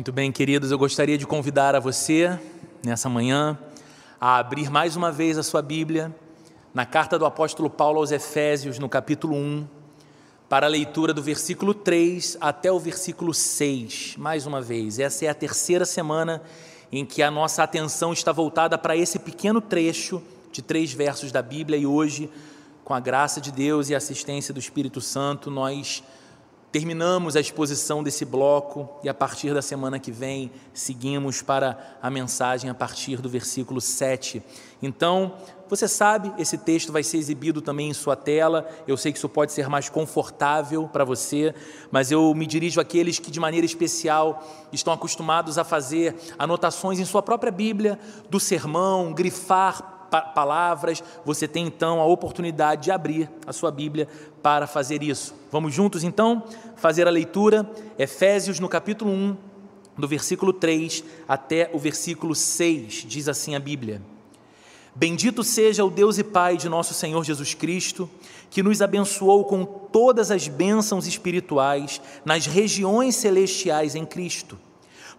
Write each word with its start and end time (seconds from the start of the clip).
Muito 0.00 0.12
bem, 0.12 0.32
queridos, 0.32 0.70
eu 0.70 0.78
gostaria 0.78 1.18
de 1.18 1.26
convidar 1.26 1.76
a 1.76 1.78
você, 1.78 2.40
nessa 2.82 3.06
manhã, 3.06 3.58
a 4.18 4.38
abrir 4.38 4.70
mais 4.70 4.96
uma 4.96 5.12
vez 5.12 5.36
a 5.36 5.42
sua 5.42 5.60
Bíblia 5.60 6.10
na 6.72 6.86
carta 6.86 7.18
do 7.18 7.26
apóstolo 7.26 7.68
Paulo 7.68 7.98
aos 7.98 8.10
Efésios, 8.10 8.78
no 8.78 8.88
capítulo 8.88 9.36
1, 9.36 9.68
para 10.48 10.64
a 10.64 10.70
leitura 10.70 11.12
do 11.12 11.22
versículo 11.22 11.74
3 11.74 12.38
até 12.40 12.72
o 12.72 12.80
versículo 12.80 13.34
6. 13.34 14.14
Mais 14.16 14.46
uma 14.46 14.62
vez, 14.62 14.98
essa 14.98 15.26
é 15.26 15.28
a 15.28 15.34
terceira 15.34 15.84
semana 15.84 16.40
em 16.90 17.04
que 17.04 17.22
a 17.22 17.30
nossa 17.30 17.62
atenção 17.62 18.14
está 18.14 18.32
voltada 18.32 18.78
para 18.78 18.96
esse 18.96 19.18
pequeno 19.18 19.60
trecho 19.60 20.22
de 20.50 20.62
três 20.62 20.94
versos 20.94 21.30
da 21.30 21.42
Bíblia 21.42 21.76
e 21.76 21.84
hoje, 21.84 22.30
com 22.84 22.94
a 22.94 23.00
graça 23.00 23.38
de 23.38 23.52
Deus 23.52 23.90
e 23.90 23.94
a 23.94 23.98
assistência 23.98 24.54
do 24.54 24.60
Espírito 24.60 25.02
Santo, 25.02 25.50
nós 25.50 26.02
Terminamos 26.72 27.34
a 27.34 27.40
exposição 27.40 28.00
desse 28.00 28.24
bloco 28.24 28.88
e 29.02 29.08
a 29.08 29.14
partir 29.14 29.52
da 29.52 29.60
semana 29.60 29.98
que 29.98 30.12
vem 30.12 30.52
seguimos 30.72 31.42
para 31.42 31.98
a 32.00 32.08
mensagem 32.08 32.70
a 32.70 32.74
partir 32.74 33.20
do 33.20 33.28
versículo 33.28 33.80
7. 33.80 34.40
Então, 34.80 35.34
você 35.68 35.88
sabe, 35.88 36.32
esse 36.38 36.56
texto 36.56 36.92
vai 36.92 37.02
ser 37.02 37.16
exibido 37.16 37.60
também 37.60 37.90
em 37.90 37.92
sua 37.92 38.14
tela. 38.14 38.68
Eu 38.86 38.96
sei 38.96 39.10
que 39.10 39.18
isso 39.18 39.28
pode 39.28 39.50
ser 39.50 39.68
mais 39.68 39.88
confortável 39.88 40.86
para 40.86 41.04
você, 41.04 41.52
mas 41.90 42.12
eu 42.12 42.32
me 42.34 42.46
dirijo 42.46 42.80
àqueles 42.80 43.18
que, 43.18 43.32
de 43.32 43.40
maneira 43.40 43.66
especial, 43.66 44.40
estão 44.72 44.92
acostumados 44.92 45.58
a 45.58 45.64
fazer 45.64 46.14
anotações 46.38 47.00
em 47.00 47.04
sua 47.04 47.20
própria 47.20 47.50
Bíblia 47.50 47.98
do 48.28 48.38
sermão, 48.38 49.12
grifar 49.12 49.99
palavras, 50.10 51.02
você 51.24 51.46
tem 51.46 51.66
então 51.66 52.00
a 52.00 52.06
oportunidade 52.06 52.84
de 52.84 52.90
abrir 52.90 53.30
a 53.46 53.52
sua 53.52 53.70
Bíblia 53.70 54.08
para 54.42 54.66
fazer 54.66 55.02
isso. 55.02 55.34
Vamos 55.50 55.72
juntos 55.72 56.04
então 56.04 56.42
fazer 56.76 57.06
a 57.06 57.10
leitura, 57.10 57.70
Efésios 57.98 58.58
no 58.58 58.68
capítulo 58.68 59.10
1, 59.10 59.36
do 59.96 60.08
versículo 60.08 60.52
3 60.52 61.04
até 61.28 61.70
o 61.72 61.78
versículo 61.78 62.34
6, 62.34 63.04
diz 63.06 63.28
assim 63.28 63.54
a 63.54 63.60
Bíblia: 63.60 64.02
Bendito 64.94 65.44
seja 65.44 65.84
o 65.84 65.90
Deus 65.90 66.18
e 66.18 66.24
Pai 66.24 66.56
de 66.56 66.68
nosso 66.68 66.94
Senhor 66.94 67.22
Jesus 67.24 67.54
Cristo, 67.54 68.08
que 68.50 68.62
nos 68.62 68.82
abençoou 68.82 69.44
com 69.44 69.64
todas 69.64 70.30
as 70.30 70.48
bênçãos 70.48 71.06
espirituais 71.06 72.00
nas 72.24 72.46
regiões 72.46 73.14
celestiais 73.16 73.94
em 73.94 74.04
Cristo 74.04 74.58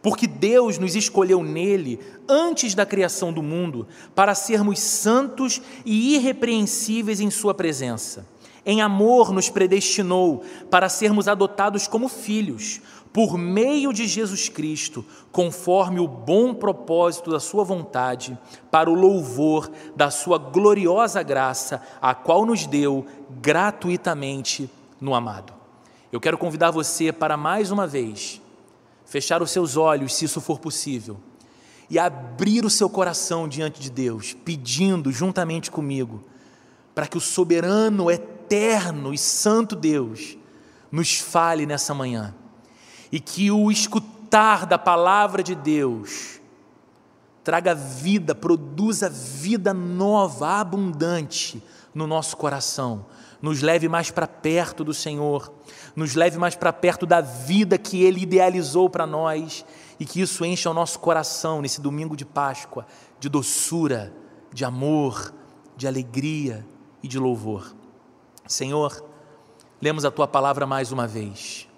porque 0.02 0.26
Deus 0.26 0.78
nos 0.78 0.96
escolheu 0.96 1.44
nele 1.44 2.00
antes 2.28 2.74
da 2.74 2.86
criação 2.86 3.32
do 3.32 3.44
mundo 3.44 3.88
para 4.16 4.34
sermos 4.34 4.80
santos 4.80 5.62
e 5.86 6.16
irrepreensíveis 6.16 7.20
em 7.20 7.30
Sua 7.30 7.54
presença. 7.54 8.26
Em 8.66 8.82
amor 8.82 9.32
nos 9.32 9.50
predestinou 9.50 10.44
para 10.70 10.90
sermos 10.90 11.28
adotados 11.28 11.88
como 11.88 12.08
filhos, 12.08 12.82
por 13.12 13.38
meio 13.38 13.92
de 13.92 14.08
Jesus 14.08 14.48
Cristo, 14.48 15.04
conforme 15.32 16.00
o 16.00 16.08
bom 16.08 16.54
propósito 16.54 17.32
da 17.32 17.40
Sua 17.40 17.64
vontade, 17.64 18.38
para 18.70 18.90
o 18.90 18.94
louvor 18.94 19.70
da 19.96 20.10
Sua 20.10 20.38
gloriosa 20.38 21.22
graça, 21.24 21.82
a 22.02 22.14
qual 22.14 22.46
nos 22.46 22.66
deu 22.66 23.06
gratuitamente 23.42 24.70
no 25.00 25.16
amado. 25.16 25.54
Eu 26.12 26.22
quero 26.22 26.38
convidar 26.38 26.72
você 26.72 27.12
para 27.12 27.36
mais 27.36 27.72
uma 27.72 27.88
vez 27.88 28.42
fechar 29.12 29.42
os 29.42 29.52
seus 29.52 29.76
olhos, 29.76 30.16
se 30.16 30.24
isso 30.24 30.40
for 30.40 30.58
possível, 30.58 31.20
e 31.90 32.00
abrir 32.00 32.64
o 32.64 32.70
seu 32.70 32.90
coração 32.90 33.46
diante 33.46 33.82
de 33.82 33.92
Deus, 33.92 34.34
pedindo 34.34 35.12
juntamente 35.12 35.70
comigo, 35.70 36.24
para 36.96 37.06
que 37.06 37.18
o 37.18 37.22
soberano, 37.22 38.10
eterno 38.10 39.14
e 39.14 39.18
santo 39.18 39.76
Deus 39.76 40.38
nos 40.90 41.20
fale 41.20 41.66
nessa 41.66 41.94
manhã, 41.94 42.34
e 43.12 43.20
que 43.20 43.52
o 43.52 43.70
escutar 43.70 44.66
da 44.66 44.78
palavra 44.78 45.44
de 45.44 45.56
Deus 45.56 46.40
traga 47.44 47.76
vida, 47.76 48.34
produza 48.34 49.10
vida 49.10 49.74
nova, 49.74 50.62
abundante 50.62 51.62
no 51.94 52.08
nosso 52.08 52.38
coração, 52.38 53.06
nos 53.42 53.62
leve 53.62 53.90
mais 53.90 54.10
para 54.10 54.26
perto 54.26 54.86
do 54.86 54.94
Senhor 54.94 55.52
nos 55.96 56.16
leve 56.16 56.38
mais 56.38 56.56
para 56.56 56.72
perto 56.72 57.06
da 57.06 57.22
vida 57.22 57.78
que 57.78 58.04
Ele 58.04 58.22
idealizou 58.22 58.90
para 58.90 59.06
nós 59.06 59.66
e 60.00 60.06
que 60.06 60.22
isso 60.22 60.44
encha 60.46 60.70
o 60.70 60.74
nosso 60.74 61.00
coração 61.00 61.62
nesse 61.62 61.82
domingo 61.82 62.16
de 62.16 62.26
Páscoa 62.26 62.86
de 63.22 63.30
doçura, 63.30 64.12
de 64.52 64.66
amor, 64.66 65.32
de 65.78 65.88
alegria 65.88 66.66
e 67.04 67.08
de 67.08 67.20
louvor. 67.20 67.74
Senhor, 68.48 69.06
lemos 69.80 70.04
a 70.04 70.10
Tua 70.10 70.28
palavra 70.28 70.66
mais 70.66 70.92
uma 70.92 71.06
vez. 71.06 71.70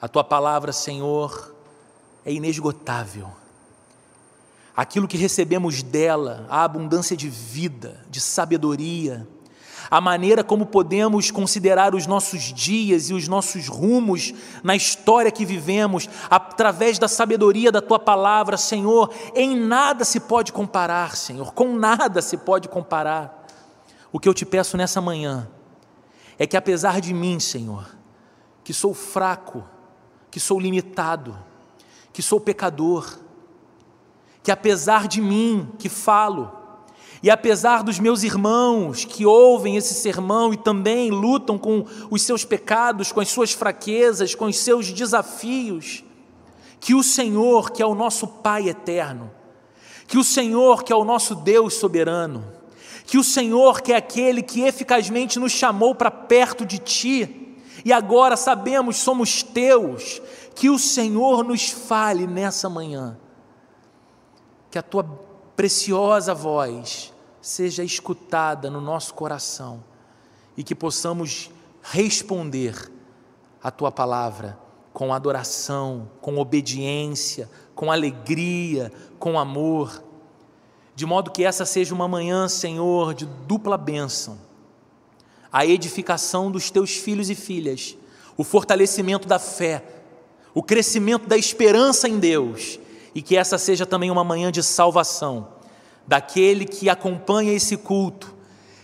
A 0.00 0.08
Tua 0.08 0.24
palavra, 0.24 0.72
Senhor, 0.72 1.54
é 2.24 2.32
inesgotável. 2.32 3.30
Aquilo 4.74 5.06
que 5.06 5.16
recebemos 5.16 5.80
dela, 5.80 6.44
a 6.50 6.64
abundância 6.64 7.16
de 7.16 7.28
vida, 7.28 8.04
de 8.10 8.20
sabedoria, 8.20 9.28
a 9.92 10.00
maneira 10.00 10.42
como 10.42 10.64
podemos 10.64 11.30
considerar 11.30 11.94
os 11.94 12.06
nossos 12.06 12.44
dias 12.44 13.10
e 13.10 13.12
os 13.12 13.28
nossos 13.28 13.68
rumos 13.68 14.32
na 14.62 14.74
história 14.74 15.30
que 15.30 15.44
vivemos, 15.44 16.08
através 16.30 16.98
da 16.98 17.06
sabedoria 17.06 17.70
da 17.70 17.82
tua 17.82 17.98
palavra, 17.98 18.56
Senhor, 18.56 19.12
em 19.34 19.54
nada 19.54 20.02
se 20.02 20.18
pode 20.18 20.50
comparar, 20.50 21.14
Senhor, 21.14 21.52
com 21.52 21.76
nada 21.76 22.22
se 22.22 22.38
pode 22.38 22.70
comparar. 22.70 23.46
O 24.10 24.18
que 24.18 24.26
eu 24.26 24.32
te 24.32 24.46
peço 24.46 24.78
nessa 24.78 24.98
manhã 24.98 25.46
é 26.38 26.46
que, 26.46 26.56
apesar 26.56 26.98
de 26.98 27.12
mim, 27.12 27.38
Senhor, 27.38 27.86
que 28.64 28.72
sou 28.72 28.94
fraco, 28.94 29.62
que 30.30 30.40
sou 30.40 30.58
limitado, 30.58 31.36
que 32.14 32.22
sou 32.22 32.40
pecador, 32.40 33.18
que 34.42 34.50
apesar 34.50 35.06
de 35.06 35.20
mim 35.20 35.70
que 35.78 35.90
falo, 35.90 36.50
e 37.22 37.30
apesar 37.30 37.84
dos 37.84 38.00
meus 38.00 38.24
irmãos 38.24 39.04
que 39.04 39.24
ouvem 39.24 39.76
esse 39.76 39.94
sermão 39.94 40.52
e 40.52 40.56
também 40.56 41.08
lutam 41.10 41.56
com 41.56 41.86
os 42.10 42.22
seus 42.22 42.44
pecados, 42.44 43.12
com 43.12 43.20
as 43.20 43.28
suas 43.28 43.52
fraquezas, 43.52 44.34
com 44.34 44.46
os 44.46 44.58
seus 44.58 44.90
desafios, 44.92 46.02
que 46.80 46.94
o 46.94 47.02
Senhor, 47.02 47.70
que 47.70 47.80
é 47.80 47.86
o 47.86 47.94
nosso 47.94 48.26
Pai 48.26 48.68
eterno, 48.68 49.30
que 50.08 50.18
o 50.18 50.24
Senhor, 50.24 50.82
que 50.82 50.92
é 50.92 50.96
o 50.96 51.04
nosso 51.04 51.36
Deus 51.36 51.74
soberano, 51.74 52.44
que 53.06 53.16
o 53.16 53.22
Senhor, 53.22 53.80
que 53.80 53.92
é 53.92 53.96
aquele 53.96 54.42
que 54.42 54.62
eficazmente 54.62 55.38
nos 55.38 55.52
chamou 55.52 55.94
para 55.94 56.10
perto 56.10 56.66
de 56.66 56.78
Ti, 56.78 57.56
e 57.84 57.92
agora 57.92 58.36
sabemos 58.36 58.96
somos 58.96 59.44
Teus, 59.44 60.20
que 60.56 60.68
o 60.68 60.78
Senhor 60.78 61.44
nos 61.44 61.70
fale 61.70 62.26
nessa 62.26 62.68
manhã, 62.68 63.16
que 64.72 64.78
a 64.78 64.82
Tua 64.82 65.04
preciosa 65.54 66.34
voz 66.34 67.11
seja 67.42 67.82
escutada 67.82 68.70
no 68.70 68.80
nosso 68.80 69.12
coração 69.14 69.82
e 70.56 70.62
que 70.62 70.76
possamos 70.76 71.50
responder 71.82 72.90
à 73.60 73.70
tua 73.70 73.90
palavra 73.90 74.56
com 74.92 75.12
adoração, 75.12 76.08
com 76.20 76.38
obediência, 76.38 77.50
com 77.74 77.90
alegria, 77.90 78.92
com 79.18 79.38
amor, 79.38 80.04
de 80.94 81.04
modo 81.04 81.32
que 81.32 81.44
essa 81.44 81.64
seja 81.64 81.94
uma 81.94 82.06
manhã, 82.06 82.46
Senhor, 82.46 83.12
de 83.12 83.26
dupla 83.26 83.76
bênção, 83.76 84.38
a 85.50 85.66
edificação 85.66 86.50
dos 86.50 86.70
teus 86.70 86.92
filhos 86.96 87.28
e 87.28 87.34
filhas, 87.34 87.96
o 88.36 88.44
fortalecimento 88.44 89.26
da 89.26 89.38
fé, 89.38 89.82
o 90.54 90.62
crescimento 90.62 91.26
da 91.26 91.36
esperança 91.36 92.08
em 92.08 92.18
Deus, 92.18 92.78
e 93.14 93.20
que 93.20 93.36
essa 93.36 93.58
seja 93.58 93.84
também 93.84 94.10
uma 94.10 94.22
manhã 94.22 94.52
de 94.52 94.62
salvação 94.62 95.61
daquele 96.06 96.64
que 96.64 96.88
acompanha 96.88 97.52
esse 97.52 97.76
culto, 97.76 98.32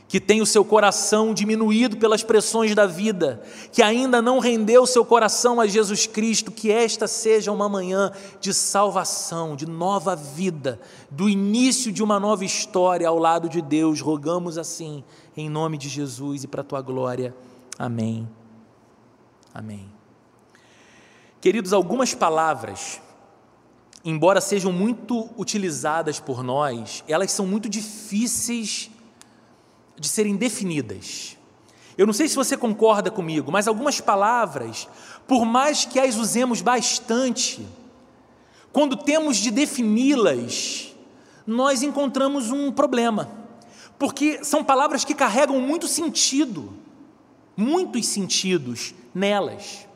que 0.09 0.19
tem 0.19 0.41
o 0.41 0.47
seu 0.47 0.65
coração 0.65 1.35
diminuído 1.35 1.99
pelas 1.99 2.23
pressões 2.23 2.75
da 2.75 2.87
vida, 2.87 3.43
que 3.70 3.82
ainda 3.82 4.23
não 4.23 4.38
rendeu 4.38 4.87
seu 4.87 5.05
coração 5.05 5.61
a 5.61 5.67
Jesus 5.67 6.06
Cristo, 6.06 6.50
que 6.50 6.70
esta 6.70 7.06
seja 7.06 7.53
uma 7.53 7.69
manhã 7.69 8.11
de 8.41 8.55
salvação, 8.55 9.55
de 9.55 9.67
nova 9.67 10.17
vida, 10.17 10.81
do 11.11 11.29
início 11.29 11.93
de 11.93 12.03
uma 12.03 12.19
nova 12.19 12.44
história 12.44 13.06
ao 13.06 13.19
lado 13.19 13.50
de 13.50 13.61
Deus. 13.61 14.00
Rogamos 14.00 14.56
assim, 14.56 15.05
em 15.37 15.50
nome 15.50 15.76
de 15.76 15.91
Jesus 15.91 16.43
e 16.43 16.49
para 16.49 16.62
a 16.62 16.65
tua 16.65 16.81
glória. 16.81 17.35
Amém. 17.79 18.26
Amém. 19.53 19.93
Queridos, 21.41 21.73
algumas 21.75 22.15
palavras 22.15 23.00
embora 24.10 24.40
sejam 24.40 24.72
muito 24.72 25.28
utilizadas 25.37 26.19
por 26.19 26.43
nós, 26.43 27.05
elas 27.06 27.31
são 27.31 27.46
muito 27.46 27.69
difíceis 27.69 28.90
de 30.00 30.08
serem 30.08 30.34
definidas. 30.34 31.37
Eu 31.96 32.06
não 32.06 32.14
sei 32.14 32.26
se 32.26 32.34
você 32.34 32.56
concorda 32.56 33.10
comigo, 33.10 33.52
mas 33.52 33.69
algumas 33.69 34.00
palavras, 34.00 34.88
por 35.26 35.44
mais 35.44 35.84
que 35.84 36.00
as 36.00 36.16
usemos 36.16 36.62
bastante, 36.62 37.69
quando 38.72 38.96
temos 38.96 39.37
de 39.37 39.50
defini-las, 39.50 40.94
nós 41.46 41.82
encontramos 41.82 42.50
um 42.50 42.72
problema, 42.72 43.28
porque 43.99 44.43
são 44.43 44.64
palavras 44.64 45.05
que 45.05 45.14
carregam 45.14 45.60
muito 45.60 45.87
sentido, 45.87 46.72
muitos 47.55 48.06
sentidos 48.06 48.94
nelas. 49.14 49.87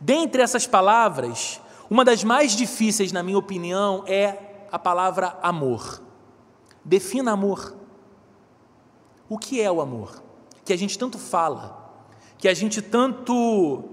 Dentre 0.00 0.40
essas 0.40 0.68
palavras, 0.68 1.60
Uma 1.88 2.04
das 2.04 2.24
mais 2.24 2.52
difíceis, 2.52 3.12
na 3.12 3.22
minha 3.22 3.38
opinião, 3.38 4.02
é 4.06 4.66
a 4.70 4.78
palavra 4.78 5.38
amor. 5.42 6.02
Defina 6.84 7.32
amor. 7.32 7.76
O 9.28 9.38
que 9.38 9.60
é 9.60 9.70
o 9.70 9.80
amor? 9.80 10.22
Que 10.64 10.72
a 10.72 10.76
gente 10.76 10.98
tanto 10.98 11.18
fala, 11.18 11.92
que 12.38 12.48
a 12.48 12.54
gente 12.54 12.82
tanto 12.82 13.84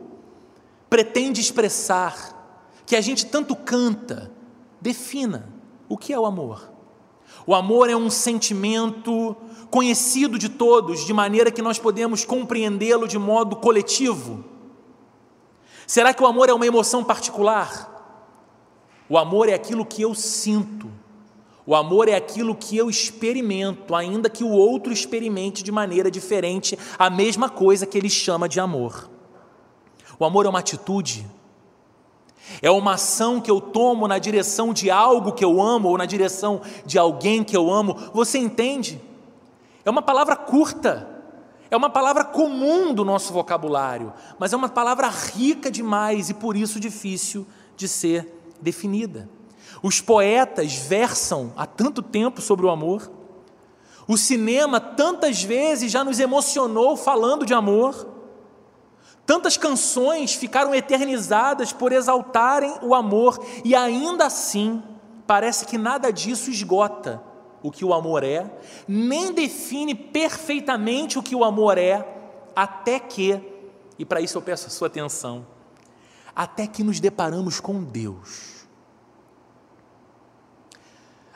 pretende 0.89 1.41
expressar, 1.41 2.71
que 2.85 2.95
a 2.95 3.01
gente 3.01 3.25
tanto 3.25 3.55
canta. 3.55 4.31
Defina 4.81 5.49
o 5.87 5.97
que 5.97 6.13
é 6.13 6.19
o 6.19 6.25
amor. 6.25 6.71
O 7.45 7.53
amor 7.55 7.89
é 7.89 7.95
um 7.95 8.09
sentimento 8.09 9.35
conhecido 9.69 10.37
de 10.37 10.49
todos, 10.49 11.05
de 11.05 11.13
maneira 11.13 11.51
que 11.51 11.61
nós 11.61 11.79
podemos 11.79 12.25
compreendê-lo 12.25 13.07
de 13.07 13.17
modo 13.17 13.55
coletivo. 13.55 14.43
Será 15.85 16.13
que 16.13 16.23
o 16.23 16.27
amor 16.27 16.49
é 16.49 16.53
uma 16.53 16.65
emoção 16.65 17.03
particular? 17.03 17.91
O 19.09 19.17
amor 19.17 19.49
é 19.49 19.53
aquilo 19.53 19.85
que 19.85 20.01
eu 20.01 20.15
sinto. 20.15 20.89
O 21.65 21.75
amor 21.75 22.09
é 22.09 22.15
aquilo 22.15 22.55
que 22.55 22.75
eu 22.75 22.89
experimento, 22.89 23.95
ainda 23.95 24.29
que 24.29 24.43
o 24.43 24.49
outro 24.49 24.91
experimente 24.91 25.63
de 25.63 25.71
maneira 25.71 26.11
diferente 26.11 26.77
a 26.99 27.09
mesma 27.09 27.49
coisa 27.49 27.85
que 27.85 27.97
ele 27.97 28.09
chama 28.09 28.49
de 28.49 28.59
amor. 28.59 29.09
O 30.19 30.25
amor 30.25 30.45
é 30.45 30.49
uma 30.49 30.59
atitude, 30.59 31.25
é 32.61 32.69
uma 32.69 32.95
ação 32.95 33.39
que 33.39 33.49
eu 33.49 33.61
tomo 33.61 34.07
na 34.07 34.19
direção 34.19 34.73
de 34.73 34.91
algo 34.91 35.31
que 35.31 35.43
eu 35.43 35.61
amo 35.61 35.89
ou 35.89 35.97
na 35.97 36.05
direção 36.05 36.61
de 36.85 36.99
alguém 36.99 37.43
que 37.43 37.55
eu 37.55 37.71
amo. 37.71 37.95
Você 38.13 38.37
entende? 38.37 39.01
É 39.85 39.89
uma 39.89 40.01
palavra 40.01 40.35
curta, 40.35 41.12
é 41.73 41.77
uma 41.77 41.89
palavra 41.89 42.23
comum 42.23 42.93
do 42.93 43.03
nosso 43.03 43.33
vocabulário, 43.33 44.13
mas 44.37 44.53
é 44.53 44.55
uma 44.55 44.69
palavra 44.69 45.07
rica 45.07 45.71
demais 45.71 46.29
e 46.29 46.33
por 46.35 46.55
isso 46.55 46.79
difícil 46.79 47.47
de 47.75 47.87
ser 47.87 48.31
definida. 48.61 49.27
Os 49.81 49.99
poetas 49.99 50.75
versam 50.75 51.51
há 51.57 51.65
tanto 51.65 52.03
tempo 52.03 52.41
sobre 52.41 52.67
o 52.67 52.69
amor. 52.69 53.11
O 54.07 54.17
cinema 54.17 54.79
tantas 54.79 55.41
vezes 55.41 55.91
já 55.91 56.03
nos 56.03 56.19
emocionou 56.19 56.95
falando 56.95 57.43
de 57.43 57.55
amor. 57.55 58.07
Tantas 59.25 59.57
canções 59.57 60.35
ficaram 60.35 60.75
eternizadas 60.75 61.73
por 61.73 61.91
exaltarem 61.91 62.77
o 62.83 62.93
amor, 62.93 63.43
e 63.63 63.73
ainda 63.73 64.25
assim, 64.27 64.83
parece 65.25 65.65
que 65.65 65.77
nada 65.77 66.11
disso 66.11 66.51
esgota 66.51 67.32
o 67.63 67.71
que 67.71 67.85
o 67.85 67.93
amor 67.93 68.23
é, 68.25 68.51
nem 68.85 69.31
define 69.31 69.95
perfeitamente 69.95 71.17
o 71.17 71.23
que 71.23 71.33
o 71.33 71.45
amor 71.45 71.77
é, 71.77 72.05
até 72.53 72.99
que, 72.99 73.39
e 73.97 74.03
para 74.03 74.19
isso 74.19 74.37
eu 74.37 74.41
peço 74.41 74.67
a 74.67 74.69
sua 74.69 74.87
atenção, 74.87 75.47
até 76.35 76.67
que 76.67 76.83
nos 76.83 76.99
deparamos 76.99 77.61
com 77.61 77.81
Deus. 77.81 78.53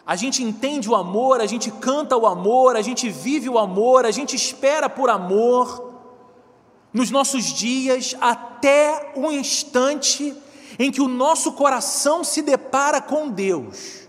A 0.05 0.15
gente 0.15 0.43
entende 0.43 0.89
o 0.89 0.95
amor, 0.95 1.41
a 1.41 1.45
gente 1.45 1.71
canta 1.71 2.15
o 2.15 2.25
amor, 2.25 2.75
a 2.75 2.81
gente 2.81 3.09
vive 3.09 3.49
o 3.49 3.57
amor, 3.57 4.05
a 4.05 4.11
gente 4.11 4.35
espera 4.35 4.89
por 4.89 5.09
amor, 5.09 5.93
nos 6.93 7.09
nossos 7.09 7.45
dias, 7.45 8.15
até 8.19 9.13
o 9.15 9.31
instante 9.31 10.35
em 10.79 10.91
que 10.91 11.01
o 11.01 11.07
nosso 11.07 11.53
coração 11.53 12.23
se 12.23 12.41
depara 12.41 13.01
com 13.01 13.29
Deus. 13.29 14.06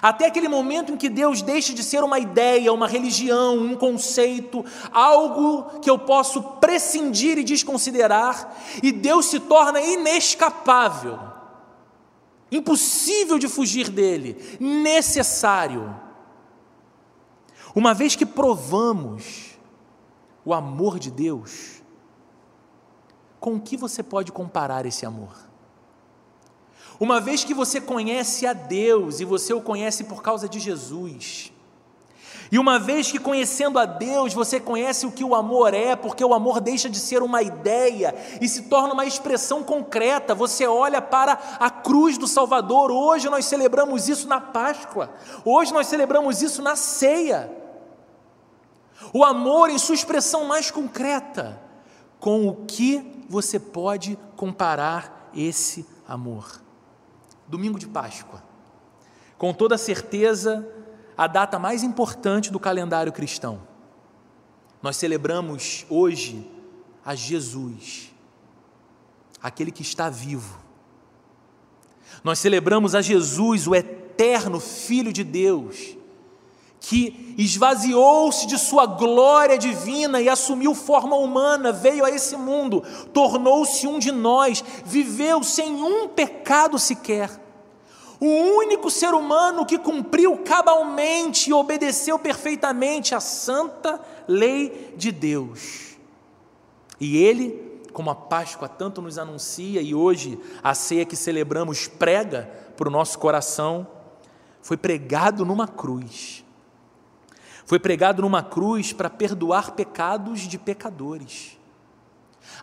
Até 0.00 0.26
aquele 0.26 0.48
momento 0.48 0.92
em 0.92 0.96
que 0.96 1.08
Deus 1.08 1.42
deixa 1.42 1.74
de 1.74 1.82
ser 1.82 2.04
uma 2.04 2.18
ideia, 2.18 2.72
uma 2.72 2.86
religião, 2.86 3.58
um 3.58 3.74
conceito, 3.74 4.64
algo 4.92 5.80
que 5.80 5.90
eu 5.90 5.98
posso 5.98 6.42
prescindir 6.42 7.38
e 7.38 7.44
desconsiderar, 7.44 8.54
e 8.82 8.92
Deus 8.92 9.26
se 9.26 9.40
torna 9.40 9.80
inescapável, 9.80 11.18
impossível 12.50 13.38
de 13.38 13.48
fugir 13.48 13.88
dele, 13.88 14.58
necessário. 14.60 15.94
Uma 17.74 17.92
vez 17.92 18.14
que 18.14 18.26
provamos 18.26 19.58
o 20.44 20.54
amor 20.54 20.98
de 20.98 21.10
Deus, 21.10 21.82
com 23.40 23.56
o 23.56 23.60
que 23.60 23.76
você 23.76 24.02
pode 24.02 24.30
comparar 24.30 24.86
esse 24.86 25.04
amor? 25.04 25.47
Uma 27.00 27.20
vez 27.20 27.44
que 27.44 27.54
você 27.54 27.80
conhece 27.80 28.46
a 28.46 28.52
Deus 28.52 29.20
e 29.20 29.24
você 29.24 29.52
o 29.52 29.60
conhece 29.60 30.04
por 30.04 30.22
causa 30.22 30.48
de 30.48 30.58
Jesus, 30.58 31.52
e 32.50 32.58
uma 32.58 32.78
vez 32.78 33.12
que 33.12 33.18
conhecendo 33.18 33.78
a 33.78 33.84
Deus 33.84 34.32
você 34.32 34.58
conhece 34.58 35.06
o 35.06 35.12
que 35.12 35.22
o 35.22 35.34
amor 35.34 35.74
é, 35.74 35.94
porque 35.94 36.24
o 36.24 36.32
amor 36.32 36.60
deixa 36.60 36.88
de 36.88 36.98
ser 36.98 37.22
uma 37.22 37.42
ideia 37.42 38.14
e 38.40 38.48
se 38.48 38.62
torna 38.62 38.94
uma 38.94 39.04
expressão 39.04 39.62
concreta, 39.62 40.34
você 40.34 40.66
olha 40.66 41.02
para 41.02 41.38
a 41.60 41.70
cruz 41.70 42.16
do 42.16 42.26
Salvador. 42.26 42.90
Hoje 42.90 43.28
nós 43.28 43.44
celebramos 43.44 44.08
isso 44.08 44.26
na 44.26 44.40
Páscoa, 44.40 45.10
hoje 45.44 45.72
nós 45.72 45.86
celebramos 45.86 46.40
isso 46.40 46.62
na 46.62 46.74
ceia. 46.74 47.54
O 49.12 49.24
amor 49.24 49.70
em 49.70 49.78
sua 49.78 49.94
expressão 49.94 50.44
mais 50.44 50.70
concreta, 50.70 51.60
com 52.18 52.48
o 52.48 52.64
que 52.66 53.24
você 53.28 53.60
pode 53.60 54.18
comparar 54.36 55.30
esse 55.34 55.86
amor? 56.06 56.67
Domingo 57.48 57.78
de 57.78 57.86
Páscoa. 57.86 58.42
Com 59.36 59.52
toda 59.52 59.78
certeza, 59.78 60.66
a 61.16 61.26
data 61.26 61.58
mais 61.58 61.82
importante 61.82 62.52
do 62.52 62.60
calendário 62.60 63.12
cristão. 63.12 63.60
Nós 64.80 64.96
celebramos 64.96 65.84
hoje 65.88 66.48
a 67.04 67.14
Jesus, 67.14 68.14
aquele 69.42 69.72
que 69.72 69.82
está 69.82 70.08
vivo. 70.08 70.58
Nós 72.22 72.38
celebramos 72.38 72.94
a 72.94 73.02
Jesus, 73.02 73.66
o 73.66 73.74
eterno 73.74 74.60
Filho 74.60 75.12
de 75.12 75.24
Deus, 75.24 75.97
que 76.88 77.34
esvaziou-se 77.36 78.46
de 78.46 78.56
sua 78.56 78.86
glória 78.86 79.58
divina 79.58 80.22
e 80.22 80.28
assumiu 80.28 80.74
forma 80.74 81.16
humana, 81.16 81.70
veio 81.70 82.02
a 82.02 82.10
esse 82.10 82.34
mundo, 82.34 82.82
tornou-se 83.12 83.86
um 83.86 83.98
de 83.98 84.10
nós, 84.10 84.64
viveu 84.86 85.42
sem 85.42 85.70
um 85.82 86.08
pecado 86.08 86.78
sequer. 86.78 87.28
O 88.18 88.26
único 88.26 88.90
ser 88.90 89.12
humano 89.12 89.66
que 89.66 89.76
cumpriu 89.76 90.38
cabalmente 90.38 91.50
e 91.50 91.52
obedeceu 91.52 92.18
perfeitamente 92.18 93.14
a 93.14 93.20
santa 93.20 94.00
lei 94.26 94.94
de 94.96 95.12
Deus. 95.12 95.98
E 96.98 97.18
ele, 97.18 97.82
como 97.92 98.08
a 98.08 98.14
Páscoa 98.14 98.66
tanto 98.66 99.02
nos 99.02 99.18
anuncia 99.18 99.82
e 99.82 99.94
hoje 99.94 100.40
a 100.62 100.72
ceia 100.72 101.04
que 101.04 101.16
celebramos 101.16 101.86
prega 101.86 102.50
para 102.78 102.88
o 102.88 102.90
nosso 102.90 103.18
coração, 103.18 103.86
foi 104.62 104.78
pregado 104.78 105.44
numa 105.44 105.68
cruz 105.68 106.47
foi 107.68 107.78
pregado 107.78 108.22
numa 108.22 108.42
cruz 108.42 108.94
para 108.94 109.10
perdoar 109.10 109.72
pecados 109.72 110.40
de 110.40 110.56
pecadores, 110.56 111.58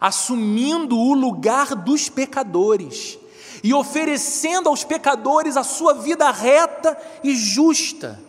assumindo 0.02 0.98
o 0.98 1.14
lugar 1.14 1.76
dos 1.76 2.10
pecadores 2.10 3.20
e 3.64 3.72
oferecendo 3.72 4.68
aos 4.68 4.84
pecadores 4.84 5.58
a 5.58 5.64
sua 5.64 5.94
vida 5.94 6.32
reta 6.32 6.98
e 7.24 7.36
justa. 7.36 8.20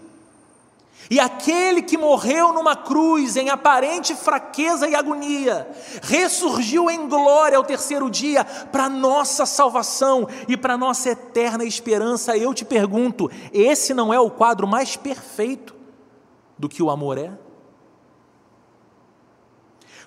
E 1.09 1.19
aquele 1.19 1.81
que 1.81 1.97
morreu 1.97 2.53
numa 2.53 2.77
cruz 2.77 3.39
em 3.39 3.49
aparente 3.49 4.15
fraqueza 4.15 4.87
e 4.87 4.95
agonia, 4.95 5.67
ressurgiu 6.03 6.91
em 6.91 7.09
glória 7.09 7.57
ao 7.57 7.65
terceiro 7.65 8.11
dia 8.11 8.45
para 8.45 8.87
nossa 8.87 9.47
salvação 9.47 10.29
e 10.47 10.59
para 10.59 10.77
nossa 10.77 11.09
eterna 11.09 11.65
esperança. 11.65 12.37
Eu 12.37 12.53
te 12.53 12.67
pergunto: 12.67 13.31
esse 13.51 13.95
não 13.95 14.13
é 14.13 14.21
o 14.21 14.31
quadro 14.31 14.67
mais 14.67 14.95
perfeito 14.95 15.76
do 16.59 16.69
que 16.69 16.83
o 16.83 16.91
amor 16.91 17.19
é? 17.19 17.37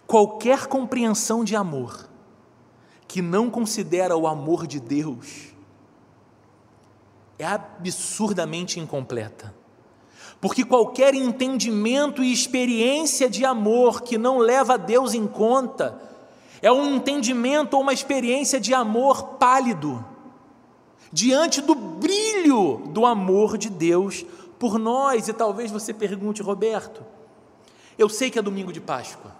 Qualquer 0.07 0.67
compreensão 0.67 1.43
de 1.43 1.55
amor 1.55 2.09
que 3.07 3.21
não 3.21 3.49
considera 3.49 4.15
o 4.17 4.27
amor 4.27 4.65
de 4.65 4.79
Deus 4.79 5.53
é 7.37 7.45
absurdamente 7.45 8.79
incompleta. 8.79 9.53
Porque 10.41 10.63
qualquer 10.63 11.13
entendimento 11.13 12.23
e 12.23 12.31
experiência 12.31 13.29
de 13.29 13.45
amor 13.45 14.01
que 14.01 14.17
não 14.17 14.37
leva 14.37 14.77
Deus 14.77 15.13
em 15.13 15.27
conta 15.27 16.01
é 16.61 16.71
um 16.71 16.95
entendimento 16.95 17.75
ou 17.75 17.81
uma 17.81 17.93
experiência 17.93 18.59
de 18.59 18.73
amor 18.73 19.35
pálido 19.35 20.05
diante 21.11 21.61
do 21.61 21.73
brilho 21.75 22.83
do 22.87 23.05
amor 23.05 23.57
de 23.57 23.69
Deus 23.69 24.25
por 24.59 24.77
nós. 24.77 25.27
E 25.27 25.33
talvez 25.33 25.71
você 25.71 25.93
pergunte, 25.93 26.41
Roberto, 26.43 27.03
eu 27.97 28.09
sei 28.09 28.29
que 28.29 28.37
é 28.37 28.41
domingo 28.41 28.71
de 28.71 28.81
Páscoa, 28.81 29.35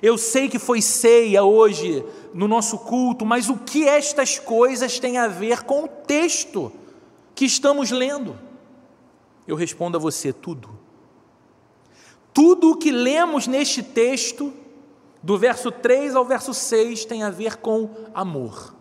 eu 0.00 0.16
sei 0.16 0.48
que 0.48 0.58
foi 0.58 0.80
ceia 0.80 1.44
hoje 1.44 2.04
no 2.32 2.48
nosso 2.48 2.78
culto, 2.78 3.24
mas 3.24 3.48
o 3.48 3.56
que 3.56 3.86
estas 3.86 4.38
coisas 4.38 4.98
têm 4.98 5.18
a 5.18 5.28
ver 5.28 5.62
com 5.62 5.84
o 5.84 5.88
texto 5.88 6.72
que 7.34 7.44
estamos 7.44 7.90
lendo? 7.90 8.38
Eu 9.46 9.56
respondo 9.56 9.96
a 9.96 10.00
você: 10.00 10.32
tudo. 10.32 10.70
Tudo 12.32 12.72
o 12.72 12.76
que 12.76 12.90
lemos 12.90 13.46
neste 13.46 13.82
texto, 13.82 14.52
do 15.22 15.38
verso 15.38 15.70
3 15.70 16.16
ao 16.16 16.24
verso 16.24 16.52
6, 16.52 17.04
tem 17.04 17.22
a 17.22 17.30
ver 17.30 17.56
com 17.56 17.88
amor. 18.12 18.74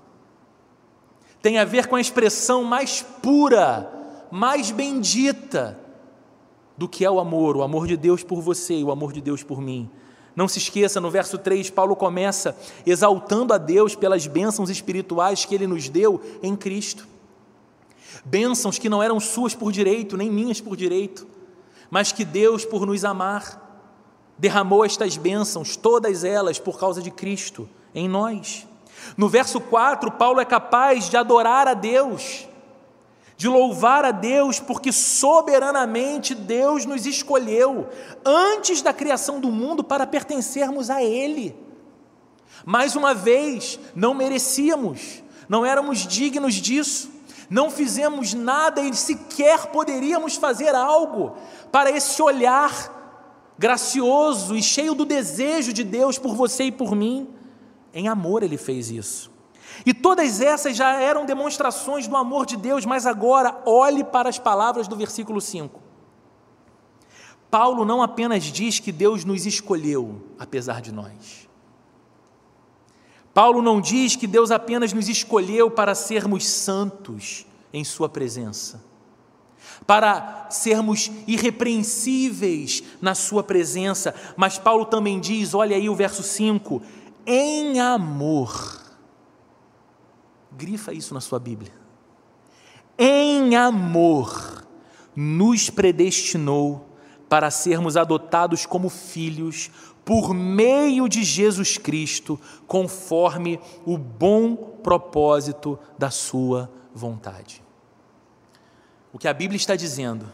tem 1.41 1.59
a 1.59 1.65
ver 1.65 1.87
com 1.87 1.95
a 1.95 2.01
expressão 2.01 2.63
mais 2.63 3.01
pura, 3.21 4.02
mais 4.33 4.71
bendita 4.71 5.79
do 6.75 6.89
que 6.89 7.05
é 7.05 7.11
o 7.11 7.19
amor, 7.19 7.55
o 7.55 7.61
amor 7.61 7.85
de 7.85 7.95
Deus 7.95 8.23
por 8.23 8.41
você 8.41 8.73
e 8.79 8.83
o 8.83 8.89
amor 8.89 9.13
de 9.13 9.21
Deus 9.21 9.43
por 9.43 9.61
mim. 9.61 9.87
Não 10.35 10.47
se 10.47 10.57
esqueça, 10.57 10.99
no 10.99 11.11
verso 11.11 11.37
3, 11.37 11.69
Paulo 11.69 11.95
começa 11.95 12.57
exaltando 12.83 13.53
a 13.53 13.59
Deus 13.59 13.93
pelas 13.93 14.25
bênçãos 14.25 14.71
espirituais 14.71 15.45
que 15.45 15.53
ele 15.53 15.67
nos 15.67 15.87
deu 15.87 16.19
em 16.41 16.55
Cristo. 16.55 17.07
Bênçãos 18.25 18.79
que 18.79 18.89
não 18.89 19.03
eram 19.03 19.19
suas 19.19 19.53
por 19.53 19.71
direito, 19.71 20.17
nem 20.17 20.31
minhas 20.31 20.59
por 20.59 20.75
direito, 20.75 21.27
mas 21.91 22.11
que 22.11 22.25
Deus, 22.25 22.65
por 22.65 22.87
nos 22.87 23.05
amar, 23.05 23.85
derramou 24.35 24.83
estas 24.83 25.15
bênçãos, 25.15 25.75
todas 25.75 26.23
elas 26.23 26.57
por 26.57 26.79
causa 26.79 27.03
de 27.03 27.11
Cristo 27.11 27.69
em 27.93 28.09
nós. 28.09 28.67
No 29.15 29.29
verso 29.29 29.61
4, 29.61 30.09
Paulo 30.13 30.39
é 30.39 30.45
capaz 30.45 31.07
de 31.07 31.17
adorar 31.17 31.67
a 31.67 31.75
Deus, 31.75 32.47
de 33.43 33.49
louvar 33.49 34.05
a 34.05 34.11
Deus, 34.11 34.61
porque 34.61 34.89
soberanamente 34.89 36.33
Deus 36.33 36.85
nos 36.85 37.05
escolheu 37.05 37.89
antes 38.23 38.81
da 38.81 38.93
criação 38.93 39.41
do 39.41 39.51
mundo 39.51 39.83
para 39.83 40.07
pertencermos 40.07 40.89
a 40.89 41.03
Ele. 41.03 41.53
Mais 42.65 42.95
uma 42.95 43.13
vez, 43.13 43.77
não 43.93 44.13
merecíamos, 44.13 45.21
não 45.49 45.65
éramos 45.65 46.07
dignos 46.07 46.53
disso, 46.53 47.11
não 47.49 47.69
fizemos 47.69 48.33
nada 48.33 48.79
e 48.81 48.95
sequer 48.95 49.67
poderíamos 49.73 50.37
fazer 50.37 50.73
algo 50.73 51.35
para 51.69 51.91
esse 51.91 52.21
olhar 52.21 53.51
gracioso 53.59 54.55
e 54.55 54.63
cheio 54.63 54.95
do 54.95 55.03
desejo 55.03 55.73
de 55.73 55.83
Deus 55.83 56.17
por 56.17 56.33
você 56.33 56.63
e 56.63 56.71
por 56.71 56.95
mim. 56.95 57.27
Em 57.93 58.07
amor 58.07 58.41
ele 58.41 58.55
fez 58.55 58.89
isso. 58.89 59.32
E 59.85 59.93
todas 59.93 60.41
essas 60.41 60.75
já 60.75 60.93
eram 60.99 61.25
demonstrações 61.25 62.07
do 62.07 62.15
amor 62.15 62.45
de 62.45 62.55
Deus, 62.57 62.85
mas 62.85 63.05
agora 63.05 63.61
olhe 63.65 64.03
para 64.03 64.29
as 64.29 64.39
palavras 64.39 64.87
do 64.87 64.95
versículo 64.95 65.41
5. 65.41 65.81
Paulo 67.49 67.85
não 67.85 68.01
apenas 68.01 68.43
diz 68.45 68.79
que 68.79 68.91
Deus 68.91 69.23
nos 69.23 69.45
escolheu, 69.45 70.21
apesar 70.39 70.81
de 70.81 70.91
nós. 70.91 71.47
Paulo 73.33 73.61
não 73.61 73.81
diz 73.81 74.15
que 74.15 74.27
Deus 74.27 74.51
apenas 74.51 74.93
nos 74.93 75.09
escolheu 75.09 75.69
para 75.69 75.95
sermos 75.95 76.47
santos 76.47 77.45
em 77.71 77.83
Sua 77.83 78.07
presença, 78.07 78.83
para 79.87 80.47
sermos 80.49 81.11
irrepreensíveis 81.27 82.83
na 83.01 83.15
Sua 83.15 83.43
presença, 83.43 84.13
mas 84.37 84.59
Paulo 84.59 84.85
também 84.85 85.19
diz, 85.19 85.53
olha 85.53 85.75
aí 85.75 85.89
o 85.89 85.95
verso 85.95 86.21
5: 86.21 86.81
em 87.25 87.79
amor. 87.79 88.82
Grifa 90.57 90.93
isso 90.93 91.13
na 91.13 91.21
sua 91.21 91.39
Bíblia. 91.39 91.73
Em 92.97 93.55
amor, 93.55 94.65
nos 95.15 95.69
predestinou 95.69 96.89
para 97.27 97.49
sermos 97.49 97.97
adotados 97.97 98.65
como 98.65 98.89
filhos 98.89 99.71
por 100.05 100.33
meio 100.33 101.07
de 101.07 101.23
Jesus 101.23 101.77
Cristo, 101.77 102.39
conforme 102.67 103.59
o 103.85 103.97
bom 103.97 104.55
propósito 104.55 105.79
da 105.97 106.11
Sua 106.11 106.69
vontade. 106.93 107.63
O 109.11 109.17
que 109.17 109.27
a 109.27 109.33
Bíblia 109.33 109.57
está 109.57 109.75
dizendo 109.75 110.29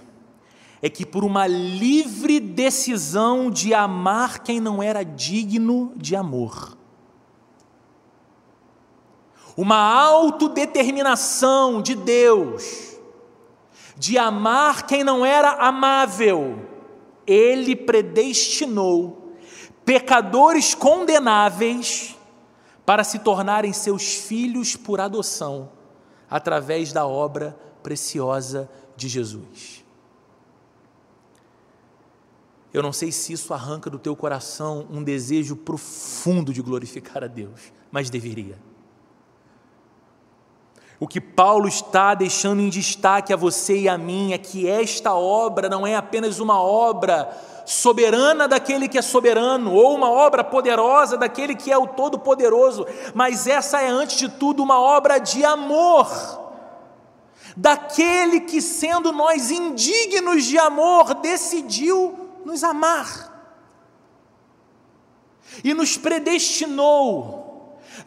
é 0.82 0.90
que, 0.90 1.06
por 1.06 1.24
uma 1.24 1.46
livre 1.46 2.40
decisão 2.40 3.52
de 3.52 3.74
amar 3.74 4.40
quem 4.40 4.60
não 4.60 4.82
era 4.82 5.04
digno 5.04 5.94
de 5.96 6.16
amor, 6.16 6.78
uma 9.62 9.76
autodeterminação 9.76 11.82
de 11.82 11.94
Deus 11.94 12.98
de 13.98 14.18
amar 14.18 14.88
quem 14.88 15.04
não 15.04 15.26
era 15.26 15.68
amável, 15.68 16.66
Ele 17.28 17.76
predestinou 17.76 19.36
pecadores 19.84 20.74
condenáveis 20.74 22.16
para 22.86 23.04
se 23.04 23.20
tornarem 23.20 23.74
seus 23.74 24.16
filhos 24.16 24.78
por 24.78 25.02
adoção, 25.02 25.70
através 26.30 26.94
da 26.94 27.06
obra 27.06 27.60
preciosa 27.84 28.70
de 28.96 29.10
Jesus. 29.10 29.84
Eu 32.74 32.82
não 32.82 32.94
sei 32.94 33.12
se 33.12 33.34
isso 33.34 33.54
arranca 33.54 33.90
do 33.90 34.00
teu 34.00 34.16
coração 34.16 34.88
um 34.90 35.04
desejo 35.04 35.58
profundo 35.58 36.54
de 36.54 36.62
glorificar 36.62 37.26
a 37.26 37.28
Deus, 37.28 37.74
mas 37.92 38.10
deveria. 38.10 38.69
O 41.00 41.08
que 41.08 41.22
Paulo 41.22 41.68
está 41.68 42.14
deixando 42.14 42.62
em 42.62 42.68
destaque 42.68 43.32
a 43.32 43.38
você 43.38 43.82
e 43.82 43.90
a 43.90 43.98
mim 43.98 44.34
é 44.34 44.38
que 44.38 44.68
esta 44.68 45.14
obra 45.14 45.70
não 45.70 45.88
é 45.88 45.96
apenas 45.96 46.40
uma 46.40 46.62
obra 46.62 47.30
soberana 47.66 48.48
daquele 48.48 48.90
que 48.90 48.98
é 48.98 49.02
soberano, 49.02 49.74
ou 49.74 49.96
uma 49.96 50.10
obra 50.10 50.44
poderosa 50.44 51.16
daquele 51.16 51.56
que 51.56 51.72
é 51.72 51.78
o 51.78 51.88
Todo-Poderoso, 51.88 52.86
mas 53.14 53.48
essa 53.48 53.80
é, 53.80 53.88
antes 53.88 54.18
de 54.18 54.28
tudo, 54.28 54.62
uma 54.62 54.80
obra 54.80 55.20
de 55.20 55.46
amor, 55.46 56.10
daquele 57.56 58.42
que, 58.42 58.62
sendo 58.62 59.14
nós 59.14 59.52
indignos 59.52 60.44
de 60.46 60.58
amor, 60.58 61.14
decidiu 61.14 62.18
nos 62.44 62.64
amar 62.64 63.30
e 65.64 65.74
nos 65.74 65.98
predestinou 65.98 67.39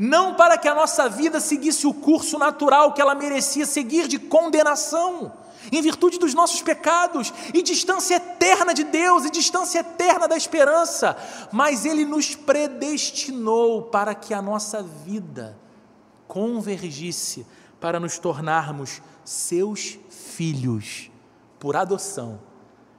não 0.02 0.34
para 0.34 0.58
que 0.58 0.66
a 0.66 0.74
nossa 0.74 1.08
vida 1.08 1.38
seguisse 1.38 1.86
o 1.86 1.94
curso 1.94 2.36
natural 2.36 2.92
que 2.92 3.00
ela 3.00 3.14
merecia 3.14 3.64
seguir 3.64 4.08
de 4.08 4.18
condenação, 4.18 5.32
em 5.70 5.80
virtude 5.80 6.18
dos 6.18 6.34
nossos 6.34 6.60
pecados, 6.60 7.32
e 7.54 7.62
distância 7.62 8.16
eterna 8.16 8.74
de 8.74 8.82
Deus, 8.82 9.24
e 9.24 9.30
distância 9.30 9.78
eterna 9.78 10.26
da 10.26 10.36
esperança, 10.36 11.16
mas 11.52 11.84
Ele 11.84 12.04
nos 12.04 12.34
predestinou 12.34 13.82
para 13.82 14.12
que 14.12 14.34
a 14.34 14.42
nossa 14.42 14.82
vida 14.82 15.56
convergisse 16.26 17.46
para 17.80 18.00
nos 18.00 18.18
tornarmos 18.18 19.00
seus 19.24 20.00
filhos, 20.10 21.12
por 21.60 21.76
adoção, 21.76 22.40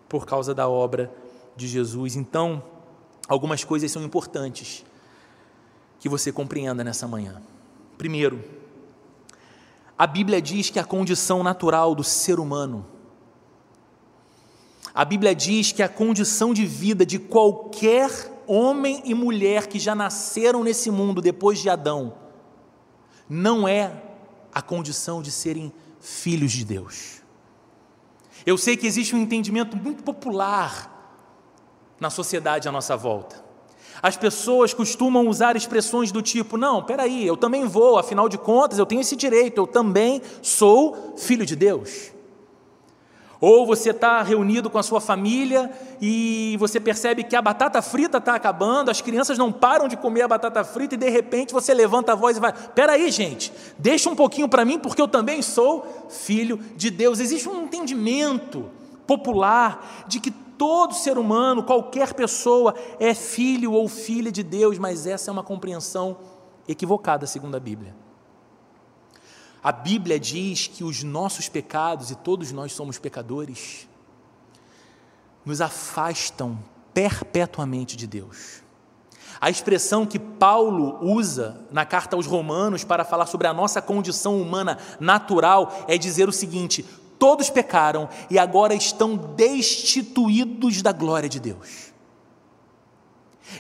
por 0.07 0.25
causa 0.25 0.55
da 0.55 0.69
obra 0.69 1.13
de 1.53 1.67
Jesus. 1.67 2.15
Então, 2.15 2.63
algumas 3.27 3.62
coisas 3.65 3.91
são 3.91 4.05
importantes 4.05 4.86
que 6.03 6.10
você 6.10 6.33
compreenda 6.33 6.83
nessa 6.83 7.07
manhã. 7.07 7.41
Primeiro, 7.98 8.43
a 9.98 10.05
Bíblia 10.05 10.41
diz 10.41 10.69
que 10.69 10.77
a 10.77 10.83
condição 10.83 11.41
natural 11.41 11.95
do 11.95 12.03
ser 12.03 12.41
humano, 12.41 12.86
a 14.93 15.05
Bíblia 15.05 15.33
diz 15.33 15.72
que 15.72 15.81
a 15.81 15.88
condição 15.88 16.53
de 16.53 16.65
vida 16.65 17.05
de 17.05 17.17
qualquer 17.17 18.10
homem 18.45 19.01
e 19.05 19.13
mulher 19.13 19.67
que 19.67 19.79
já 19.79 19.95
nasceram 19.95 20.62
nesse 20.62 20.91
mundo 20.91 21.22
depois 21.22 21.60
de 21.60 21.69
Adão, 21.69 22.15
não 23.29 23.65
é 23.65 24.03
a 24.53 24.62
condição 24.62 25.22
de 25.22 25.31
serem 25.31 25.72
filhos 26.01 26.51
de 26.51 26.65
Deus. 26.65 27.22
Eu 28.45 28.57
sei 28.57 28.75
que 28.75 28.86
existe 28.86 29.15
um 29.15 29.19
entendimento 29.19 29.77
muito 29.77 30.03
popular 30.03 31.15
na 31.98 32.10
sociedade 32.10 32.67
à 32.67 32.74
nossa 32.74 32.98
volta. 32.98 33.43
As 34.03 34.17
pessoas 34.17 34.74
costumam 34.74 35.29
usar 35.29 35.55
expressões 35.55 36.12
do 36.12 36.22
tipo: 36.22 36.57
não, 36.57 36.83
peraí, 36.83 37.25
eu 37.25 37.38
também 37.38 37.63
vou, 37.63 37.98
afinal 37.98 38.27
de 38.27 38.38
contas, 38.38 38.77
eu 38.77 38.86
tenho 38.86 39.00
esse 39.00 39.15
direito, 39.15 39.62
eu 39.62 39.65
também 39.65 40.22
sou 40.41 41.13
filho 41.15 41.45
de 41.45 41.55
Deus. 41.55 42.12
Ou 43.39 43.65
você 43.65 43.91
está 43.91 44.22
reunido 44.22 44.69
com 44.69 44.77
a 44.77 44.83
sua 44.83 45.00
família 45.00 45.72
e 46.01 46.55
você 46.60 46.79
percebe 46.81 47.24
que 47.24 47.36
a 47.36 47.41
batata 47.41 47.81
frita 47.81 48.17
está 48.17 48.36
acabando, 48.36 48.91
as 48.91 49.01
crianças 49.01 49.38
não 49.38 49.51
param 49.53 49.88
de 49.88 49.95
comer 49.95 50.22
a 50.22 50.27
batata 50.27 50.63
frita 50.65 50.95
e 50.95 50.98
de 50.98 51.10
repente 51.10 51.53
você 51.53 51.74
levanta 51.74 52.12
a 52.12 52.15
voz 52.15 52.36
e 52.36 52.41
vai: 52.41 52.51
peraí, 52.75 53.10
gente, 53.10 53.53
deixa 53.77 54.10
um 54.10 54.15
pouquinho 54.15 54.50
para 54.50 54.65
mim 54.65 54.79
porque 54.79 55.01
eu 55.01 55.07
também 55.07 55.41
sou 55.41 56.07
filho 56.10 56.60
de 56.75 56.89
Deus. 56.89 57.22
Existe 57.22 57.48
um 57.48 57.63
entendimento 57.63 58.69
popular 59.07 60.05
de 60.07 60.19
que 60.19 60.43
Todo 60.57 60.93
ser 60.93 61.17
humano, 61.17 61.63
qualquer 61.63 62.13
pessoa, 62.13 62.75
é 63.00 63.13
filho 63.13 63.74
ou 63.74 63.88
filha 63.88 64.31
de 64.31 64.43
Deus, 64.43 64.77
mas 64.77 65.07
essa 65.07 65.29
é 65.29 65.31
uma 65.31 65.43
compreensão 65.43 66.17
equivocada, 66.67 67.25
segundo 67.25 67.55
a 67.55 67.60
Bíblia. 67.60 67.95
A 69.63 69.72
Bíblia 69.72 70.19
diz 70.19 70.67
que 70.67 70.83
os 70.83 71.03
nossos 71.03 71.48
pecados, 71.48 72.12
e 72.12 72.15
todos 72.15 72.51
nós 72.51 72.74
somos 72.74 73.00
pecadores, 73.00 73.88
nos 75.45 75.62
afastam 75.62 76.60
perpetuamente 76.93 77.95
de 77.95 78.05
Deus. 78.05 78.62
A 79.39 79.50
expressão 79.50 80.05
que 80.05 80.19
Paulo 80.19 81.00
usa 81.01 81.65
na 81.72 81.86
carta 81.86 82.15
aos 82.15 82.25
Romanos 82.25 82.83
para 82.83 83.03
falar 83.03 83.25
sobre 83.25 83.48
a 83.48 83.53
nossa 83.53 83.81
condição 83.81 84.41
humana 84.41 84.77
natural 85.00 85.74
é 85.88 85.98
dizer 85.98 86.29
o 86.29 86.33
seguinte: 86.33 86.86
todos 87.24 87.50
pecaram 87.50 88.10
e 88.30 88.38
agora 88.38 88.74
estão 88.74 89.15
destituídos 89.15 90.82
da 90.82 90.92
glória 90.92 91.30
de 91.30 91.39
Deus. 91.39 91.93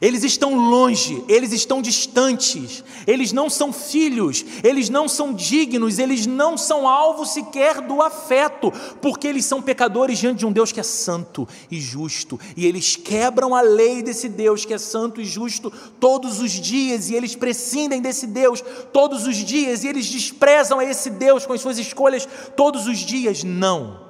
Eles 0.01 0.23
estão 0.23 0.55
longe, 0.55 1.23
eles 1.27 1.51
estão 1.51 1.81
distantes, 1.81 2.83
eles 3.05 3.31
não 3.31 3.49
são 3.49 3.71
filhos, 3.71 4.43
eles 4.63 4.89
não 4.89 5.07
são 5.07 5.33
dignos, 5.33 5.99
eles 5.99 6.25
não 6.25 6.57
são 6.57 6.87
alvo 6.87 7.25
sequer 7.25 7.81
do 7.81 8.01
afeto, 8.01 8.71
porque 9.01 9.27
eles 9.27 9.45
são 9.45 9.61
pecadores 9.61 10.17
diante 10.17 10.39
de 10.39 10.45
um 10.45 10.51
Deus 10.51 10.71
que 10.71 10.79
é 10.79 10.83
santo 10.83 11.47
e 11.69 11.79
justo, 11.79 12.39
e 12.57 12.65
eles 12.65 12.95
quebram 12.95 13.55
a 13.55 13.61
lei 13.61 14.01
desse 14.01 14.27
Deus 14.27 14.65
que 14.65 14.73
é 14.73 14.77
santo 14.77 15.21
e 15.21 15.25
justo 15.25 15.71
todos 15.99 16.39
os 16.39 16.51
dias, 16.51 17.09
e 17.09 17.15
eles 17.15 17.35
prescindem 17.35 18.01
desse 18.01 18.27
Deus 18.27 18.63
todos 18.91 19.27
os 19.27 19.37
dias, 19.37 19.83
e 19.83 19.87
eles 19.87 20.07
desprezam 20.07 20.79
a 20.79 20.85
esse 20.85 21.09
Deus 21.09 21.45
com 21.45 21.53
as 21.53 21.61
suas 21.61 21.77
escolhas 21.77 22.27
todos 22.55 22.87
os 22.87 22.99
dias. 22.99 23.43
Não. 23.43 24.01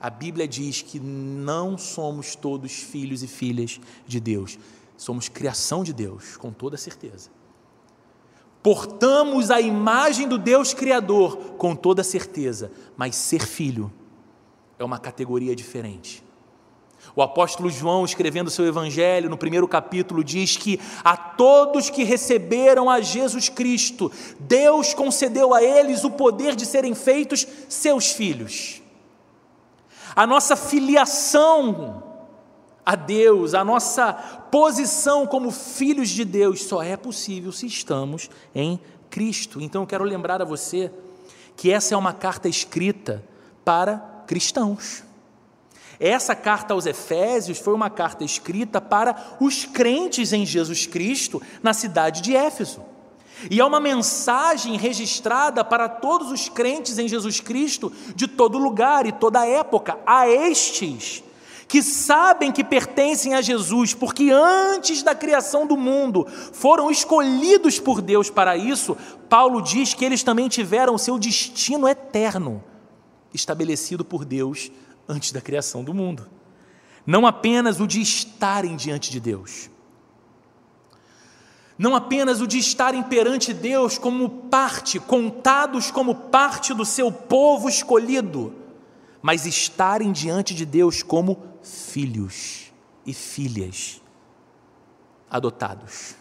A 0.00 0.10
Bíblia 0.10 0.46
diz 0.46 0.82
que 0.82 1.00
não 1.00 1.78
somos 1.78 2.34
todos 2.34 2.72
filhos 2.72 3.22
e 3.22 3.26
filhas 3.26 3.80
de 4.06 4.20
Deus 4.20 4.58
Somos 4.96 5.28
criação 5.28 5.82
de 5.82 5.92
Deus, 5.92 6.36
com 6.36 6.52
toda 6.52 6.76
certeza. 6.76 7.30
Portamos 8.62 9.50
a 9.50 9.60
imagem 9.60 10.26
do 10.26 10.38
Deus 10.38 10.72
Criador, 10.72 11.36
com 11.58 11.76
toda 11.76 12.02
certeza, 12.02 12.72
mas 12.96 13.14
ser 13.14 13.46
filho 13.46 13.92
é 14.78 14.84
uma 14.84 14.98
categoria 14.98 15.54
diferente. 15.54 16.24
O 17.14 17.22
apóstolo 17.22 17.70
João, 17.70 18.04
escrevendo 18.04 18.50
seu 18.50 18.66
evangelho, 18.66 19.28
no 19.28 19.36
primeiro 19.36 19.68
capítulo, 19.68 20.24
diz 20.24 20.56
que 20.56 20.80
a 21.04 21.16
todos 21.16 21.90
que 21.90 22.02
receberam 22.02 22.88
a 22.88 23.00
Jesus 23.00 23.48
Cristo, 23.48 24.10
Deus 24.40 24.94
concedeu 24.94 25.52
a 25.52 25.62
eles 25.62 26.02
o 26.02 26.10
poder 26.10 26.56
de 26.56 26.64
serem 26.64 26.94
feitos 26.94 27.46
seus 27.68 28.10
filhos. 28.12 28.80
A 30.16 30.26
nossa 30.26 30.56
filiação 30.56 32.03
a 32.84 32.94
Deus, 32.94 33.54
a 33.54 33.64
nossa 33.64 34.12
posição 34.12 35.26
como 35.26 35.50
filhos 35.50 36.10
de 36.10 36.24
Deus 36.24 36.64
só 36.64 36.82
é 36.82 36.96
possível 36.96 37.50
se 37.50 37.66
estamos 37.66 38.28
em 38.54 38.78
Cristo. 39.08 39.60
Então 39.60 39.82
eu 39.82 39.86
quero 39.86 40.04
lembrar 40.04 40.42
a 40.42 40.44
você 40.44 40.90
que 41.56 41.70
essa 41.70 41.94
é 41.94 41.96
uma 41.96 42.12
carta 42.12 42.48
escrita 42.48 43.24
para 43.64 43.98
cristãos. 44.26 45.02
Essa 45.98 46.34
carta 46.34 46.74
aos 46.74 46.86
Efésios 46.86 47.58
foi 47.58 47.72
uma 47.72 47.88
carta 47.88 48.24
escrita 48.24 48.80
para 48.80 49.36
os 49.40 49.64
crentes 49.64 50.32
em 50.32 50.44
Jesus 50.44 50.86
Cristo 50.86 51.40
na 51.62 51.72
cidade 51.72 52.20
de 52.20 52.34
Éfeso. 52.34 52.82
E 53.50 53.60
é 53.60 53.64
uma 53.64 53.80
mensagem 53.80 54.76
registrada 54.76 55.64
para 55.64 55.88
todos 55.88 56.30
os 56.30 56.48
crentes 56.48 56.98
em 56.98 57.08
Jesus 57.08 57.40
Cristo 57.40 57.92
de 58.14 58.26
todo 58.26 58.58
lugar 58.58 59.06
e 59.06 59.12
toda 59.12 59.46
época. 59.46 59.98
A 60.06 60.28
estes 60.28 61.22
que 61.74 61.82
sabem 61.82 62.52
que 62.52 62.62
pertencem 62.62 63.34
a 63.34 63.42
Jesus, 63.42 63.92
porque 63.92 64.30
antes 64.30 65.02
da 65.02 65.12
criação 65.12 65.66
do 65.66 65.76
mundo 65.76 66.24
foram 66.52 66.88
escolhidos 66.88 67.80
por 67.80 68.00
Deus 68.00 68.30
para 68.30 68.56
isso, 68.56 68.96
Paulo 69.28 69.60
diz 69.60 69.92
que 69.92 70.04
eles 70.04 70.22
também 70.22 70.48
tiveram 70.48 70.94
o 70.94 70.98
seu 71.00 71.18
destino 71.18 71.88
eterno 71.88 72.62
estabelecido 73.32 74.04
por 74.04 74.24
Deus 74.24 74.70
antes 75.08 75.32
da 75.32 75.40
criação 75.40 75.82
do 75.82 75.92
mundo. 75.92 76.30
Não 77.04 77.26
apenas 77.26 77.80
o 77.80 77.88
de 77.88 78.00
estarem 78.00 78.76
diante 78.76 79.10
de 79.10 79.18
Deus, 79.18 79.68
não 81.76 81.96
apenas 81.96 82.40
o 82.40 82.46
de 82.46 82.56
estarem 82.56 83.02
perante 83.02 83.52
Deus 83.52 83.98
como 83.98 84.28
parte, 84.28 85.00
contados 85.00 85.90
como 85.90 86.14
parte 86.14 86.72
do 86.72 86.84
seu 86.84 87.10
povo 87.10 87.68
escolhido, 87.68 88.54
mas 89.20 89.44
estarem 89.44 90.12
diante 90.12 90.54
de 90.54 90.64
Deus 90.64 91.02
como 91.02 91.52
filhos 91.64 92.72
e 93.06 93.12
filhas 93.12 94.00
adotados 95.30 96.14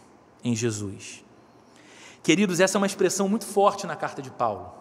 em 0.44 0.56
Jesus. 0.56 1.24
Queridos, 2.24 2.60
essa 2.60 2.78
é 2.78 2.80
uma 2.80 2.88
expressão 2.88 3.28
muito 3.28 3.46
forte 3.46 3.86
na 3.86 3.96
carta 3.96 4.22
de 4.22 4.32
Paulo. 4.32 4.74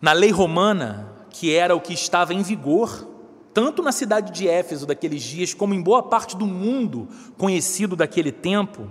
Na 0.00 0.12
lei 0.12 0.30
romana, 0.30 1.12
que 1.30 1.54
era 1.54 1.74
o 1.74 1.80
que 1.80 1.92
estava 1.92 2.32
em 2.32 2.42
vigor, 2.42 3.08
tanto 3.52 3.82
na 3.82 3.92
cidade 3.92 4.32
de 4.32 4.48
Éfeso 4.48 4.86
daqueles 4.86 5.22
dias, 5.22 5.52
como 5.52 5.74
em 5.74 5.82
boa 5.82 6.02
parte 6.02 6.36
do 6.36 6.46
mundo 6.46 7.08
conhecido 7.36 7.94
daquele 7.94 8.32
tempo, 8.32 8.90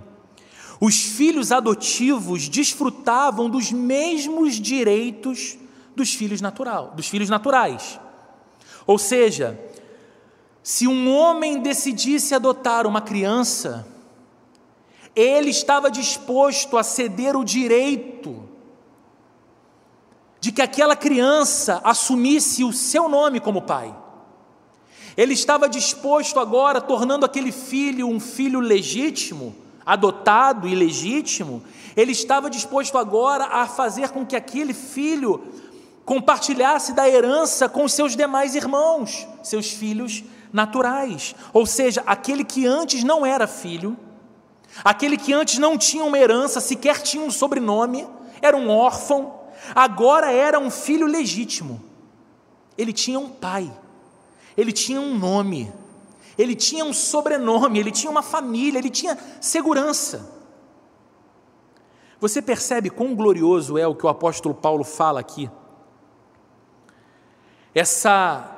os 0.80 0.96
filhos 1.00 1.52
adotivos 1.52 2.48
desfrutavam 2.48 3.48
dos 3.48 3.70
mesmos 3.70 4.60
direitos 4.60 5.56
dos 5.94 6.14
filhos 6.14 6.40
natural, 6.40 6.92
dos 6.96 7.08
filhos 7.08 7.30
naturais. 7.30 8.00
Ou 8.86 8.98
seja, 8.98 9.58
se 10.62 10.86
um 10.86 11.12
homem 11.12 11.58
decidisse 11.58 12.34
adotar 12.34 12.86
uma 12.86 13.00
criança, 13.00 13.86
ele 15.14 15.50
estava 15.50 15.90
disposto 15.90 16.78
a 16.78 16.82
ceder 16.82 17.36
o 17.36 17.44
direito 17.44 18.48
de 20.40 20.52
que 20.52 20.62
aquela 20.62 20.96
criança 20.96 21.80
assumisse 21.84 22.64
o 22.64 22.72
seu 22.72 23.08
nome 23.08 23.40
como 23.40 23.62
pai. 23.62 23.94
Ele 25.16 25.34
estava 25.34 25.68
disposto 25.68 26.40
agora, 26.40 26.80
tornando 26.80 27.26
aquele 27.26 27.52
filho 27.52 28.08
um 28.08 28.18
filho 28.18 28.60
legítimo, 28.60 29.54
adotado 29.84 30.68
e 30.68 30.74
legítimo, 30.74 31.62
ele 31.96 32.12
estava 32.12 32.48
disposto 32.48 32.96
agora 32.96 33.44
a 33.46 33.66
fazer 33.66 34.10
com 34.10 34.24
que 34.24 34.36
aquele 34.36 34.72
filho 34.72 35.44
compartilhasse 36.04 36.92
da 36.92 37.08
herança 37.08 37.68
com 37.68 37.84
os 37.84 37.92
seus 37.92 38.16
demais 38.16 38.54
irmãos, 38.54 39.26
seus 39.42 39.70
filhos 39.70 40.24
naturais. 40.52 41.34
Ou 41.52 41.66
seja, 41.66 42.02
aquele 42.06 42.44
que 42.44 42.66
antes 42.66 43.02
não 43.02 43.24
era 43.24 43.46
filho, 43.46 43.96
aquele 44.84 45.16
que 45.16 45.32
antes 45.32 45.58
não 45.58 45.78
tinha 45.78 46.04
uma 46.04 46.18
herança, 46.18 46.60
sequer 46.60 47.00
tinha 47.02 47.22
um 47.22 47.30
sobrenome, 47.30 48.06
era 48.40 48.56
um 48.56 48.70
órfão, 48.70 49.40
agora 49.74 50.30
era 50.30 50.58
um 50.58 50.70
filho 50.70 51.06
legítimo. 51.06 51.82
Ele 52.76 52.92
tinha 52.92 53.18
um 53.18 53.28
pai, 53.28 53.72
ele 54.56 54.72
tinha 54.72 55.00
um 55.00 55.16
nome, 55.16 55.72
ele 56.36 56.54
tinha 56.54 56.84
um 56.84 56.92
sobrenome, 56.92 57.78
ele 57.78 57.90
tinha 57.90 58.10
uma 58.10 58.22
família, 58.22 58.78
ele 58.78 58.90
tinha 58.90 59.18
segurança. 59.40 60.30
Você 62.20 62.40
percebe 62.40 62.88
quão 62.88 63.14
glorioso 63.14 63.76
é 63.76 63.86
o 63.86 63.94
que 63.94 64.06
o 64.06 64.08
apóstolo 64.08 64.54
Paulo 64.54 64.84
fala 64.84 65.20
aqui? 65.20 65.50
essa 67.74 68.51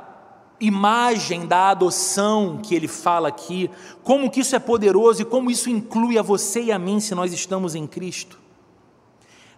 imagem 0.66 1.46
da 1.46 1.70
adoção 1.70 2.60
que 2.62 2.74
ele 2.74 2.88
fala 2.88 3.28
aqui, 3.28 3.70
como 4.02 4.30
que 4.30 4.40
isso 4.40 4.56
é 4.56 4.58
poderoso 4.58 5.22
e 5.22 5.24
como 5.24 5.50
isso 5.50 5.70
inclui 5.70 6.18
a 6.18 6.22
você 6.22 6.64
e 6.64 6.72
a 6.72 6.78
mim 6.78 7.00
se 7.00 7.14
nós 7.14 7.32
estamos 7.32 7.74
em 7.74 7.86
Cristo. 7.86 8.38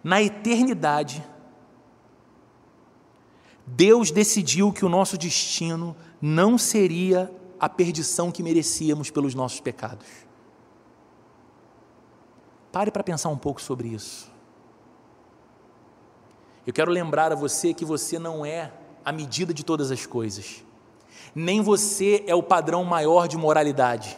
Na 0.03 0.21
eternidade, 0.21 1.23
Deus 3.65 4.11
decidiu 4.11 4.71
que 4.71 4.85
o 4.85 4.89
nosso 4.89 5.17
destino 5.17 5.95
não 6.21 6.57
seria 6.57 7.31
a 7.59 7.67
perdição 7.67 8.31
que 8.31 8.43
merecíamos 8.43 9.09
pelos 9.09 9.35
nossos 9.35 9.59
pecados. 9.59 10.07
Pare 12.71 12.91
para 12.91 13.03
pensar 13.03 13.29
um 13.29 13.37
pouco 13.37 13.61
sobre 13.61 13.89
isso. 13.89 14.31
Eu 16.65 16.73
quero 16.73 16.91
lembrar 16.91 17.31
a 17.31 17.35
você 17.35 17.73
que 17.73 17.85
você 17.85 18.19
não 18.19 18.45
é 18.45 18.71
a 19.03 19.11
medida 19.11 19.53
de 19.53 19.63
todas 19.63 19.89
as 19.89 20.05
coisas. 20.05 20.63
Nem 21.39 21.61
você 21.61 22.23
é 22.25 22.33
o 22.33 22.41
padrão 22.41 22.83
maior 22.83 23.27
de 23.27 23.37
moralidade. 23.37 24.17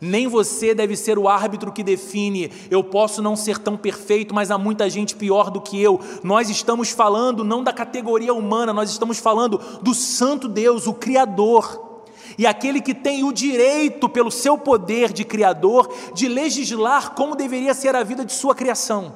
Nem 0.00 0.26
você 0.26 0.74
deve 0.74 0.96
ser 0.96 1.16
o 1.16 1.28
árbitro 1.28 1.70
que 1.70 1.84
define, 1.84 2.50
eu 2.68 2.82
posso 2.82 3.22
não 3.22 3.36
ser 3.36 3.58
tão 3.58 3.76
perfeito, 3.76 4.34
mas 4.34 4.50
há 4.50 4.58
muita 4.58 4.90
gente 4.90 5.14
pior 5.14 5.50
do 5.50 5.60
que 5.60 5.80
eu. 5.80 6.00
Nós 6.24 6.50
estamos 6.50 6.90
falando 6.90 7.44
não 7.44 7.62
da 7.62 7.72
categoria 7.72 8.34
humana, 8.34 8.72
nós 8.72 8.90
estamos 8.90 9.20
falando 9.20 9.56
do 9.80 9.94
Santo 9.94 10.48
Deus, 10.48 10.88
o 10.88 10.94
Criador. 10.94 12.02
E 12.36 12.44
aquele 12.44 12.80
que 12.80 12.92
tem 12.92 13.22
o 13.22 13.32
direito, 13.32 14.08
pelo 14.08 14.32
seu 14.32 14.58
poder 14.58 15.12
de 15.12 15.24
Criador, 15.24 15.94
de 16.12 16.26
legislar 16.26 17.14
como 17.14 17.36
deveria 17.36 17.72
ser 17.72 17.94
a 17.94 18.02
vida 18.02 18.24
de 18.24 18.32
sua 18.32 18.56
criação. 18.56 19.14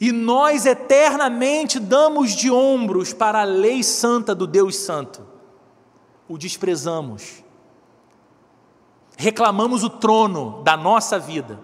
E 0.00 0.10
nós 0.10 0.66
eternamente 0.66 1.78
damos 1.78 2.34
de 2.34 2.50
ombros 2.50 3.12
para 3.12 3.42
a 3.42 3.44
lei 3.44 3.84
santa 3.84 4.34
do 4.34 4.48
Deus 4.48 4.74
Santo. 4.74 5.35
O 6.28 6.36
desprezamos. 6.36 7.44
Reclamamos 9.16 9.82
o 9.82 9.90
trono 9.90 10.62
da 10.62 10.76
nossa 10.76 11.18
vida, 11.18 11.58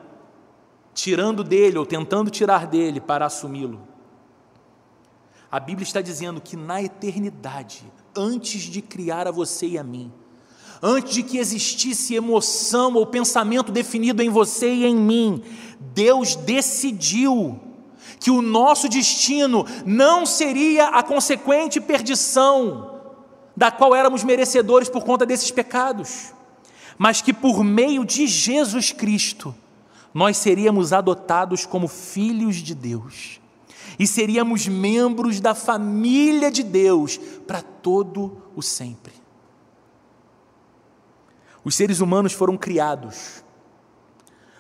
tirando 0.95 1.45
dele 1.45 1.79
ou 1.79 1.85
tentando 1.85 2.31
tirar 2.31 2.67
dele 2.67 3.01
para 3.01 3.27
assumi-lo. 3.27 3.81
A 5.51 5.61
Bíblia 5.61 5.85
está 5.85 6.01
dizendo 6.01 6.41
que 6.41 6.57
na 6.57 6.83
eternidade, 6.83 7.85
antes 8.17 8.63
de 8.63 8.81
criar 8.81 9.29
a 9.29 9.31
você 9.31 9.67
e 9.67 9.79
a 9.79 9.85
mim, 9.85 10.11
antes 10.83 11.13
de 11.13 11.23
que 11.23 11.37
existisse 11.37 12.15
emoção 12.15 12.95
ou 12.95 13.07
pensamento 13.07 13.71
definido 13.71 14.23
em 14.23 14.31
você 14.31 14.73
e 14.73 14.87
em 14.87 14.97
mim, 14.97 15.43
Deus 15.79 16.35
decidiu 16.37 17.61
que 18.19 18.31
o 18.31 18.41
nosso 18.41 18.89
destino 18.89 19.67
não 19.85 20.25
seria 20.25 20.89
a 20.89 21.03
consequente 21.03 21.81
perdição 21.81 22.92
da 23.57 23.71
qual 23.71 23.95
éramos 23.95 24.25
merecedores 24.25 24.89
por 24.89 25.05
conta 25.05 25.27
desses 25.27 25.51
pecados. 25.51 26.33
mas 26.99 27.21
que 27.21 27.33
por 27.33 27.65
meio 27.65 28.05
de 28.05 28.27
Jesus 28.27 28.93
Cristo 28.93 29.55
nós 30.15 30.37
seríamos 30.37 30.93
adotados 30.93 31.65
como 31.65 31.89
filhos 31.89 32.57
de 32.57 32.75
Deus 32.75 33.41
e 33.99 34.07
seríamos 34.07 34.69
membros 34.69 35.41
da 35.41 35.55
família 35.55 36.51
de 36.51 36.63
Deus 36.63 37.19
para 37.47 37.63
todo 37.63 38.43
o 38.55 38.63
sempre. 38.63 39.13
Os 41.65 41.75
seres 41.75 42.01
humanos 42.01 42.33
foram 42.33 42.57
criados 42.57 43.43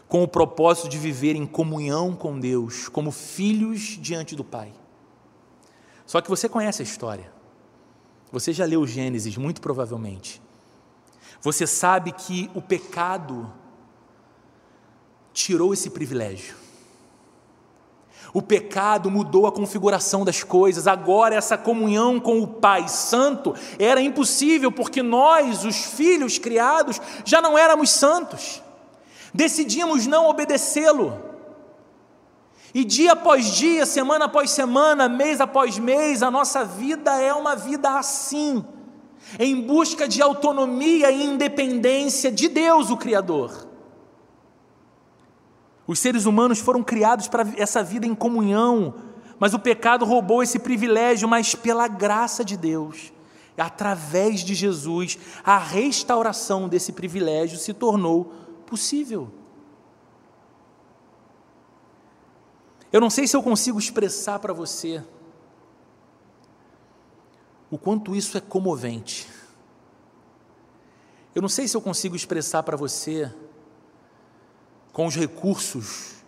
com 0.08 0.22
o 0.22 0.28
propósito 0.28 0.88
de 0.88 0.98
viver 0.98 1.36
em 1.36 1.46
comunhão 1.46 2.14
com 2.14 2.38
Deus, 2.38 2.88
como 2.88 3.10
filhos 3.10 3.98
diante 4.00 4.36
do 4.36 4.44
Pai. 4.44 4.72
Só 6.06 6.20
que 6.20 6.28
você 6.28 6.48
conhece 6.48 6.82
a 6.82 6.84
história. 6.84 7.32
Você 8.32 8.52
já 8.52 8.64
leu 8.64 8.86
Gênesis, 8.86 9.36
muito 9.36 9.60
provavelmente. 9.60 10.40
Você 11.42 11.66
sabe 11.66 12.12
que 12.12 12.50
o 12.54 12.62
pecado 12.62 13.52
tirou 15.34 15.74
esse 15.74 15.90
privilégio. 15.90 16.56
O 18.32 18.40
pecado 18.40 19.10
mudou 19.10 19.46
a 19.46 19.52
configuração 19.52 20.24
das 20.24 20.42
coisas. 20.42 20.86
Agora, 20.86 21.34
essa 21.34 21.58
comunhão 21.58 22.18
com 22.18 22.40
o 22.40 22.46
Pai 22.46 22.88
Santo 22.88 23.54
era 23.78 24.00
impossível, 24.00 24.72
porque 24.72 25.02
nós, 25.02 25.64
os 25.64 25.76
filhos 25.84 26.38
criados, 26.38 26.98
já 27.26 27.42
não 27.42 27.58
éramos 27.58 27.90
santos. 27.90 28.62
Decidimos 29.34 30.06
não 30.06 30.28
obedecê-lo. 30.28 31.31
E 32.74 32.84
dia 32.84 33.12
após 33.12 33.46
dia, 33.46 33.84
semana 33.84 34.24
após 34.24 34.50
semana, 34.50 35.08
mês 35.08 35.40
após 35.40 35.78
mês, 35.78 36.22
a 36.22 36.30
nossa 36.30 36.64
vida 36.64 37.14
é 37.20 37.32
uma 37.32 37.54
vida 37.54 37.98
assim, 37.98 38.64
em 39.38 39.60
busca 39.60 40.08
de 40.08 40.22
autonomia 40.22 41.10
e 41.10 41.22
independência 41.22 42.32
de 42.32 42.48
Deus, 42.48 42.90
o 42.90 42.96
Criador. 42.96 43.68
Os 45.86 45.98
seres 45.98 46.24
humanos 46.24 46.60
foram 46.60 46.82
criados 46.82 47.28
para 47.28 47.46
essa 47.58 47.82
vida 47.82 48.06
em 48.06 48.14
comunhão, 48.14 48.94
mas 49.38 49.52
o 49.52 49.58
pecado 49.58 50.06
roubou 50.06 50.42
esse 50.42 50.58
privilégio, 50.58 51.28
mas 51.28 51.54
pela 51.54 51.86
graça 51.88 52.42
de 52.42 52.56
Deus, 52.56 53.12
através 53.58 54.40
de 54.40 54.54
Jesus, 54.54 55.18
a 55.44 55.58
restauração 55.58 56.68
desse 56.68 56.92
privilégio 56.92 57.58
se 57.58 57.74
tornou 57.74 58.32
possível. 58.64 59.41
Eu 62.92 63.00
não 63.00 63.08
sei 63.08 63.26
se 63.26 63.34
eu 63.34 63.42
consigo 63.42 63.78
expressar 63.78 64.38
para 64.38 64.52
você 64.52 65.02
o 67.70 67.78
quanto 67.78 68.14
isso 68.14 68.36
é 68.36 68.40
comovente. 68.40 69.26
Eu 71.34 71.40
não 71.40 71.48
sei 71.48 71.66
se 71.66 71.74
eu 71.74 71.80
consigo 71.80 72.14
expressar 72.14 72.62
para 72.62 72.76
você 72.76 73.34
com 74.92 75.06
os 75.06 75.16
recursos 75.16 76.22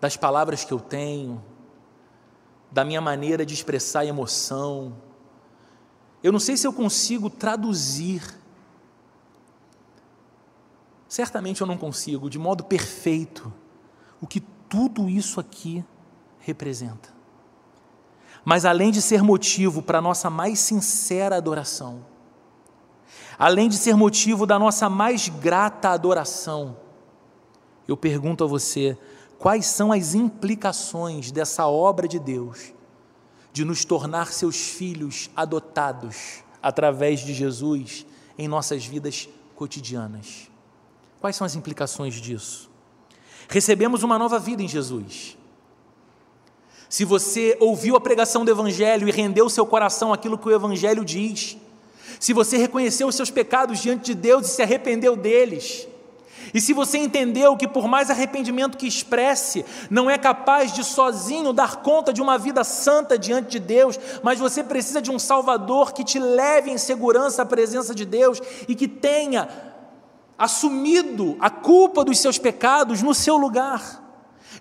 das 0.00 0.16
palavras 0.16 0.64
que 0.64 0.72
eu 0.72 0.78
tenho, 0.78 1.42
da 2.70 2.84
minha 2.84 3.00
maneira 3.00 3.44
de 3.44 3.52
expressar 3.52 4.06
emoção. 4.06 4.96
Eu 6.22 6.30
não 6.30 6.38
sei 6.38 6.56
se 6.56 6.64
eu 6.64 6.72
consigo 6.72 7.28
traduzir. 7.28 8.22
Certamente 11.08 11.60
eu 11.60 11.66
não 11.66 11.76
consigo, 11.76 12.30
de 12.30 12.38
modo 12.38 12.62
perfeito, 12.62 13.52
o 14.20 14.28
que 14.28 14.38
tudo 14.68 15.08
isso 15.08 15.40
aqui 15.40 15.84
representa. 16.44 17.12
Mas 18.44 18.64
além 18.64 18.90
de 18.90 19.00
ser 19.00 19.22
motivo 19.22 19.82
para 19.82 19.98
a 19.98 20.02
nossa 20.02 20.28
mais 20.28 20.58
sincera 20.58 21.36
adoração, 21.36 22.04
além 23.38 23.68
de 23.68 23.76
ser 23.76 23.96
motivo 23.96 24.46
da 24.46 24.58
nossa 24.58 24.88
mais 24.90 25.28
grata 25.28 25.88
adoração, 25.88 26.76
eu 27.88 27.96
pergunto 27.96 28.44
a 28.44 28.46
você: 28.46 28.98
quais 29.38 29.66
são 29.66 29.90
as 29.90 30.14
implicações 30.14 31.30
dessa 31.30 31.66
obra 31.66 32.06
de 32.06 32.18
Deus 32.18 32.72
de 33.52 33.64
nos 33.64 33.84
tornar 33.84 34.32
seus 34.32 34.56
filhos 34.56 35.30
adotados 35.34 36.42
através 36.62 37.20
de 37.20 37.32
Jesus 37.32 38.04
em 38.36 38.46
nossas 38.46 38.84
vidas 38.84 39.28
cotidianas? 39.54 40.50
Quais 41.20 41.36
são 41.36 41.46
as 41.46 41.54
implicações 41.54 42.14
disso? 42.14 42.70
Recebemos 43.48 44.02
uma 44.02 44.18
nova 44.18 44.38
vida 44.38 44.62
em 44.62 44.68
Jesus. 44.68 45.38
Se 46.88 47.04
você 47.04 47.56
ouviu 47.60 47.96
a 47.96 48.00
pregação 48.00 48.44
do 48.44 48.50
Evangelho 48.50 49.08
e 49.08 49.12
rendeu 49.12 49.48
seu 49.48 49.66
coração 49.66 50.12
àquilo 50.12 50.38
que 50.38 50.48
o 50.48 50.54
Evangelho 50.54 51.04
diz, 51.04 51.56
se 52.20 52.32
você 52.32 52.56
reconheceu 52.56 53.08
os 53.08 53.14
seus 53.14 53.30
pecados 53.30 53.80
diante 53.80 54.04
de 54.04 54.14
Deus 54.14 54.46
e 54.46 54.50
se 54.50 54.62
arrependeu 54.62 55.16
deles, 55.16 55.88
e 56.52 56.60
se 56.60 56.72
você 56.72 56.98
entendeu 56.98 57.56
que, 57.56 57.66
por 57.66 57.88
mais 57.88 58.10
arrependimento 58.10 58.78
que 58.78 58.86
expresse, 58.86 59.64
não 59.90 60.08
é 60.08 60.16
capaz 60.16 60.72
de 60.72 60.84
sozinho 60.84 61.52
dar 61.52 61.76
conta 61.76 62.12
de 62.12 62.22
uma 62.22 62.38
vida 62.38 62.62
santa 62.62 63.18
diante 63.18 63.50
de 63.50 63.58
Deus, 63.58 63.98
mas 64.22 64.38
você 64.38 64.62
precisa 64.62 65.02
de 65.02 65.10
um 65.10 65.18
Salvador 65.18 65.92
que 65.92 66.04
te 66.04 66.18
leve 66.18 66.70
em 66.70 66.78
segurança 66.78 67.42
à 67.42 67.46
presença 67.46 67.92
de 67.92 68.04
Deus 68.04 68.40
e 68.68 68.74
que 68.74 68.86
tenha 68.86 69.48
assumido 70.38 71.36
a 71.40 71.50
culpa 71.50 72.04
dos 72.04 72.18
seus 72.18 72.38
pecados 72.38 73.02
no 73.02 73.14
seu 73.14 73.36
lugar. 73.36 74.03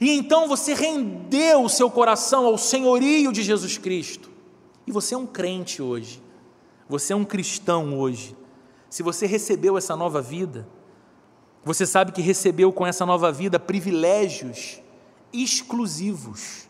E 0.03 0.09
então 0.09 0.49
você 0.49 0.73
rendeu 0.73 1.63
o 1.63 1.69
seu 1.69 1.89
coração 1.89 2.45
ao 2.45 2.57
senhorio 2.57 3.31
de 3.31 3.41
Jesus 3.41 3.77
Cristo. 3.77 4.29
E 4.85 4.91
você 4.91 5.15
é 5.15 5.17
um 5.17 5.25
crente 5.25 5.81
hoje. 5.81 6.21
Você 6.89 7.13
é 7.13 7.15
um 7.15 7.23
cristão 7.23 7.97
hoje. 7.97 8.35
Se 8.89 9.01
você 9.01 9.25
recebeu 9.25 9.77
essa 9.77 9.95
nova 9.95 10.21
vida, 10.21 10.67
você 11.63 11.85
sabe 11.85 12.11
que 12.11 12.21
recebeu 12.21 12.73
com 12.73 12.85
essa 12.85 13.05
nova 13.05 13.31
vida 13.31 13.57
privilégios 13.57 14.81
exclusivos. 15.31 16.67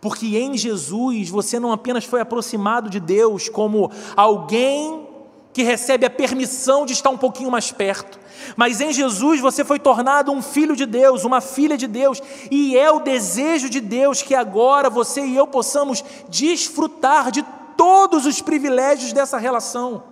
Porque 0.00 0.38
em 0.38 0.56
Jesus 0.56 1.30
você 1.30 1.58
não 1.58 1.72
apenas 1.72 2.04
foi 2.04 2.20
aproximado 2.20 2.88
de 2.88 3.00
Deus 3.00 3.48
como 3.48 3.90
alguém 4.16 5.08
que 5.52 5.64
recebe 5.64 6.06
a 6.06 6.10
permissão 6.10 6.86
de 6.86 6.92
estar 6.92 7.10
um 7.10 7.18
pouquinho 7.18 7.50
mais 7.50 7.72
perto, 7.72 8.20
mas 8.56 8.80
em 8.80 8.92
Jesus 8.92 9.40
você 9.40 9.64
foi 9.64 9.78
tornado 9.78 10.32
um 10.32 10.42
filho 10.42 10.76
de 10.76 10.86
Deus, 10.86 11.24
uma 11.24 11.40
filha 11.40 11.76
de 11.76 11.86
Deus, 11.86 12.22
e 12.50 12.76
é 12.76 12.90
o 12.90 13.00
desejo 13.00 13.68
de 13.68 13.80
Deus 13.80 14.22
que 14.22 14.34
agora 14.34 14.90
você 14.90 15.24
e 15.24 15.36
eu 15.36 15.46
possamos 15.46 16.04
desfrutar 16.28 17.30
de 17.30 17.42
todos 17.76 18.26
os 18.26 18.40
privilégios 18.40 19.12
dessa 19.12 19.38
relação. 19.38 20.04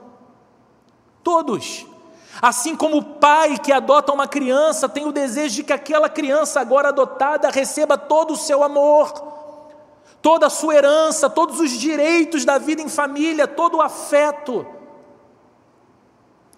Todos. 1.23 1.87
Assim 2.41 2.75
como 2.75 2.99
o 2.99 3.05
pai 3.05 3.59
que 3.59 3.73
adota 3.73 4.13
uma 4.13 4.27
criança 4.27 4.89
tem 4.89 5.07
o 5.07 5.13
desejo 5.13 5.57
de 5.57 5.65
que 5.65 5.73
aquela 5.73 6.09
criança 6.09 6.61
agora 6.61 6.89
adotada 6.89 7.51
receba 7.51 7.99
todo 7.99 8.33
o 8.33 8.37
seu 8.37 8.63
amor, 8.63 9.13
toda 10.23 10.47
a 10.47 10.51
sua 10.51 10.75
herança, 10.75 11.29
todos 11.29 11.61
os 11.61 11.71
direitos 11.71 12.45
da 12.45 12.57
vida 12.57 12.81
em 12.81 12.89
família, 12.89 13.47
todo 13.47 13.79
o 13.79 13.83
afeto. 13.83 14.80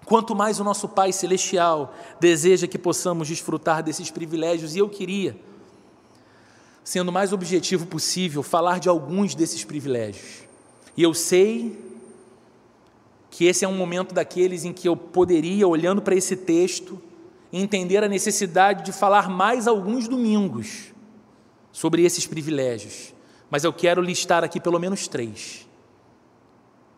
Quanto 0.04 0.34
mais 0.34 0.58
o 0.58 0.64
nosso 0.64 0.88
Pai 0.88 1.12
Celestial 1.12 1.94
deseja 2.18 2.66
que 2.66 2.78
possamos 2.78 3.28
desfrutar 3.28 3.82
desses 3.82 4.10
privilégios, 4.10 4.74
e 4.74 4.78
eu 4.80 4.88
queria, 4.88 5.36
sendo 6.82 7.08
o 7.08 7.12
mais 7.12 7.32
objetivo 7.32 7.86
possível, 7.86 8.42
falar 8.42 8.80
de 8.80 8.88
alguns 8.88 9.34
desses 9.34 9.64
privilégios. 9.64 10.42
E 10.96 11.02
eu 11.02 11.14
sei 11.14 11.78
que 13.30 13.46
esse 13.46 13.64
é 13.64 13.68
um 13.68 13.76
momento 13.76 14.14
daqueles 14.14 14.64
em 14.64 14.72
que 14.72 14.88
eu 14.88 14.96
poderia, 14.96 15.66
olhando 15.66 16.02
para 16.02 16.14
esse 16.14 16.36
texto, 16.36 17.00
entender 17.52 18.02
a 18.02 18.08
necessidade 18.08 18.84
de 18.84 18.92
falar 18.92 19.28
mais 19.30 19.66
alguns 19.66 20.08
domingos 20.08 20.92
sobre 21.70 22.02
esses 22.02 22.26
privilégios. 22.26 23.14
Mas 23.50 23.64
eu 23.64 23.72
quero 23.72 24.02
listar 24.02 24.42
aqui 24.42 24.60
pelo 24.60 24.78
menos 24.78 25.06
três, 25.06 25.66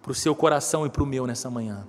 para 0.02 0.12
o 0.12 0.14
seu 0.14 0.34
coração 0.34 0.86
e 0.86 0.90
para 0.90 1.02
o 1.02 1.06
meu 1.06 1.26
nessa 1.26 1.50
manhã. 1.50 1.86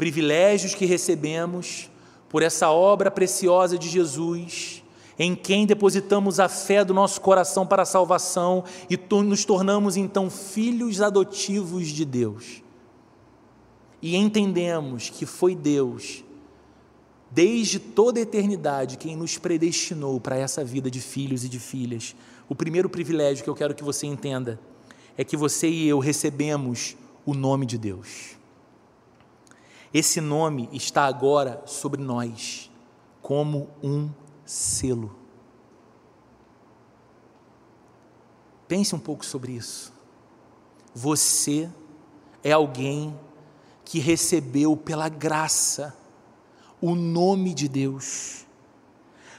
Privilégios 0.00 0.74
que 0.74 0.86
recebemos 0.86 1.90
por 2.30 2.42
essa 2.42 2.70
obra 2.70 3.10
preciosa 3.10 3.76
de 3.76 3.86
Jesus, 3.86 4.82
em 5.18 5.34
quem 5.34 5.66
depositamos 5.66 6.40
a 6.40 6.48
fé 6.48 6.82
do 6.82 6.94
nosso 6.94 7.20
coração 7.20 7.66
para 7.66 7.82
a 7.82 7.84
salvação 7.84 8.64
e 8.88 8.98
nos 9.22 9.44
tornamos 9.44 9.98
então 9.98 10.30
filhos 10.30 11.02
adotivos 11.02 11.88
de 11.88 12.06
Deus 12.06 12.62
e 14.02 14.16
entendemos 14.16 15.10
que 15.10 15.26
foi 15.26 15.54
Deus, 15.54 16.24
desde 17.30 17.78
toda 17.78 18.18
a 18.18 18.22
eternidade, 18.22 18.96
quem 18.96 19.14
nos 19.14 19.36
predestinou 19.36 20.18
para 20.18 20.36
essa 20.36 20.64
vida 20.64 20.90
de 20.90 21.00
filhos 21.00 21.44
e 21.44 21.48
de 21.50 21.58
filhas, 21.58 22.16
o 22.48 22.54
primeiro 22.54 22.88
privilégio 22.88 23.44
que 23.44 23.50
eu 23.50 23.54
quero 23.54 23.74
que 23.74 23.84
você 23.84 24.06
entenda 24.06 24.58
é 25.18 25.24
que 25.24 25.36
você 25.36 25.68
e 25.68 25.86
eu 25.86 25.98
recebemos 25.98 26.96
o 27.26 27.34
nome 27.34 27.66
de 27.66 27.76
Deus. 27.76 28.39
Esse 29.92 30.20
nome 30.20 30.68
está 30.72 31.04
agora 31.06 31.62
sobre 31.66 32.00
nós, 32.00 32.70
como 33.20 33.68
um 33.82 34.08
selo. 34.44 35.16
Pense 38.68 38.94
um 38.94 39.00
pouco 39.00 39.26
sobre 39.26 39.52
isso. 39.52 39.92
Você 40.94 41.68
é 42.44 42.52
alguém 42.52 43.18
que 43.84 43.98
recebeu 43.98 44.76
pela 44.76 45.08
graça 45.08 45.96
o 46.80 46.94
nome 46.94 47.52
de 47.52 47.68
Deus. 47.68 48.46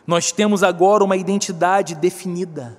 Nós 0.06 0.32
temos 0.32 0.64
agora 0.64 1.04
uma 1.04 1.16
identidade 1.16 1.96
definida. 1.96 2.78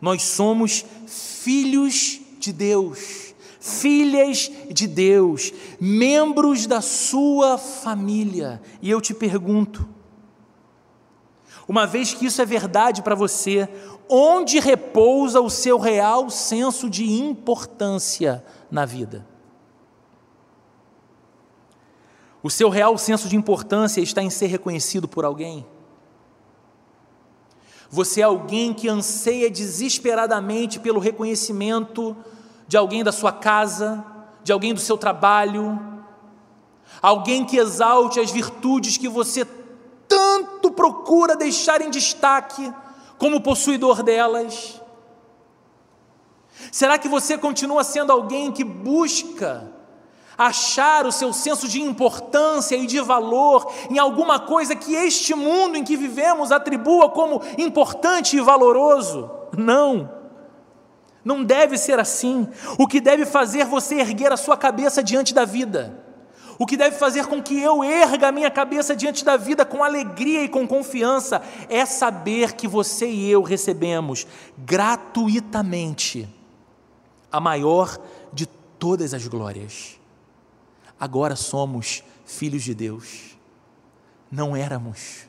Nós 0.00 0.22
somos 0.22 0.84
filhos 1.06 2.20
de 2.38 2.52
Deus, 2.52 3.25
filhas 3.66 4.50
de 4.70 4.86
Deus, 4.86 5.52
membros 5.80 6.66
da 6.66 6.80
sua 6.80 7.58
família. 7.58 8.62
E 8.80 8.88
eu 8.88 9.00
te 9.00 9.12
pergunto, 9.12 9.88
uma 11.66 11.84
vez 11.84 12.14
que 12.14 12.26
isso 12.26 12.40
é 12.40 12.46
verdade 12.46 13.02
para 13.02 13.16
você, 13.16 13.68
onde 14.08 14.60
repousa 14.60 15.40
o 15.40 15.50
seu 15.50 15.78
real 15.78 16.30
senso 16.30 16.88
de 16.88 17.10
importância 17.10 18.44
na 18.70 18.84
vida? 18.84 19.26
O 22.40 22.48
seu 22.48 22.68
real 22.68 22.96
senso 22.96 23.28
de 23.28 23.34
importância 23.34 24.00
está 24.00 24.22
em 24.22 24.30
ser 24.30 24.46
reconhecido 24.46 25.08
por 25.08 25.24
alguém? 25.24 25.66
Você 27.90 28.20
é 28.20 28.24
alguém 28.24 28.72
que 28.72 28.88
anseia 28.88 29.50
desesperadamente 29.50 30.78
pelo 30.78 31.00
reconhecimento 31.00 32.16
de 32.66 32.76
alguém 32.76 33.04
da 33.04 33.12
sua 33.12 33.32
casa, 33.32 34.04
de 34.42 34.52
alguém 34.52 34.74
do 34.74 34.80
seu 34.80 34.96
trabalho, 34.96 35.78
alguém 37.00 37.44
que 37.44 37.56
exalte 37.56 38.20
as 38.20 38.30
virtudes 38.30 38.96
que 38.96 39.08
você 39.08 39.46
tanto 40.08 40.70
procura 40.70 41.36
deixar 41.36 41.80
em 41.80 41.90
destaque 41.90 42.72
como 43.18 43.40
possuidor 43.40 44.02
delas? 44.02 44.80
Será 46.72 46.98
que 46.98 47.08
você 47.08 47.36
continua 47.38 47.84
sendo 47.84 48.12
alguém 48.12 48.50
que 48.50 48.64
busca 48.64 49.72
achar 50.36 51.06
o 51.06 51.12
seu 51.12 51.32
senso 51.32 51.66
de 51.66 51.80
importância 51.80 52.76
e 52.76 52.86
de 52.86 53.00
valor 53.00 53.72
em 53.90 53.98
alguma 53.98 54.38
coisa 54.38 54.76
que 54.76 54.94
este 54.94 55.34
mundo 55.34 55.76
em 55.76 55.84
que 55.84 55.96
vivemos 55.96 56.52
atribua 56.52 57.08
como 57.08 57.40
importante 57.56 58.36
e 58.36 58.40
valoroso. 58.40 59.30
Não. 59.56 60.15
Não 61.26 61.44
deve 61.44 61.76
ser 61.76 61.98
assim. 61.98 62.48
O 62.78 62.86
que 62.86 63.02
deve 63.02 63.26
fazer 63.26 63.66
você 63.66 63.96
erguer 63.96 64.32
a 64.32 64.36
sua 64.38 64.56
cabeça 64.56 65.02
diante 65.02 65.34
da 65.34 65.44
vida, 65.44 66.02
o 66.58 66.64
que 66.64 66.76
deve 66.76 66.96
fazer 66.96 67.26
com 67.26 67.42
que 67.42 67.60
eu 67.60 67.84
erga 67.84 68.28
a 68.28 68.32
minha 68.32 68.50
cabeça 68.50 68.96
diante 68.96 69.22
da 69.22 69.36
vida 69.36 69.66
com 69.66 69.84
alegria 69.84 70.42
e 70.42 70.48
com 70.48 70.66
confiança, 70.66 71.42
é 71.68 71.84
saber 71.84 72.54
que 72.54 72.66
você 72.66 73.06
e 73.06 73.30
eu 73.30 73.42
recebemos 73.42 74.26
gratuitamente 74.56 76.26
a 77.30 77.38
maior 77.38 77.98
de 78.32 78.46
todas 78.46 79.12
as 79.12 79.28
glórias 79.28 79.96
agora 80.98 81.36
somos 81.36 82.02
filhos 82.24 82.62
de 82.62 82.74
Deus. 82.74 83.36
Não 84.30 84.56
éramos. 84.56 85.25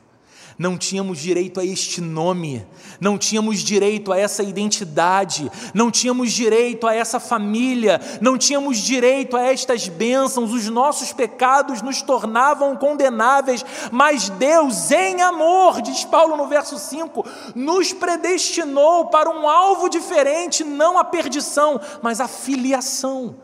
Não 0.58 0.76
tínhamos 0.76 1.18
direito 1.18 1.60
a 1.60 1.64
este 1.64 2.00
nome, 2.00 2.66
não 3.00 3.16
tínhamos 3.16 3.60
direito 3.60 4.10
a 4.10 4.18
essa 4.18 4.42
identidade, 4.42 5.48
não 5.72 5.88
tínhamos 5.88 6.32
direito 6.32 6.84
a 6.84 6.92
essa 6.92 7.20
família, 7.20 8.00
não 8.20 8.36
tínhamos 8.36 8.78
direito 8.78 9.36
a 9.36 9.42
estas 9.42 9.86
bênçãos, 9.86 10.52
os 10.52 10.68
nossos 10.68 11.12
pecados 11.12 11.80
nos 11.80 12.02
tornavam 12.02 12.76
condenáveis, 12.76 13.64
mas 13.92 14.28
Deus, 14.30 14.90
em 14.90 15.22
amor, 15.22 15.80
diz 15.80 16.04
Paulo 16.04 16.36
no 16.36 16.48
verso 16.48 16.76
5, 16.76 17.24
nos 17.54 17.92
predestinou 17.92 19.06
para 19.06 19.30
um 19.30 19.48
alvo 19.48 19.88
diferente, 19.88 20.64
não 20.64 20.98
a 20.98 21.04
perdição, 21.04 21.80
mas 22.02 22.20
a 22.20 22.26
filiação. 22.26 23.36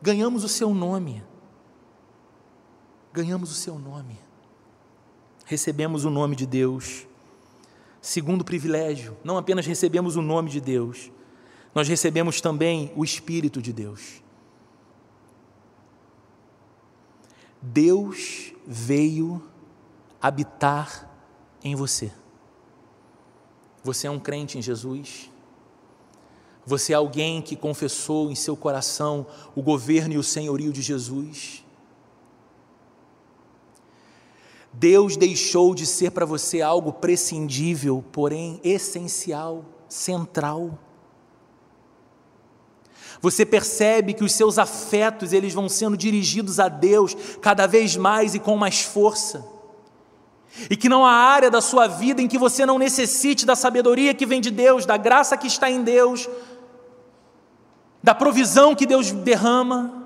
Ganhamos 0.00 0.42
o 0.42 0.48
seu 0.48 0.72
nome. 0.72 1.22
Ganhamos 3.12 3.50
o 3.50 3.54
seu 3.54 3.78
nome, 3.78 4.18
recebemos 5.52 6.06
o 6.06 6.10
nome 6.10 6.34
de 6.34 6.46
Deus. 6.46 7.06
Segundo 8.00 8.42
privilégio, 8.42 9.14
não 9.22 9.36
apenas 9.36 9.66
recebemos 9.66 10.16
o 10.16 10.22
nome 10.22 10.48
de 10.48 10.60
Deus, 10.60 11.12
nós 11.74 11.86
recebemos 11.86 12.40
também 12.40 12.90
o 12.96 13.04
Espírito 13.04 13.60
de 13.60 13.70
Deus. 13.70 14.22
Deus 17.60 18.54
veio 18.66 19.42
habitar 20.20 21.08
em 21.62 21.74
você. 21.74 22.10
Você 23.84 24.06
é 24.06 24.10
um 24.10 24.18
crente 24.18 24.56
em 24.56 24.62
Jesus? 24.62 25.30
Você 26.64 26.94
é 26.94 26.96
alguém 26.96 27.42
que 27.42 27.56
confessou 27.56 28.30
em 28.30 28.34
seu 28.34 28.56
coração 28.56 29.26
o 29.54 29.62
governo 29.62 30.14
e 30.14 30.18
o 30.18 30.22
senhorio 30.22 30.72
de 30.72 30.80
Jesus? 30.80 31.62
Deus 34.72 35.16
deixou 35.16 35.74
de 35.74 35.86
ser 35.86 36.10
para 36.10 36.24
você 36.24 36.62
algo 36.62 36.92
prescindível, 36.92 38.02
porém 38.10 38.60
essencial, 38.64 39.64
central. 39.88 40.78
Você 43.20 43.46
percebe 43.46 44.14
que 44.14 44.24
os 44.24 44.32
seus 44.32 44.58
afetos, 44.58 45.32
eles 45.32 45.54
vão 45.54 45.68
sendo 45.68 45.96
dirigidos 45.96 46.58
a 46.58 46.68
Deus 46.68 47.14
cada 47.40 47.66
vez 47.66 47.96
mais 47.96 48.34
e 48.34 48.40
com 48.40 48.56
mais 48.56 48.80
força. 48.80 49.46
E 50.68 50.76
que 50.76 50.88
não 50.88 51.06
há 51.06 51.12
área 51.12 51.50
da 51.50 51.60
sua 51.60 51.86
vida 51.86 52.20
em 52.20 52.28
que 52.28 52.36
você 52.36 52.66
não 52.66 52.78
necessite 52.78 53.46
da 53.46 53.54
sabedoria 53.54 54.12
que 54.12 54.26
vem 54.26 54.40
de 54.40 54.50
Deus, 54.50 54.84
da 54.84 54.96
graça 54.96 55.36
que 55.36 55.46
está 55.46 55.70
em 55.70 55.82
Deus, 55.82 56.28
da 58.02 58.14
provisão 58.14 58.74
que 58.74 58.86
Deus 58.86 59.12
derrama. 59.12 60.01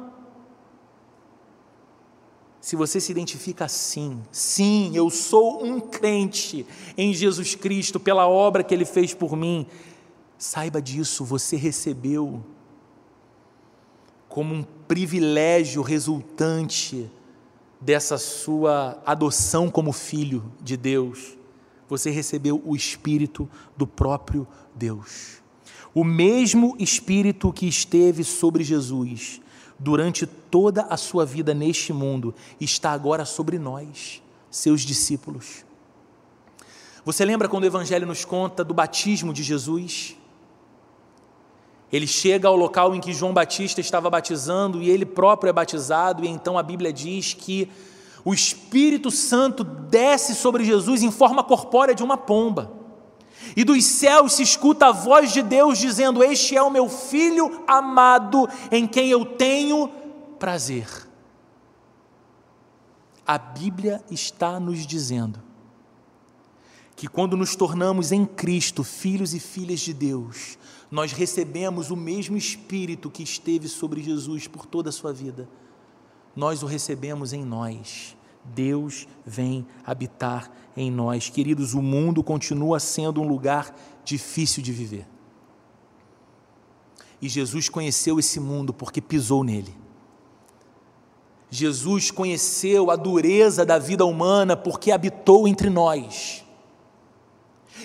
Se 2.66 2.74
você 2.74 3.00
se 3.00 3.12
identifica 3.12 3.66
assim, 3.66 4.20
sim, 4.32 4.90
eu 4.92 5.08
sou 5.08 5.64
um 5.64 5.78
crente 5.78 6.66
em 6.98 7.14
Jesus 7.14 7.54
Cristo 7.54 8.00
pela 8.00 8.26
obra 8.26 8.64
que 8.64 8.74
ele 8.74 8.84
fez 8.84 9.14
por 9.14 9.36
mim, 9.36 9.68
saiba 10.36 10.82
disso, 10.82 11.24
você 11.24 11.54
recebeu 11.54 12.44
como 14.28 14.52
um 14.52 14.64
privilégio 14.64 15.80
resultante 15.80 17.08
dessa 17.80 18.18
sua 18.18 19.00
adoção 19.06 19.70
como 19.70 19.92
filho 19.92 20.52
de 20.60 20.76
Deus, 20.76 21.38
você 21.88 22.10
recebeu 22.10 22.60
o 22.64 22.74
Espírito 22.74 23.48
do 23.76 23.86
próprio 23.86 24.44
Deus. 24.74 25.40
O 25.94 26.02
mesmo 26.02 26.74
Espírito 26.80 27.52
que 27.52 27.68
esteve 27.68 28.24
sobre 28.24 28.64
Jesus 28.64 29.40
durante 29.78 30.26
toda 30.26 30.82
a 30.82 30.96
sua 30.96 31.24
vida 31.24 31.52
neste 31.52 31.92
mundo 31.92 32.34
está 32.60 32.92
agora 32.92 33.24
sobre 33.24 33.58
nós, 33.58 34.22
seus 34.50 34.82
discípulos. 34.82 35.64
Você 37.04 37.24
lembra 37.24 37.48
quando 37.48 37.64
o 37.64 37.66
Evangelho 37.68 38.06
nos 38.06 38.24
conta 38.24 38.64
do 38.64 38.74
batismo 38.74 39.32
de 39.32 39.42
Jesus? 39.42 40.16
Ele 41.92 42.06
chega 42.06 42.48
ao 42.48 42.56
local 42.56 42.94
em 42.94 43.00
que 43.00 43.12
João 43.12 43.32
Batista 43.32 43.80
estava 43.80 44.10
batizando 44.10 44.82
e 44.82 44.90
ele 44.90 45.06
próprio 45.06 45.50
é 45.50 45.52
batizado, 45.52 46.24
e 46.24 46.28
então 46.28 46.58
a 46.58 46.62
Bíblia 46.62 46.92
diz 46.92 47.32
que 47.32 47.70
o 48.24 48.34
Espírito 48.34 49.08
Santo 49.08 49.62
desce 49.62 50.34
sobre 50.34 50.64
Jesus 50.64 51.02
em 51.02 51.12
forma 51.12 51.44
corpórea 51.44 51.94
de 51.94 52.02
uma 52.02 52.16
pomba. 52.16 52.85
E 53.56 53.64
dos 53.64 53.84
céus 53.84 54.34
se 54.34 54.42
escuta 54.42 54.86
a 54.86 54.92
voz 54.92 55.32
de 55.32 55.42
Deus 55.42 55.78
dizendo: 55.78 56.22
Este 56.22 56.56
é 56.56 56.62
o 56.62 56.70
meu 56.70 56.88
filho 56.88 57.62
amado, 57.66 58.48
em 58.70 58.86
quem 58.86 59.08
eu 59.08 59.24
tenho 59.24 59.88
prazer. 60.38 60.88
A 63.26 63.38
Bíblia 63.38 64.04
está 64.10 64.60
nos 64.60 64.86
dizendo 64.86 65.42
que 66.94 67.06
quando 67.06 67.36
nos 67.36 67.54
tornamos 67.54 68.10
em 68.10 68.24
Cristo 68.24 68.82
filhos 68.82 69.34
e 69.34 69.40
filhas 69.40 69.80
de 69.80 69.92
Deus, 69.92 70.56
nós 70.90 71.12
recebemos 71.12 71.90
o 71.90 71.96
mesmo 71.96 72.36
Espírito 72.36 73.10
que 73.10 73.22
esteve 73.22 73.68
sobre 73.68 74.02
Jesus 74.02 74.46
por 74.46 74.64
toda 74.64 74.88
a 74.88 74.92
sua 74.92 75.12
vida. 75.12 75.48
Nós 76.34 76.62
o 76.62 76.66
recebemos 76.66 77.32
em 77.32 77.44
nós. 77.44 78.15
Deus 78.54 79.06
vem 79.24 79.66
habitar 79.84 80.50
em 80.76 80.90
nós. 80.90 81.28
Queridos, 81.28 81.74
o 81.74 81.82
mundo 81.82 82.22
continua 82.22 82.78
sendo 82.80 83.20
um 83.20 83.28
lugar 83.28 83.74
difícil 84.04 84.62
de 84.62 84.72
viver. 84.72 85.06
E 87.20 87.28
Jesus 87.28 87.68
conheceu 87.68 88.18
esse 88.18 88.38
mundo 88.38 88.72
porque 88.72 89.00
pisou 89.00 89.42
nele. 89.42 89.74
Jesus 91.50 92.10
conheceu 92.10 92.90
a 92.90 92.96
dureza 92.96 93.64
da 93.64 93.78
vida 93.78 94.04
humana 94.04 94.56
porque 94.56 94.90
habitou 94.90 95.46
entre 95.46 95.70
nós. 95.70 96.44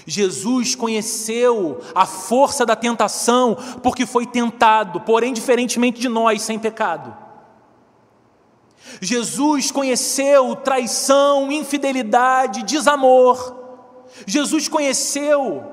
Jesus 0.06 0.76
conheceu 0.76 1.80
a 1.94 2.06
força 2.06 2.66
da 2.66 2.76
tentação 2.76 3.56
porque 3.84 4.06
foi 4.06 4.26
tentado, 4.26 5.02
porém, 5.02 5.32
diferentemente 5.32 6.00
de 6.02 6.10
nós, 6.10 6.42
sem 6.42 6.58
pecado. 6.58 7.16
Jesus 9.02 9.72
conheceu 9.72 10.56
traição, 10.56 11.52
infidelidade, 11.52 12.64
desamor. 12.64 13.56
Jesus 14.26 14.68
conheceu 14.68 15.64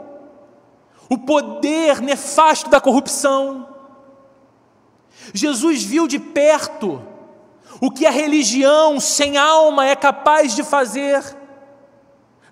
o 1.08 1.18
poder 1.18 2.00
nefasto 2.00 2.70
da 2.70 2.80
corrupção. 2.80 3.68
Jesus 5.32 5.82
viu 5.82 6.06
de 6.06 6.18
perto 6.18 7.02
o 7.80 7.90
que 7.90 8.06
a 8.06 8.10
religião 8.10 8.98
sem 9.00 9.36
alma 9.36 9.86
é 9.86 9.96
capaz 9.96 10.54
de 10.54 10.62
fazer 10.62 11.22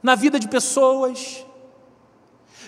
na 0.03 0.14
vida 0.14 0.38
de 0.38 0.49
pessoas. 0.49 1.46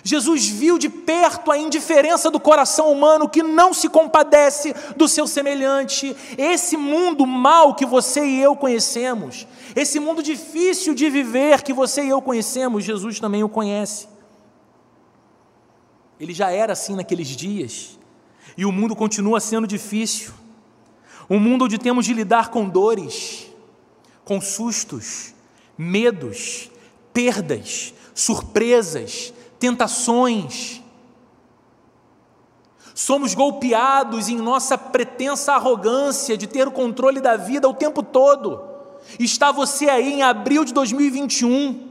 Jesus 0.02 0.48
viu 0.48 0.78
de 0.78 0.88
perto 0.88 1.50
a 1.50 1.58
indiferença 1.58 2.30
do 2.30 2.40
coração 2.40 2.90
humano 2.90 3.28
que 3.28 3.42
não 3.42 3.74
se 3.74 3.88
compadece 3.88 4.74
do 4.96 5.08
seu 5.08 5.26
semelhante. 5.26 6.16
Esse 6.36 6.76
mundo 6.76 7.26
mal 7.26 7.74
que 7.74 7.84
você 7.84 8.24
e 8.24 8.40
eu 8.40 8.56
conhecemos, 8.56 9.46
esse 9.74 9.98
mundo 9.98 10.22
difícil 10.22 10.94
de 10.94 11.10
viver 11.10 11.62
que 11.62 11.72
você 11.72 12.04
e 12.04 12.08
eu 12.08 12.22
conhecemos, 12.22 12.84
Jesus 12.84 13.20
também 13.20 13.42
o 13.42 13.48
conhece. 13.48 14.08
Ele 16.18 16.34
já 16.34 16.50
era 16.50 16.72
assim 16.72 16.96
naqueles 16.96 17.28
dias, 17.28 17.98
e 18.56 18.64
o 18.64 18.72
mundo 18.72 18.96
continua 18.96 19.38
sendo 19.38 19.66
difícil. 19.66 20.32
Um 21.30 21.38
mundo 21.38 21.66
onde 21.66 21.78
temos 21.78 22.06
de 22.06 22.14
lidar 22.14 22.48
com 22.50 22.68
dores, 22.68 23.46
com 24.24 24.40
sustos, 24.40 25.34
medos, 25.76 26.70
perdas, 27.12 27.94
surpresas, 28.14 29.32
tentações. 29.58 30.82
Somos 32.94 33.34
golpeados 33.34 34.28
em 34.28 34.36
nossa 34.36 34.76
pretensa 34.76 35.52
arrogância 35.52 36.36
de 36.36 36.46
ter 36.46 36.66
o 36.66 36.72
controle 36.72 37.20
da 37.20 37.36
vida 37.36 37.68
o 37.68 37.74
tempo 37.74 38.02
todo. 38.02 38.60
Está 39.18 39.52
você 39.52 39.88
aí 39.88 40.14
em 40.14 40.22
abril 40.22 40.64
de 40.64 40.74
2021, 40.74 41.88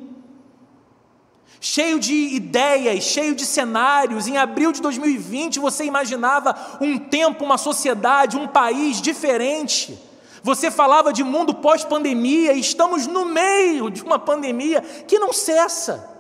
cheio 1.62 1.99
de 1.99 2.13
ideias, 2.13 3.06
cheio 3.06 3.34
de 3.34 3.45
cenários. 3.45 4.27
Em 4.27 4.38
abril 4.38 4.71
de 4.71 4.82
2020 4.82 5.60
você 5.60 5.86
imaginava 5.86 6.56
um 6.82 6.97
tempo, 6.97 7.45
uma 7.45 7.58
sociedade, 7.58 8.38
um 8.38 8.47
país 8.47 9.01
diferente. 9.01 9.97
Você 10.43 10.69
falava 10.69 11.12
de 11.12 11.23
mundo 11.23 11.53
pós-pandemia 11.53 12.53
e 12.53 12.60
estamos 12.60 13.08
no 13.08 13.25
meio 13.25 13.89
de 13.89 14.03
uma 14.03 14.19
pandemia 14.19 14.82
que 14.82 15.19
não 15.19 15.34
cessa. 15.34 16.16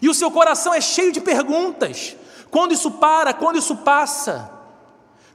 E 0.00 0.08
o 0.08 0.14
seu 0.14 0.30
coração 0.30 0.72
é 0.74 0.80
cheio 0.80 1.12
de 1.12 1.20
perguntas: 1.20 2.16
quando 2.50 2.72
isso 2.72 2.90
para? 2.92 3.32
Quando 3.32 3.58
isso 3.58 3.76
passa? 3.76 4.50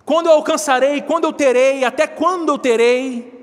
Quando 0.06 0.28
eu 0.28 0.34
alcançarei? 0.34 1.02
Quando 1.02 1.26
eu 1.26 1.34
terei? 1.34 1.84
Até 1.84 2.08
quando 2.08 2.50
eu 2.50 2.58
terei? 2.58 3.40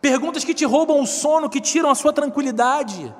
Perguntas 0.00 0.44
que 0.44 0.54
te 0.54 0.64
roubam 0.64 1.00
o 1.00 1.06
sono, 1.06 1.48
que 1.48 1.60
tiram 1.60 1.90
a 1.90 1.94
sua 1.94 2.12
tranquilidade. 2.12 3.14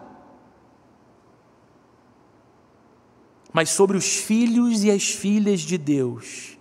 Mas 3.53 3.71
sobre 3.71 3.97
os 3.97 4.17
filhos 4.19 4.85
e 4.85 4.91
as 4.91 5.09
filhas 5.09 5.61
de 5.61 5.79
Deus 5.79 6.59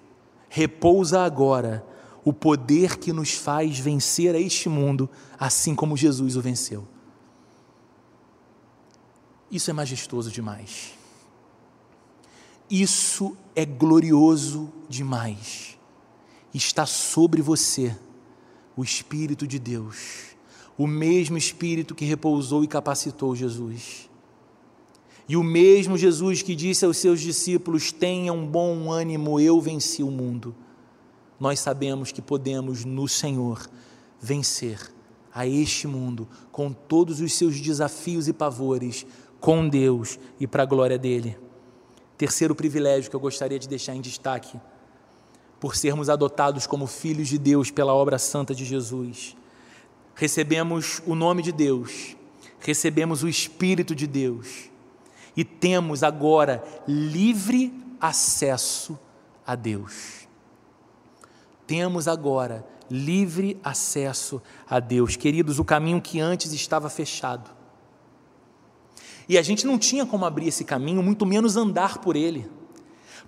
repousa 0.48 1.22
agora 1.24 1.86
o 2.24 2.32
poder 2.32 2.98
que 2.98 3.12
nos 3.12 3.34
faz 3.34 3.78
vencer 3.78 4.34
a 4.34 4.40
este 4.40 4.70
mundo, 4.70 5.10
assim 5.38 5.76
como 5.76 5.98
Jesus 5.98 6.38
o 6.38 6.42
venceu. 6.42 6.88
Isso 9.52 9.70
é 9.70 9.74
majestoso 9.74 10.32
demais. 10.32 10.94
Isso 12.70 13.38
é 13.56 13.66
glorioso 13.66 14.72
demais. 14.90 15.78
Está 16.54 16.86
sobre 16.86 17.42
você 17.42 17.96
o 18.76 18.84
Espírito 18.84 19.46
de 19.48 19.60
Deus, 19.60 20.36
o 20.78 20.88
mesmo 20.88 21.38
Espírito 21.38 21.96
que 21.96 22.06
repousou 22.06 22.64
e 22.64 22.68
capacitou 22.68 23.36
Jesus. 23.36 24.10
E 25.28 25.36
o 25.36 25.44
mesmo 25.44 25.98
Jesus 25.98 26.42
que 26.42 26.56
disse 26.56 26.86
aos 26.86 26.98
seus 26.98 27.20
discípulos: 27.20 27.92
Tenham 27.92 28.46
bom 28.46 28.92
ânimo, 28.92 29.40
eu 29.40 29.60
venci 29.60 30.04
o 30.04 30.12
mundo. 30.12 30.56
Nós 31.40 31.60
sabemos 31.60 32.12
que 32.12 32.22
podemos 32.22 32.86
no 32.86 33.08
Senhor 33.08 33.70
vencer 34.22 34.94
a 35.34 35.46
este 35.46 35.88
mundo 35.88 36.28
com 36.52 36.72
todos 36.72 37.20
os 37.20 37.34
seus 37.34 37.60
desafios 37.60 38.28
e 38.28 38.34
pavores, 38.34 39.06
com 39.46 39.70
Deus 39.70 40.18
e 40.40 40.48
para 40.48 40.64
a 40.64 40.66
glória 40.66 40.98
dele. 40.98 41.38
Terceiro 42.18 42.56
privilégio 42.56 43.12
que 43.12 43.16
eu 43.16 43.20
gostaria 43.20 43.60
de 43.60 43.70
deixar 43.70 43.94
em 43.94 44.02
destaque, 44.02 44.60
por 45.60 45.76
sermos 45.76 46.10
adotados 46.10 46.66
como 46.66 46.88
filhos 46.88 47.28
de 47.28 47.38
Deus 47.38 47.70
pela 47.70 47.94
obra 47.94 48.18
santa 48.18 48.56
de 48.56 48.66
Jesus. 48.66 49.38
Recebemos 50.16 51.00
o 51.06 51.14
nome 51.14 51.44
de 51.44 51.52
Deus, 51.52 52.18
recebemos 52.60 53.22
o 53.22 53.28
Espírito 53.28 53.94
de 53.94 54.08
Deus 54.08 54.72
e 55.38 55.44
temos 55.44 56.02
agora 56.02 56.64
livre 56.88 57.72
acesso 58.02 58.98
a 59.46 59.54
Deus. 59.54 60.28
Temos 61.68 62.08
agora 62.08 62.66
livre 62.90 63.60
acesso 63.64 64.42
a 64.68 64.80
Deus. 64.80 65.16
Queridos, 65.16 65.60
o 65.60 65.64
caminho 65.64 66.02
que 66.02 66.20
antes 66.20 66.52
estava 66.52 66.90
fechado 66.90 67.56
e 69.28 69.38
a 69.38 69.42
gente 69.42 69.66
não 69.66 69.78
tinha 69.78 70.06
como 70.06 70.26
abrir 70.26 70.48
esse 70.48 70.64
caminho, 70.64 71.02
muito 71.02 71.26
menos 71.26 71.58
andar 71.58 71.98
por 71.98 72.16
ele. 72.16 72.50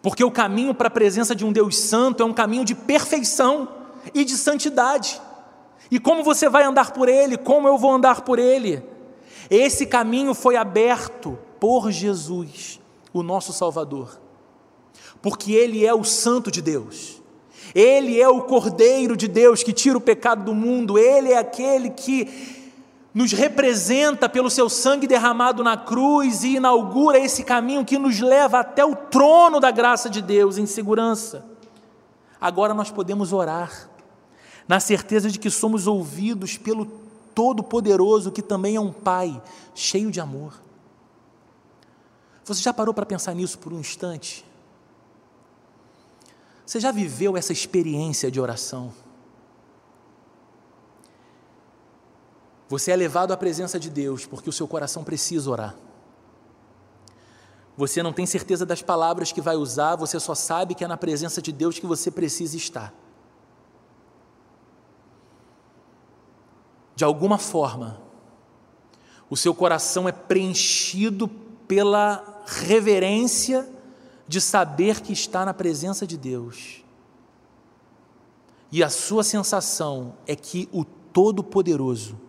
Porque 0.01 0.23
o 0.23 0.31
caminho 0.31 0.73
para 0.73 0.88
a 0.88 0.91
presença 0.91 1.36
de 1.36 1.43
um 1.43 1.51
Deus 1.51 1.77
Santo 1.77 2.21
é 2.21 2.25
um 2.25 2.33
caminho 2.33 2.63
de 2.63 2.75
perfeição 2.75 3.67
e 4.13 4.23
de 4.23 4.38
santidade. 4.38 5.19
E 5.89 5.99
como 5.99 6.23
você 6.23 6.47
vai 6.49 6.63
andar 6.63 6.91
por 6.91 7.10
ele? 7.10 7.38
Como 7.38 7.67
eu 7.67 7.77
vou 7.77 7.91
andar 7.91 8.21
por 8.21 8.38
ele? 8.38 8.83
Esse 9.49 9.86
caminho 9.86 10.33
foi 10.33 10.55
aberto 10.55 11.38
por 11.60 11.91
Jesus, 11.91 12.79
o 13.12 13.23
nosso 13.23 13.51
Salvador. 13.51 14.19
Porque 15.21 15.53
ele 15.53 15.86
é 15.86 15.93
o 15.93 16.03
Santo 16.03 16.51
de 16.51 16.62
Deus. 16.62 17.21
Ele 17.73 18.19
é 18.19 18.27
o 18.27 18.41
Cordeiro 18.41 19.17
de 19.17 19.27
Deus 19.27 19.63
que 19.63 19.73
tira 19.73 19.97
o 19.97 20.01
pecado 20.01 20.45
do 20.45 20.53
mundo, 20.53 20.97
ele 20.97 21.31
é 21.31 21.38
aquele 21.38 21.89
que 21.89 22.57
nos 23.17 23.32
representa 23.32 24.30
pelo 24.30 24.47
seu 24.47 24.69
sangue 24.69 25.08
derramado 25.08 25.63
na 25.63 25.75
cruz 25.75 26.43
e 26.43 26.58
inaugura 26.58 27.17
esse 27.17 27.43
caminho 27.43 27.84
que 27.84 27.97
nos 27.97 28.19
leva 28.19 28.60
até 28.60 28.86
o 28.86 28.95
trono 28.95 29.60
da 29.60 29.71
graça 29.71 30.08
de 30.08 30.21
Deus 30.21 30.60
em 30.60 30.67
segurança. 30.67 31.43
Agora 32.39 32.75
nós 32.75 32.91
podemos 32.91 33.34
orar, 33.34 33.89
na 34.67 34.80
certeza 34.80 35.32
de 35.32 35.39
que 35.39 35.49
somos 35.49 35.88
ouvidos 35.88 36.60
pelo 36.60 36.86
Todo-Poderoso, 37.34 38.32
que 38.32 38.43
também 38.43 38.75
é 38.75 38.80
um 38.80 38.93
Pai 38.93 39.41
cheio 39.73 40.12
de 40.12 40.19
amor. 40.19 40.53
Você 42.45 42.62
já 42.62 42.71
parou 42.71 42.93
para 42.93 43.03
pensar 43.03 43.34
nisso 43.34 43.58
por 43.58 43.73
um 43.73 43.80
instante? 43.80 44.45
Você 46.63 46.80
já 46.80 46.91
viveu 46.91 47.36
essa 47.36 47.51
experiência 47.51 48.30
de 48.30 48.39
oração? 48.39 48.93
Você 52.69 52.91
é 52.91 52.95
levado 52.95 53.32
à 53.32 53.38
presença 53.38 53.80
de 53.80 53.89
Deus 53.89 54.25
porque 54.25 54.49
o 54.49 54.53
seu 54.53 54.67
coração 54.67 55.03
precisa 55.03 55.49
orar. 55.49 55.75
Você 57.77 58.01
não 58.01 58.12
tem 58.12 58.25
certeza 58.25 58.65
das 58.65 58.82
palavras 58.82 59.32
que 59.32 59.39
vai 59.39 59.56
usar, 59.56 59.95
você 59.95 60.19
só 60.19 60.34
sabe 60.34 60.73
que 60.73 60.84
é 60.84 60.88
na 60.88 60.97
presença 60.97 61.41
de 61.41 61.51
Deus 61.51 61.77
que 61.77 61.86
você 61.86 62.10
precisa 62.10 62.58
estar. 62.58 62.93
De 66.95 67.03
alguma 67.03 67.38
forma, 67.38 68.01
o 69.30 69.38
seu 69.38 69.53
coração 69.53 70.10
é 70.10 70.12
preenchido 70.12 71.27
pela 71.67 72.43
reverência 72.47 73.69
de 74.27 74.41
saber 74.41 75.01
que 75.01 75.13
está 75.13 75.45
na 75.45 75.53
presença 75.53 76.08
de 76.08 76.17
Deus. 76.17 76.84
E 78.71 78.84
a 78.84 78.89
sua 78.89 79.23
sensação 79.23 80.15
é 80.25 80.36
que 80.36 80.67
o 80.71 80.84
Todo-Poderoso 80.84 82.27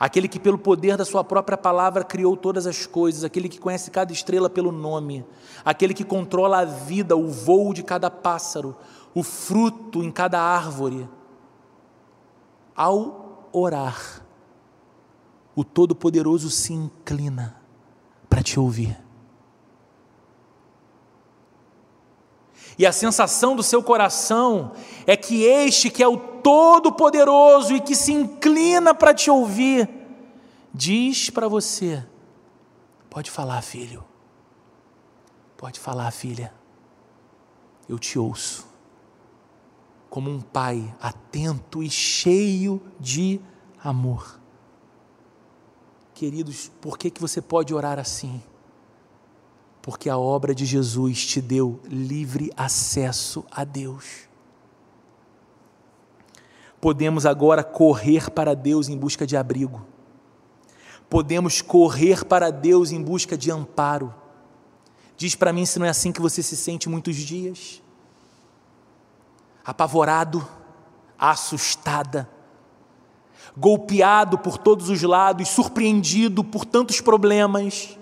aquele 0.00 0.26
que, 0.26 0.40
pelo 0.40 0.56
poder 0.56 0.96
da 0.96 1.04
Sua 1.04 1.22
própria 1.22 1.58
palavra, 1.58 2.02
criou 2.02 2.34
todas 2.34 2.66
as 2.66 2.86
coisas, 2.86 3.22
aquele 3.22 3.50
que 3.50 3.60
conhece 3.60 3.90
cada 3.90 4.14
estrela 4.14 4.48
pelo 4.48 4.72
nome, 4.72 5.26
aquele 5.62 5.92
que 5.92 6.04
controla 6.04 6.60
a 6.60 6.64
vida, 6.64 7.14
o 7.14 7.28
voo 7.28 7.74
de 7.74 7.82
cada 7.82 8.10
pássaro, 8.10 8.74
o 9.14 9.22
fruto 9.22 10.02
em 10.02 10.10
cada 10.10 10.40
árvore. 10.40 11.06
Ao 12.74 13.50
orar, 13.52 14.24
o 15.54 15.62
Todo-Poderoso 15.62 16.48
se 16.48 16.72
inclina 16.72 17.60
para 18.26 18.42
te 18.42 18.58
ouvir. 18.58 19.09
E 22.80 22.86
a 22.86 22.92
sensação 22.92 23.54
do 23.54 23.62
seu 23.62 23.82
coração 23.82 24.72
é 25.06 25.14
que 25.14 25.42
este 25.42 25.90
que 25.90 26.02
é 26.02 26.08
o 26.08 26.16
Todo-Poderoso 26.16 27.76
e 27.76 27.80
que 27.82 27.94
se 27.94 28.10
inclina 28.10 28.94
para 28.94 29.12
te 29.12 29.30
ouvir, 29.30 29.86
diz 30.72 31.28
para 31.28 31.46
você: 31.46 32.02
pode 33.10 33.30
falar, 33.30 33.60
filho, 33.60 34.02
pode 35.58 35.78
falar, 35.78 36.10
filha, 36.10 36.54
eu 37.86 37.98
te 37.98 38.18
ouço, 38.18 38.66
como 40.08 40.30
um 40.30 40.40
pai 40.40 40.96
atento 41.02 41.82
e 41.82 41.90
cheio 41.90 42.80
de 42.98 43.42
amor. 43.84 44.40
Queridos, 46.14 46.72
por 46.80 46.96
que, 46.96 47.10
que 47.10 47.20
você 47.20 47.42
pode 47.42 47.74
orar 47.74 47.98
assim? 47.98 48.42
Porque 49.82 50.08
a 50.10 50.18
obra 50.18 50.54
de 50.54 50.66
Jesus 50.66 51.26
te 51.26 51.40
deu 51.40 51.80
livre 51.88 52.52
acesso 52.56 53.44
a 53.50 53.64
Deus. 53.64 54.30
podemos 56.80 57.26
agora 57.26 57.62
correr 57.62 58.30
para 58.30 58.54
Deus 58.54 58.88
em 58.88 58.96
busca 58.96 59.26
de 59.26 59.36
abrigo. 59.36 59.86
Podemos 61.08 61.60
correr 61.60 62.24
para 62.24 62.50
Deus 62.50 62.90
em 62.90 63.02
busca 63.02 63.36
de 63.36 63.50
amparo. 63.50 64.14
Diz 65.16 65.34
para 65.34 65.52
mim 65.52 65.66
se 65.66 65.78
não 65.78 65.86
é 65.86 65.90
assim 65.90 66.10
que 66.10 66.20
você 66.20 66.42
se 66.42 66.56
sente 66.56 66.88
muitos 66.88 67.16
dias. 67.16 67.82
Apavorado, 69.64 70.46
assustada, 71.18 72.30
golpeado 73.56 74.38
por 74.38 74.56
todos 74.56 74.88
os 74.88 75.02
lados, 75.02 75.48
surpreendido 75.48 76.42
por 76.42 76.64
tantos 76.64 77.00
problemas. 77.00 77.98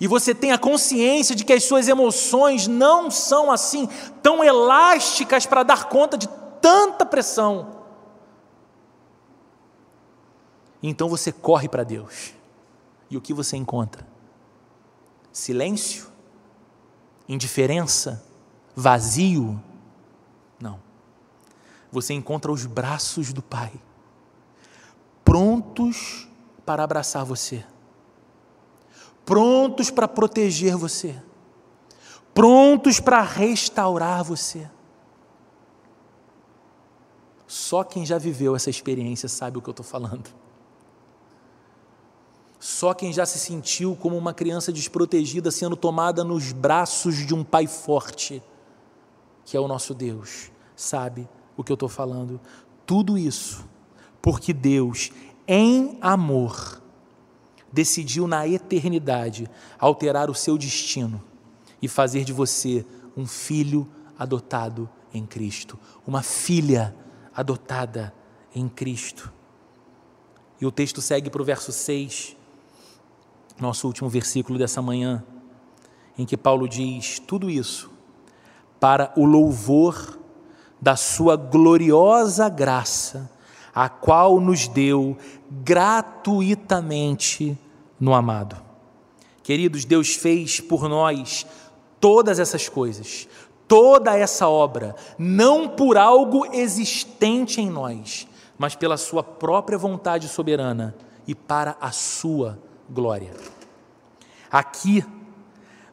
E 0.00 0.06
você 0.06 0.34
tem 0.34 0.52
a 0.52 0.58
consciência 0.58 1.34
de 1.34 1.44
que 1.44 1.52
as 1.52 1.64
suas 1.64 1.88
emoções 1.88 2.66
não 2.66 3.10
são 3.10 3.50
assim 3.50 3.88
tão 4.22 4.42
elásticas 4.42 5.46
para 5.46 5.62
dar 5.62 5.88
conta 5.88 6.18
de 6.18 6.28
tanta 6.60 7.06
pressão. 7.06 7.84
Então 10.82 11.08
você 11.08 11.32
corre 11.32 11.68
para 11.68 11.84
Deus. 11.84 12.34
E 13.10 13.16
o 13.16 13.20
que 13.20 13.32
você 13.32 13.56
encontra? 13.56 14.06
Silêncio? 15.32 16.08
Indiferença? 17.28 18.24
Vazio? 18.76 19.62
Não. 20.60 20.80
Você 21.90 22.12
encontra 22.12 22.50
os 22.50 22.66
braços 22.66 23.32
do 23.32 23.42
Pai, 23.42 23.72
prontos 25.24 26.28
para 26.66 26.82
abraçar 26.82 27.24
você, 27.24 27.64
prontos 29.24 29.90
para 29.90 30.06
proteger 30.06 30.76
você, 30.76 31.14
prontos 32.32 33.00
para 33.00 33.20
restaurar 33.22 34.22
você. 34.22 34.68
Só 37.46 37.84
quem 37.84 38.04
já 38.04 38.18
viveu 38.18 38.56
essa 38.56 38.70
experiência 38.70 39.28
sabe 39.28 39.58
o 39.58 39.62
que 39.62 39.68
eu 39.68 39.72
estou 39.72 39.86
falando. 39.86 40.28
Só 42.58 42.94
quem 42.94 43.12
já 43.12 43.26
se 43.26 43.38
sentiu 43.38 43.94
como 43.94 44.16
uma 44.16 44.32
criança 44.32 44.72
desprotegida 44.72 45.50
sendo 45.50 45.76
tomada 45.76 46.24
nos 46.24 46.50
braços 46.50 47.16
de 47.16 47.34
um 47.34 47.44
pai 47.44 47.66
forte, 47.66 48.42
que 49.44 49.56
é 49.56 49.60
o 49.60 49.68
nosso 49.68 49.94
Deus, 49.94 50.50
sabe 50.74 51.28
o 51.56 51.62
que 51.62 51.70
eu 51.70 51.74
estou 51.74 51.88
falando. 51.88 52.40
Tudo 52.86 53.18
isso 53.18 53.64
porque 54.24 54.54
Deus, 54.54 55.10
em 55.46 55.98
amor, 56.00 56.82
decidiu 57.74 58.28
na 58.28 58.46
eternidade 58.46 59.50
alterar 59.78 60.30
o 60.30 60.34
seu 60.34 60.56
destino 60.56 61.22
e 61.82 61.88
fazer 61.88 62.24
de 62.24 62.32
você 62.32 62.86
um 63.16 63.26
filho 63.26 63.86
adotado 64.18 64.88
em 65.12 65.26
Cristo, 65.26 65.78
uma 66.06 66.22
filha 66.22 66.94
adotada 67.34 68.14
em 68.54 68.68
Cristo. 68.68 69.32
E 70.60 70.64
o 70.64 70.70
texto 70.70 71.02
segue 71.02 71.28
para 71.28 71.42
o 71.42 71.44
verso 71.44 71.72
6 71.72 72.36
nosso 73.60 73.86
último 73.86 74.08
versículo 74.08 74.58
dessa 74.58 74.82
manhã, 74.82 75.22
em 76.18 76.26
que 76.26 76.36
Paulo 76.36 76.68
diz 76.68 77.20
tudo 77.20 77.48
isso 77.50 77.88
para 78.80 79.12
o 79.16 79.24
louvor 79.24 80.18
da 80.80 80.96
Sua 80.96 81.36
gloriosa 81.36 82.48
graça, 82.48 83.30
a 83.74 83.88
qual 83.88 84.40
nos 84.40 84.66
deu 84.68 85.16
gratuitamente 85.50 87.58
no 88.04 88.12
amado. 88.12 88.56
Queridos, 89.42 89.86
Deus 89.86 90.14
fez 90.14 90.60
por 90.60 90.88
nós 90.90 91.46
todas 91.98 92.38
essas 92.38 92.68
coisas, 92.68 93.26
toda 93.66 94.14
essa 94.14 94.46
obra, 94.46 94.94
não 95.18 95.70
por 95.70 95.96
algo 95.96 96.44
existente 96.52 97.62
em 97.62 97.70
nós, 97.70 98.28
mas 98.58 98.74
pela 98.74 98.98
Sua 98.98 99.22
própria 99.22 99.78
vontade 99.78 100.28
soberana 100.28 100.94
e 101.26 101.34
para 101.34 101.78
a 101.80 101.90
Sua 101.92 102.58
glória. 102.90 103.32
Aqui 104.50 105.02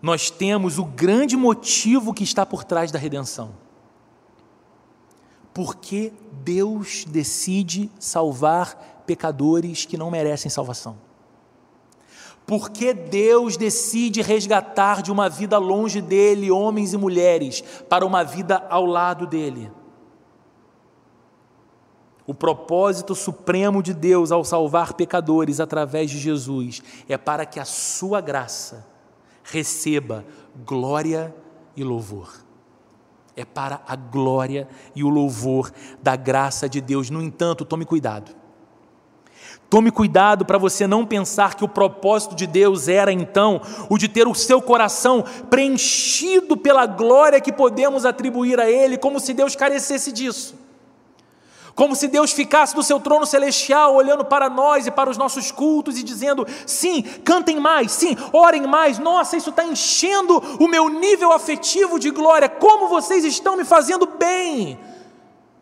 nós 0.01 0.29
temos 0.29 0.77
o 0.77 0.83
grande 0.83 1.37
motivo 1.37 2.13
que 2.13 2.25
está 2.25 2.45
por 2.45 2.65
trás 2.65 2.91
da 2.91 2.99
redenção. 2.99 3.53
Porque 5.53 6.11
Deus 6.43 7.05
decide 7.05 7.89
salvar 7.97 9.03
pecadores 9.05 9.85
que 9.85 9.97
não 9.97 10.11
merecem 10.11 10.51
salvação. 10.51 11.10
Porque 12.51 12.93
Deus 12.93 13.55
decide 13.55 14.21
resgatar 14.21 15.01
de 15.01 15.09
uma 15.09 15.29
vida 15.29 15.57
longe 15.57 16.01
dele 16.01 16.51
homens 16.51 16.91
e 16.91 16.97
mulheres 16.97 17.63
para 17.87 18.05
uma 18.05 18.25
vida 18.25 18.67
ao 18.69 18.85
lado 18.85 19.25
dele. 19.25 19.71
O 22.27 22.33
propósito 22.33 23.15
supremo 23.15 23.81
de 23.81 23.93
Deus 23.93 24.33
ao 24.33 24.43
salvar 24.43 24.95
pecadores 24.95 25.61
através 25.61 26.11
de 26.11 26.19
Jesus 26.19 26.83
é 27.07 27.17
para 27.17 27.45
que 27.45 27.57
a 27.57 27.63
sua 27.63 28.19
graça 28.19 28.85
receba 29.45 30.25
glória 30.65 31.33
e 31.73 31.85
louvor. 31.85 32.33
É 33.33 33.45
para 33.45 33.81
a 33.87 33.95
glória 33.95 34.67
e 34.93 35.05
o 35.05 35.09
louvor 35.09 35.71
da 36.03 36.17
graça 36.17 36.67
de 36.67 36.81
Deus. 36.81 37.09
No 37.09 37.21
entanto, 37.21 37.63
tome 37.63 37.85
cuidado. 37.85 38.40
Tome 39.71 39.89
cuidado 39.89 40.43
para 40.43 40.57
você 40.57 40.85
não 40.85 41.05
pensar 41.05 41.55
que 41.55 41.63
o 41.63 41.67
propósito 41.67 42.35
de 42.35 42.45
Deus 42.45 42.89
era 42.89 43.09
então 43.09 43.61
o 43.89 43.97
de 43.97 44.09
ter 44.09 44.27
o 44.27 44.35
seu 44.35 44.61
coração 44.61 45.23
preenchido 45.49 46.57
pela 46.57 46.85
glória 46.85 47.39
que 47.39 47.53
podemos 47.53 48.05
atribuir 48.05 48.59
a 48.59 48.69
Ele, 48.69 48.97
como 48.97 49.17
se 49.17 49.33
Deus 49.33 49.55
carecesse 49.55 50.11
disso. 50.11 50.55
Como 51.73 51.95
se 51.95 52.09
Deus 52.09 52.33
ficasse 52.33 52.75
do 52.75 52.83
seu 52.83 52.99
trono 52.99 53.25
celestial, 53.25 53.95
olhando 53.95 54.25
para 54.25 54.49
nós 54.49 54.87
e 54.87 54.91
para 54.91 55.09
os 55.09 55.17
nossos 55.17 55.53
cultos 55.53 55.97
e 55.97 56.03
dizendo: 56.03 56.45
sim, 56.67 57.01
cantem 57.23 57.57
mais, 57.57 57.93
sim, 57.93 58.17
orem 58.33 58.67
mais. 58.67 58.99
Nossa, 58.99 59.37
isso 59.37 59.51
está 59.51 59.63
enchendo 59.63 60.37
o 60.59 60.67
meu 60.67 60.89
nível 60.89 61.31
afetivo 61.31 61.97
de 61.97 62.11
glória. 62.11 62.49
Como 62.49 62.89
vocês 62.89 63.23
estão 63.23 63.55
me 63.55 63.63
fazendo 63.63 64.05
bem 64.05 64.77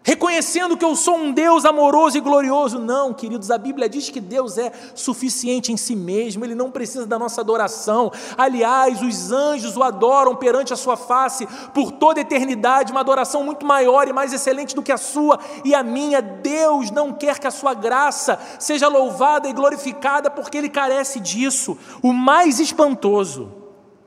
reconhecendo 0.03 0.77
que 0.77 0.85
eu 0.85 0.95
sou 0.95 1.17
um 1.17 1.31
Deus 1.31 1.65
amoroso 1.65 2.17
e 2.17 2.21
glorioso. 2.21 2.79
Não, 2.79 3.13
queridos, 3.13 3.51
a 3.51 3.57
Bíblia 3.57 3.89
diz 3.89 4.09
que 4.09 4.19
Deus 4.19 4.57
é 4.57 4.71
suficiente 4.95 5.71
em 5.71 5.77
si 5.77 5.95
mesmo, 5.95 6.45
Ele 6.45 6.55
não 6.55 6.71
precisa 6.71 7.05
da 7.05 7.19
nossa 7.19 7.41
adoração. 7.41 8.11
Aliás, 8.37 9.01
os 9.01 9.31
anjos 9.31 9.75
o 9.75 9.83
adoram 9.83 10.35
perante 10.35 10.73
a 10.73 10.77
Sua 10.77 10.95
face 10.95 11.47
por 11.73 11.91
toda 11.91 12.21
eternidade, 12.21 12.91
uma 12.91 13.01
adoração 13.01 13.43
muito 13.43 13.65
maior 13.65 14.07
e 14.07 14.13
mais 14.13 14.31
excelente 14.33 14.75
do 14.75 14.81
que 14.81 14.91
a 14.91 14.97
sua 14.97 15.39
e 15.63 15.75
a 15.75 15.83
minha. 15.83 16.21
Deus 16.21 16.91
não 16.91 17.13
quer 17.13 17.37
que 17.37 17.47
a 17.47 17.51
Sua 17.51 17.73
graça 17.73 18.39
seja 18.57 18.87
louvada 18.87 19.47
e 19.47 19.53
glorificada 19.53 20.29
porque 20.29 20.57
Ele 20.57 20.69
carece 20.69 21.19
disso. 21.19 21.77
O 22.01 22.13
mais 22.13 22.59
espantoso 22.59 23.51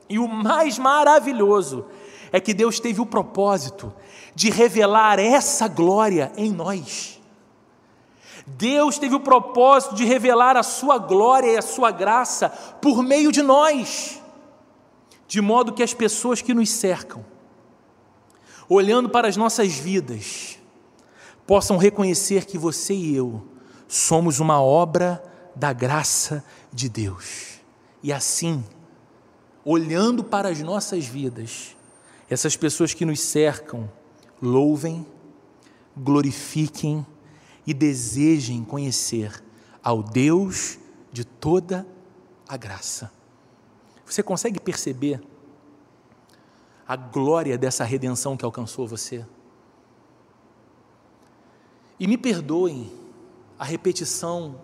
e 0.09 0.19
o 0.19 0.27
mais 0.27 0.77
maravilhoso 0.77 1.85
é 2.33 2.39
que 2.41 2.51
Deus 2.51 2.79
teve 2.79 2.99
o 2.99 3.05
propósito 3.05 3.93
de 4.33 4.49
revelar 4.49 5.19
essa 5.19 5.67
glória 5.67 6.31
em 6.35 6.51
nós. 6.51 7.21
Deus 8.47 8.97
teve 8.97 9.13
o 9.13 9.19
propósito 9.19 9.93
de 9.93 10.03
revelar 10.03 10.57
a 10.57 10.63
sua 10.63 10.97
glória 10.97 11.51
e 11.51 11.57
a 11.57 11.61
sua 11.61 11.91
graça 11.91 12.49
por 12.49 13.03
meio 13.03 13.31
de 13.31 13.43
nós, 13.43 14.19
de 15.27 15.39
modo 15.39 15.73
que 15.73 15.83
as 15.83 15.93
pessoas 15.93 16.41
que 16.41 16.55
nos 16.55 16.71
cercam, 16.71 17.23
olhando 18.67 19.09
para 19.09 19.27
as 19.27 19.37
nossas 19.37 19.71
vidas, 19.73 20.57
possam 21.45 21.77
reconhecer 21.77 22.45
que 22.45 22.57
você 22.57 22.95
e 22.95 23.15
eu 23.15 23.47
somos 23.87 24.39
uma 24.39 24.59
obra 24.59 25.23
da 25.55 25.71
graça 25.71 26.43
de 26.73 26.89
Deus. 26.89 27.59
E 28.01 28.11
assim, 28.11 28.65
olhando 29.63 30.23
para 30.23 30.49
as 30.49 30.59
nossas 30.59 31.05
vidas, 31.05 31.72
essas 32.33 32.57
pessoas 32.57 32.93
que 32.93 33.05
nos 33.05 33.19
cercam, 33.19 33.89
louvem, 34.41 35.05
glorifiquem 35.95 37.05
e 37.65 37.73
desejem 37.73 38.63
conhecer 38.63 39.43
ao 39.83 40.01
Deus 40.01 40.79
de 41.11 41.23
toda 41.23 41.85
a 42.47 42.57
graça. 42.57 43.11
Você 44.03 44.23
consegue 44.23 44.59
perceber 44.59 45.21
a 46.87 46.95
glória 46.95 47.55
dessa 47.55 47.83
redenção 47.83 48.35
que 48.35 48.43
alcançou 48.43 48.87
você? 48.87 49.25
E 51.99 52.07
me 52.07 52.17
perdoem 52.17 52.91
a 53.59 53.63
repetição 53.63 54.59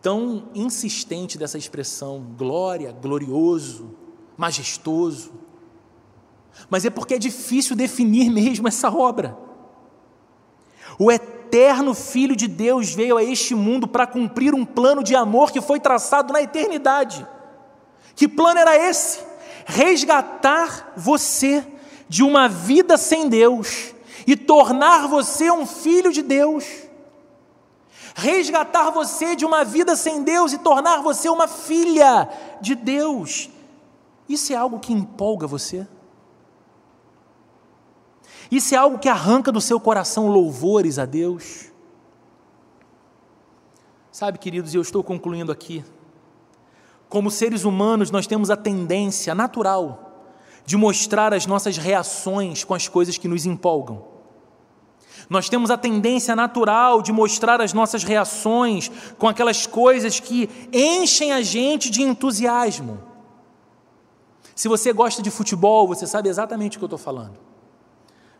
tão 0.00 0.48
insistente 0.54 1.36
dessa 1.36 1.58
expressão 1.58 2.34
glória, 2.36 2.90
glorioso, 2.90 3.94
majestoso 4.38 5.49
mas 6.68 6.84
é 6.84 6.90
porque 6.90 7.14
é 7.14 7.18
difícil 7.18 7.74
definir 7.76 8.30
mesmo 8.30 8.68
essa 8.68 8.90
obra. 8.90 9.36
O 10.98 11.10
eterno 11.10 11.94
Filho 11.94 12.36
de 12.36 12.46
Deus 12.46 12.94
veio 12.94 13.16
a 13.16 13.24
este 13.24 13.54
mundo 13.54 13.88
para 13.88 14.06
cumprir 14.06 14.54
um 14.54 14.64
plano 14.64 15.02
de 15.02 15.16
amor 15.16 15.50
que 15.50 15.60
foi 15.60 15.80
traçado 15.80 16.32
na 16.32 16.42
eternidade. 16.42 17.26
Que 18.14 18.28
plano 18.28 18.60
era 18.60 18.76
esse? 18.76 19.20
Resgatar 19.64 20.92
você 20.96 21.66
de 22.08 22.22
uma 22.22 22.48
vida 22.48 22.96
sem 22.96 23.28
Deus 23.28 23.94
e 24.26 24.36
tornar 24.36 25.08
você 25.08 25.50
um 25.50 25.66
filho 25.66 26.12
de 26.12 26.22
Deus. 26.22 26.64
Resgatar 28.14 28.90
você 28.90 29.34
de 29.34 29.46
uma 29.46 29.64
vida 29.64 29.96
sem 29.96 30.22
Deus 30.22 30.52
e 30.52 30.58
tornar 30.58 31.02
você 31.02 31.28
uma 31.28 31.48
filha 31.48 32.28
de 32.60 32.74
Deus. 32.74 33.48
Isso 34.28 34.52
é 34.52 34.56
algo 34.56 34.78
que 34.78 34.92
empolga 34.92 35.46
você? 35.46 35.86
Isso 38.50 38.74
é 38.74 38.78
algo 38.78 38.98
que 38.98 39.08
arranca 39.08 39.50
do 39.50 39.60
seu 39.60 39.80
coração 39.80 40.28
louvores 40.28 40.98
a 40.98 41.04
Deus? 41.04 41.70
Sabe, 44.12 44.38
queridos, 44.38 44.74
e 44.74 44.76
eu 44.76 44.82
estou 44.82 45.02
concluindo 45.02 45.50
aqui. 45.50 45.84
Como 47.08 47.30
seres 47.30 47.64
humanos, 47.64 48.10
nós 48.10 48.26
temos 48.26 48.50
a 48.50 48.56
tendência 48.56 49.34
natural 49.34 50.30
de 50.64 50.76
mostrar 50.76 51.34
as 51.34 51.46
nossas 51.46 51.76
reações 51.76 52.62
com 52.62 52.74
as 52.74 52.86
coisas 52.86 53.18
que 53.18 53.26
nos 53.26 53.46
empolgam. 53.46 54.04
Nós 55.28 55.48
temos 55.48 55.70
a 55.70 55.76
tendência 55.76 56.34
natural 56.34 57.02
de 57.02 57.12
mostrar 57.12 57.60
as 57.60 57.72
nossas 57.72 58.02
reações 58.02 58.90
com 59.18 59.28
aquelas 59.28 59.66
coisas 59.66 60.18
que 60.18 60.48
enchem 60.72 61.32
a 61.32 61.40
gente 61.40 61.88
de 61.88 62.02
entusiasmo. 62.02 63.00
Se 64.54 64.68
você 64.68 64.92
gosta 64.92 65.22
de 65.22 65.30
futebol, 65.30 65.86
você 65.86 66.06
sabe 66.06 66.28
exatamente 66.28 66.76
o 66.76 66.80
que 66.80 66.84
eu 66.84 66.88
estou 66.88 66.98
falando. 66.98 67.49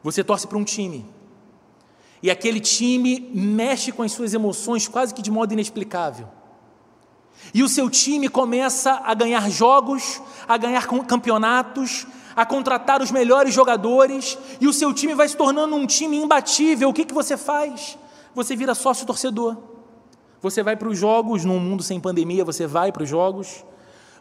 Você 0.03 0.25
torce 0.25 0.47
para 0.47 0.59
um 0.59 0.65
time. 0.65 1.07
E 2.23 2.31
aquele 2.31 2.61
time 2.61 3.31
mexe 3.35 3.93
com 3.93 4.03
as 4.03 4.13
suas 4.13 4.35
emoções 4.35 4.87
quase 4.87 5.15
que 5.15 5.23
de 5.23 5.31
modo 5.31 5.53
inexplicável. 5.53 6.29
E 7.55 7.63
o 7.63 7.69
seu 7.69 7.89
time 7.89 8.29
começa 8.29 9.01
a 9.05 9.15
ganhar 9.15 9.49
jogos, 9.51 10.21
a 10.47 10.57
ganhar 10.57 10.87
campeonatos, 10.87 12.07
a 12.37 12.45
contratar 12.45 13.03
os 13.03 13.11
melhores 13.11 13.55
jogadores, 13.55 14.39
e 14.61 14.69
o 14.69 14.73
seu 14.73 14.93
time 14.93 15.15
vai 15.15 15.29
se 15.29 15.37
tornando 15.37 15.75
um 15.75 15.87
time 15.87 16.17
imbatível. 16.17 16.91
O 16.91 16.93
que, 16.93 17.05
que 17.05 17.15
você 17.15 17.37
faz? 17.37 17.99
Você 18.35 18.55
vira 18.55 18.75
sócio 18.75 19.07
torcedor. 19.07 19.57
Você 20.41 20.63
vai 20.63 20.77
para 20.77 20.89
os 20.89 20.99
jogos, 20.99 21.45
num 21.45 21.59
mundo 21.59 21.83
sem 21.83 22.01
pandemia, 22.01 22.45
você 22.45 22.67
vai 22.67 22.93
para 22.93 23.03
os 23.03 23.09
jogos, 23.09 23.65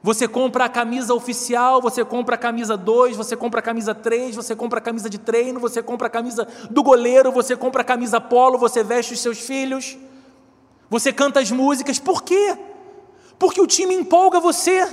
você 0.01 0.27
compra 0.27 0.65
a 0.65 0.69
camisa 0.69 1.13
oficial, 1.13 1.81
você 1.81 2.05
compra 2.05 2.35
a 2.35 2.37
camisa 2.37 2.77
2, 2.77 3.17
você 3.17 3.35
compra 3.35 3.59
a 3.59 3.63
camisa 3.63 3.93
3, 3.93 4.35
você 4.35 4.55
compra 4.55 4.79
a 4.79 4.81
camisa 4.81 5.09
de 5.09 5.17
treino, 5.17 5.59
você 5.59 5.83
compra 5.83 6.07
a 6.07 6.09
camisa 6.09 6.47
do 6.69 6.81
goleiro, 6.81 7.31
você 7.31 7.55
compra 7.55 7.81
a 7.81 7.85
camisa 7.85 8.21
polo, 8.21 8.57
você 8.57 8.81
veste 8.81 9.13
os 9.13 9.19
seus 9.19 9.39
filhos, 9.39 9.97
você 10.89 11.11
canta 11.11 11.41
as 11.41 11.51
músicas. 11.51 11.99
Por 11.99 12.23
quê? 12.23 12.57
Porque 13.37 13.59
o 13.59 13.67
time 13.67 13.93
empolga 13.93 14.39
você. 14.39 14.87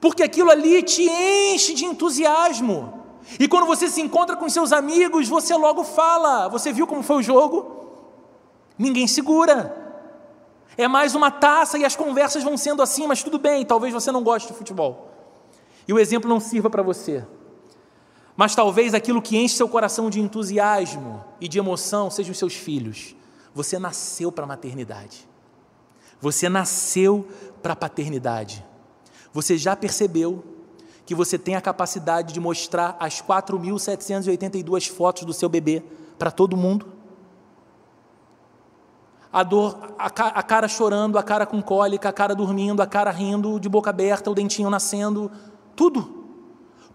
Porque 0.00 0.22
aquilo 0.22 0.50
ali 0.50 0.82
te 0.82 1.02
enche 1.02 1.72
de 1.74 1.84
entusiasmo. 1.84 3.00
E 3.38 3.46
quando 3.46 3.66
você 3.66 3.88
se 3.88 4.00
encontra 4.00 4.34
com 4.34 4.48
seus 4.48 4.72
amigos, 4.72 5.28
você 5.28 5.54
logo 5.54 5.84
fala: 5.84 6.48
Você 6.48 6.72
viu 6.72 6.86
como 6.86 7.02
foi 7.02 7.16
o 7.16 7.22
jogo? 7.22 7.76
Ninguém 8.76 9.06
segura. 9.06 9.79
É 10.76 10.88
mais 10.88 11.14
uma 11.14 11.30
taça 11.30 11.78
e 11.78 11.84
as 11.84 11.96
conversas 11.96 12.42
vão 12.42 12.56
sendo 12.56 12.82
assim, 12.82 13.06
mas 13.06 13.22
tudo 13.22 13.38
bem, 13.38 13.64
talvez 13.64 13.92
você 13.92 14.10
não 14.10 14.22
goste 14.22 14.48
de 14.48 14.54
futebol. 14.54 15.10
E 15.86 15.92
o 15.92 15.98
exemplo 15.98 16.28
não 16.28 16.40
sirva 16.40 16.70
para 16.70 16.82
você. 16.82 17.24
Mas 18.36 18.54
talvez 18.54 18.94
aquilo 18.94 19.20
que 19.20 19.36
enche 19.36 19.56
seu 19.56 19.68
coração 19.68 20.08
de 20.08 20.20
entusiasmo 20.20 21.24
e 21.40 21.48
de 21.48 21.58
emoção 21.58 22.10
sejam 22.10 22.32
os 22.32 22.38
seus 22.38 22.54
filhos. 22.54 23.14
Você 23.54 23.78
nasceu 23.78 24.30
para 24.30 24.44
a 24.44 24.46
maternidade. 24.46 25.28
Você 26.20 26.48
nasceu 26.48 27.28
para 27.62 27.72
a 27.72 27.76
paternidade. 27.76 28.64
Você 29.32 29.58
já 29.58 29.74
percebeu 29.76 30.44
que 31.04 31.14
você 31.14 31.38
tem 31.38 31.56
a 31.56 31.60
capacidade 31.60 32.32
de 32.32 32.40
mostrar 32.40 32.96
as 33.00 33.20
4.782 33.20 34.88
fotos 34.90 35.24
do 35.24 35.32
seu 35.32 35.48
bebê 35.48 35.82
para 36.18 36.30
todo 36.30 36.56
mundo? 36.56 36.86
A 39.32 39.42
dor, 39.42 39.94
a, 39.98 40.06
a 40.06 40.42
cara 40.42 40.66
chorando, 40.66 41.18
a 41.18 41.22
cara 41.22 41.46
com 41.46 41.62
cólica, 41.62 42.08
a 42.08 42.12
cara 42.12 42.34
dormindo, 42.34 42.82
a 42.82 42.86
cara 42.86 43.10
rindo, 43.10 43.60
de 43.60 43.68
boca 43.68 43.90
aberta, 43.90 44.30
o 44.30 44.34
dentinho 44.34 44.68
nascendo, 44.68 45.30
tudo. 45.76 46.18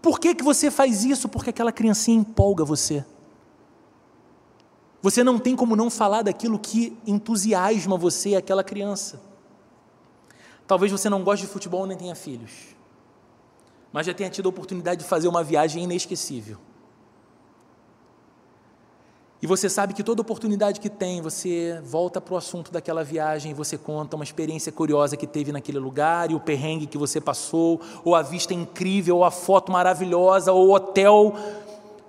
Por 0.02 0.20
que, 0.20 0.34
que 0.34 0.44
você 0.44 0.70
faz 0.70 1.04
isso? 1.04 1.28
Porque 1.28 1.50
aquela 1.50 1.72
criancinha 1.72 2.18
empolga 2.18 2.64
você. 2.64 3.04
Você 5.00 5.22
não 5.24 5.38
tem 5.38 5.56
como 5.56 5.76
não 5.76 5.88
falar 5.88 6.22
daquilo 6.22 6.58
que 6.58 6.98
entusiasma 7.06 7.96
você, 7.96 8.34
aquela 8.34 8.62
criança. 8.62 9.20
Talvez 10.66 10.90
você 10.90 11.08
não 11.08 11.22
goste 11.22 11.46
de 11.46 11.52
futebol 11.52 11.86
nem 11.86 11.96
tenha 11.96 12.14
filhos, 12.14 12.50
mas 13.92 14.06
já 14.06 14.12
tenha 14.12 14.28
tido 14.28 14.46
a 14.46 14.50
oportunidade 14.50 15.02
de 15.02 15.08
fazer 15.08 15.28
uma 15.28 15.42
viagem 15.44 15.84
inesquecível. 15.84 16.58
E 19.40 19.46
você 19.46 19.68
sabe 19.68 19.92
que 19.92 20.02
toda 20.02 20.22
oportunidade 20.22 20.80
que 20.80 20.88
tem, 20.88 21.20
você 21.20 21.78
volta 21.84 22.20
para 22.20 22.32
o 22.32 22.36
assunto 22.38 22.72
daquela 22.72 23.04
viagem, 23.04 23.52
você 23.52 23.76
conta 23.76 24.16
uma 24.16 24.24
experiência 24.24 24.72
curiosa 24.72 25.16
que 25.16 25.26
teve 25.26 25.52
naquele 25.52 25.78
lugar, 25.78 26.30
e 26.30 26.34
o 26.34 26.40
perrengue 26.40 26.86
que 26.86 26.96
você 26.96 27.20
passou, 27.20 27.80
ou 28.02 28.14
a 28.14 28.22
vista 28.22 28.54
incrível, 28.54 29.16
ou 29.18 29.24
a 29.24 29.30
foto 29.30 29.70
maravilhosa, 29.70 30.52
ou 30.52 30.68
o 30.68 30.74
hotel 30.74 31.34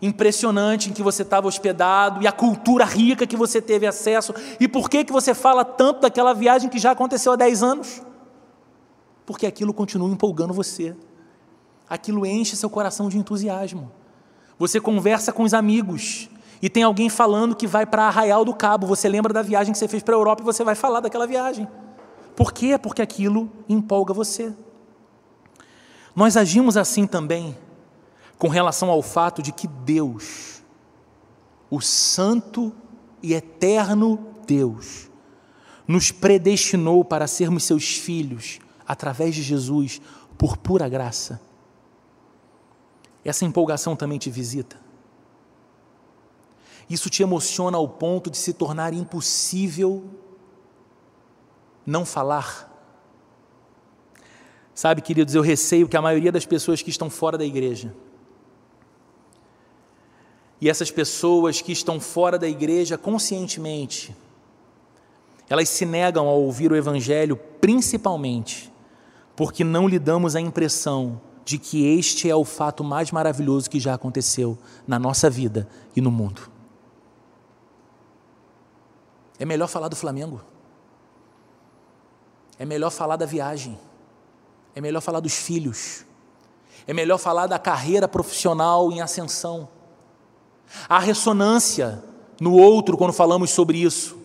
impressionante 0.02 0.90
em 0.90 0.94
que 0.94 1.04
você 1.04 1.24
estava 1.24 1.48
hospedado, 1.48 2.24
e 2.24 2.28
a 2.28 2.32
cultura 2.32 2.86
rica 2.86 3.28
que 3.28 3.36
você 3.36 3.62
teve 3.62 3.86
acesso. 3.86 4.34
E 4.58 4.66
por 4.66 4.90
que, 4.90 5.04
que 5.04 5.12
você 5.12 5.34
fala 5.34 5.66
tanto 5.66 6.02
daquela 6.02 6.34
viagem 6.34 6.70
que 6.70 6.80
já 6.80 6.92
aconteceu 6.92 7.34
há 7.34 7.36
10 7.36 7.62
anos? 7.62 8.02
Porque 9.26 9.46
aquilo 9.46 9.74
continua 9.74 10.10
empolgando 10.10 10.54
você. 10.54 10.96
Aquilo 11.90 12.26
enche 12.26 12.56
seu 12.56 12.70
coração 12.70 13.10
de 13.10 13.18
entusiasmo. 13.18 13.92
Você 14.58 14.80
conversa 14.80 15.34
com 15.34 15.44
os 15.44 15.54
amigos, 15.54 16.30
e 16.62 16.70
tem 16.70 16.84
alguém 16.84 17.10
falando 17.10 17.56
que 17.56 17.68
vai 17.68 17.86
para 17.86 18.08
Arraial 18.08 18.44
do 18.44 18.54
Cabo. 18.54 18.88
Você 18.88 19.08
lembra 19.08 19.34
da 19.34 19.42
viagem 19.42 19.72
que 19.72 19.78
você 19.78 19.88
fez 19.88 20.02
para 20.02 20.16
a 20.16 20.18
Europa 20.18 20.42
e 20.42 20.46
você 20.46 20.64
vai 20.64 20.76
falar 20.76 21.00
daquela 21.00 21.28
viagem. 21.28 21.68
Por 22.36 22.52
quê? 22.52 22.78
Porque 22.78 23.02
aquilo 23.02 23.52
empolga 23.70 24.14
você. 24.14 24.54
Nós 26.16 26.36
agimos 26.36 26.78
assim 26.78 27.06
também 27.06 27.56
com 28.38 28.48
relação 28.48 28.90
ao 28.90 29.02
fato 29.02 29.42
de 29.42 29.52
que 29.52 29.68
Deus, 29.68 30.64
o 31.70 31.80
Santo 31.80 32.74
e 33.22 33.34
Eterno 33.34 34.20
Deus, 34.46 35.10
nos 35.88 36.12
predestinou 36.12 37.06
para 37.06 37.28
sermos 37.28 37.64
seus 37.64 37.98
filhos 37.98 38.60
através 38.88 39.36
de 39.36 39.42
Jesus 39.42 40.02
por 40.38 40.58
pura 40.58 40.90
graça. 40.90 41.40
Essa 43.24 43.46
empolgação 43.46 43.96
também 43.96 44.18
te 44.18 44.30
visita. 44.30 44.87
Isso 46.90 47.10
te 47.10 47.22
emociona 47.22 47.78
ao 47.78 47.88
ponto 47.88 48.30
de 48.30 48.38
se 48.38 48.54
tornar 48.54 48.94
impossível 48.94 50.04
não 51.86 52.06
falar. 52.06 52.74
Sabe, 54.74 55.02
queridos, 55.02 55.34
eu 55.34 55.42
receio 55.42 55.88
que 55.88 55.98
a 55.98 56.02
maioria 56.02 56.32
das 56.32 56.46
pessoas 56.46 56.82
que 56.82 56.90
estão 56.90 57.10
fora 57.10 57.38
da 57.38 57.46
igreja, 57.46 57.94
e 60.60 60.70
essas 60.70 60.90
pessoas 60.90 61.62
que 61.62 61.72
estão 61.72 62.00
fora 62.00 62.38
da 62.38 62.48
igreja 62.48 62.98
conscientemente, 62.98 64.16
elas 65.50 65.70
se 65.70 65.86
negam 65.86 66.28
a 66.28 66.32
ouvir 66.32 66.72
o 66.72 66.76
Evangelho 66.76 67.38
principalmente 67.62 68.72
porque 69.36 69.64
não 69.64 69.88
lhe 69.88 70.00
damos 70.00 70.36
a 70.36 70.42
impressão 70.42 71.22
de 71.46 71.60
que 71.60 71.86
este 71.86 72.30
é 72.30 72.36
o 72.36 72.44
fato 72.44 72.84
mais 72.84 73.12
maravilhoso 73.12 73.70
que 73.70 73.80
já 73.80 73.94
aconteceu 73.94 74.58
na 74.86 74.98
nossa 74.98 75.30
vida 75.30 75.70
e 75.96 76.02
no 76.02 76.12
mundo. 76.12 76.57
É 79.40 79.46
melhor 79.46 79.68
falar 79.68 79.88
do 79.88 79.96
Flamengo. 79.96 80.42
É 82.60 82.66
melhor 82.66 82.90
falar 82.90 83.16
da 83.16 83.26
viagem. 83.26 83.78
É 84.76 84.82
melhor 84.82 85.02
falar 85.02 85.20
dos 85.20 85.34
filhos. 85.34 86.06
É 86.86 86.94
melhor 86.94 87.18
falar 87.18 87.48
da 87.48 87.60
carreira 87.60 88.08
profissional 88.08 88.92
em 88.92 89.02
ascensão. 89.02 89.68
Há 90.88 91.00
ressonância 91.00 92.04
no 92.40 92.54
outro 92.54 92.98
quando 92.98 93.14
falamos 93.14 93.50
sobre 93.52 93.80
isso. 93.80 94.18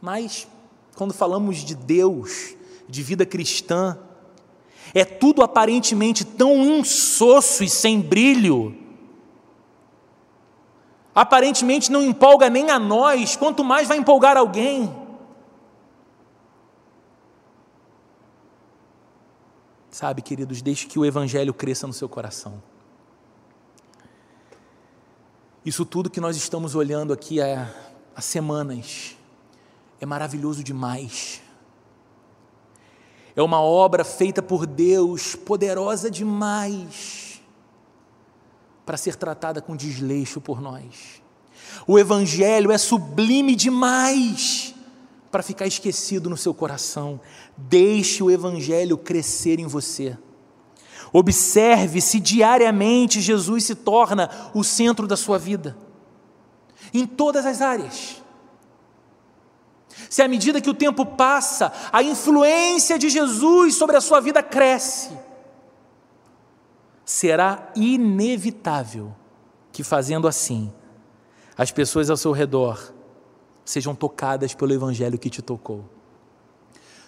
Mas, 0.00 0.48
quando 0.96 1.12
falamos 1.12 1.58
de 1.58 1.74
Deus, 1.74 2.54
de 2.88 3.02
vida 3.02 3.26
cristã, 3.26 3.98
é 4.94 5.04
tudo 5.04 5.42
aparentemente 5.42 6.24
tão 6.24 6.64
insosso 6.78 7.62
e 7.62 7.68
sem 7.68 8.00
brilho 8.00 8.76
aparentemente 11.14 11.90
não 11.90 12.02
empolga 12.02 12.48
nem 12.48 12.70
a 12.70 12.78
nós, 12.78 13.36
quanto 13.36 13.64
mais 13.64 13.88
vai 13.88 13.98
empolgar 13.98 14.36
alguém. 14.36 14.94
Sabe, 19.90 20.22
queridos, 20.22 20.62
deixe 20.62 20.86
que 20.86 20.98
o 20.98 21.04
Evangelho 21.04 21.52
cresça 21.52 21.86
no 21.86 21.92
seu 21.92 22.08
coração. 22.08 22.62
Isso 25.64 25.84
tudo 25.84 26.08
que 26.08 26.20
nós 26.20 26.36
estamos 26.36 26.74
olhando 26.74 27.12
aqui 27.12 27.40
há, 27.40 27.68
há 28.14 28.20
semanas 28.20 29.16
é 30.00 30.06
maravilhoso 30.06 30.64
demais. 30.64 31.42
É 33.36 33.42
uma 33.42 33.60
obra 33.60 34.04
feita 34.04 34.40
por 34.40 34.66
Deus, 34.66 35.34
poderosa 35.34 36.10
demais 36.10 37.29
para 38.84 38.96
ser 38.96 39.16
tratada 39.16 39.60
com 39.60 39.76
desleixo 39.76 40.40
por 40.40 40.60
nós. 40.60 41.22
O 41.86 41.98
Evangelho 41.98 42.72
é 42.72 42.78
sublime 42.78 43.54
demais 43.54 44.74
para 45.30 45.42
ficar 45.42 45.66
esquecido 45.66 46.28
no 46.28 46.36
seu 46.36 46.52
coração. 46.52 47.20
Deixe 47.56 48.22
o 48.22 48.30
Evangelho 48.30 48.98
crescer 48.98 49.58
em 49.58 49.66
você. 49.66 50.16
Observe 51.12 52.00
se 52.00 52.20
diariamente 52.20 53.20
Jesus 53.20 53.64
se 53.64 53.74
torna 53.74 54.30
o 54.54 54.62
centro 54.62 55.06
da 55.06 55.16
sua 55.16 55.38
vida, 55.38 55.76
em 56.94 57.06
todas 57.06 57.44
as 57.46 57.60
áreas. 57.60 58.22
Se 60.08 60.22
à 60.22 60.28
medida 60.28 60.60
que 60.60 60.70
o 60.70 60.74
tempo 60.74 61.04
passa, 61.04 61.72
a 61.92 62.02
influência 62.02 62.98
de 62.98 63.08
Jesus 63.08 63.74
sobre 63.74 63.96
a 63.96 64.00
sua 64.00 64.20
vida 64.20 64.42
cresce, 64.42 65.10
será 67.10 67.72
inevitável 67.74 69.12
que 69.72 69.82
fazendo 69.82 70.28
assim, 70.28 70.72
as 71.58 71.72
pessoas 71.72 72.08
ao 72.08 72.16
seu 72.16 72.30
redor 72.30 72.94
sejam 73.64 73.96
tocadas 73.96 74.54
pelo 74.54 74.72
Evangelho 74.72 75.18
que 75.18 75.28
te 75.28 75.42
tocou. 75.42 75.84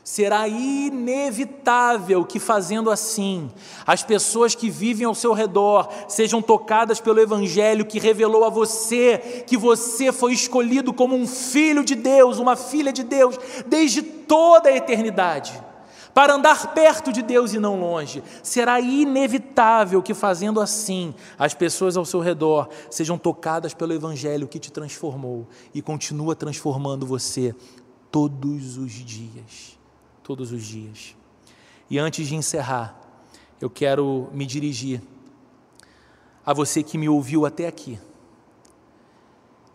Será 0.03 0.48
inevitável 0.48 2.24
que, 2.24 2.40
fazendo 2.40 2.90
assim, 2.90 3.48
as 3.86 4.03
pessoas 4.03 4.57
que 4.57 4.68
vivem 4.68 5.07
ao 5.07 5.14
seu 5.14 5.32
redor 5.32 5.88
sejam 6.09 6.42
tocadas 6.42 7.00
pelo 7.00 7.20
Evangelho 7.20 7.86
que 7.86 8.00
revelou 8.00 8.44
a 8.44 8.50
você 8.50 9.44
que 9.46 9.57
você 9.57 10.11
foi 10.11 10.32
escolhido 10.32 10.92
como 10.92 11.14
um 11.14 11.28
filho 11.28 11.84
de 11.84 11.94
Deus, 11.94 12.40
uma 12.40 12.57
filha 12.57 12.92
de 12.92 13.05
Deus, 13.05 13.38
desde 13.68 14.03
toda 14.03 14.68
a 14.68 14.76
eternidade, 14.76 15.62
para 16.14 16.34
andar 16.34 16.74
perto 16.74 17.12
de 17.12 17.22
Deus 17.22 17.52
e 17.52 17.58
não 17.58 17.80
longe. 17.80 18.22
Será 18.42 18.80
inevitável 18.80 20.02
que, 20.02 20.14
fazendo 20.14 20.60
assim, 20.60 21.14
as 21.38 21.54
pessoas 21.54 21.96
ao 21.96 22.04
seu 22.04 22.20
redor 22.20 22.68
sejam 22.90 23.16
tocadas 23.16 23.74
pelo 23.74 23.92
Evangelho 23.92 24.48
que 24.48 24.58
te 24.58 24.70
transformou 24.70 25.46
e 25.74 25.80
continua 25.80 26.34
transformando 26.34 27.06
você 27.06 27.54
todos 28.10 28.76
os 28.76 28.92
dias 28.92 29.80
todos 30.22 30.52
os 30.52 30.64
dias. 30.64 31.16
E 31.90 31.98
antes 31.98 32.26
de 32.26 32.34
encerrar, 32.34 32.98
eu 33.60 33.68
quero 33.68 34.28
me 34.32 34.46
dirigir 34.46 35.02
a 36.44 36.52
você 36.52 36.82
que 36.82 36.96
me 36.96 37.08
ouviu 37.08 37.44
até 37.44 37.66
aqui 37.66 37.98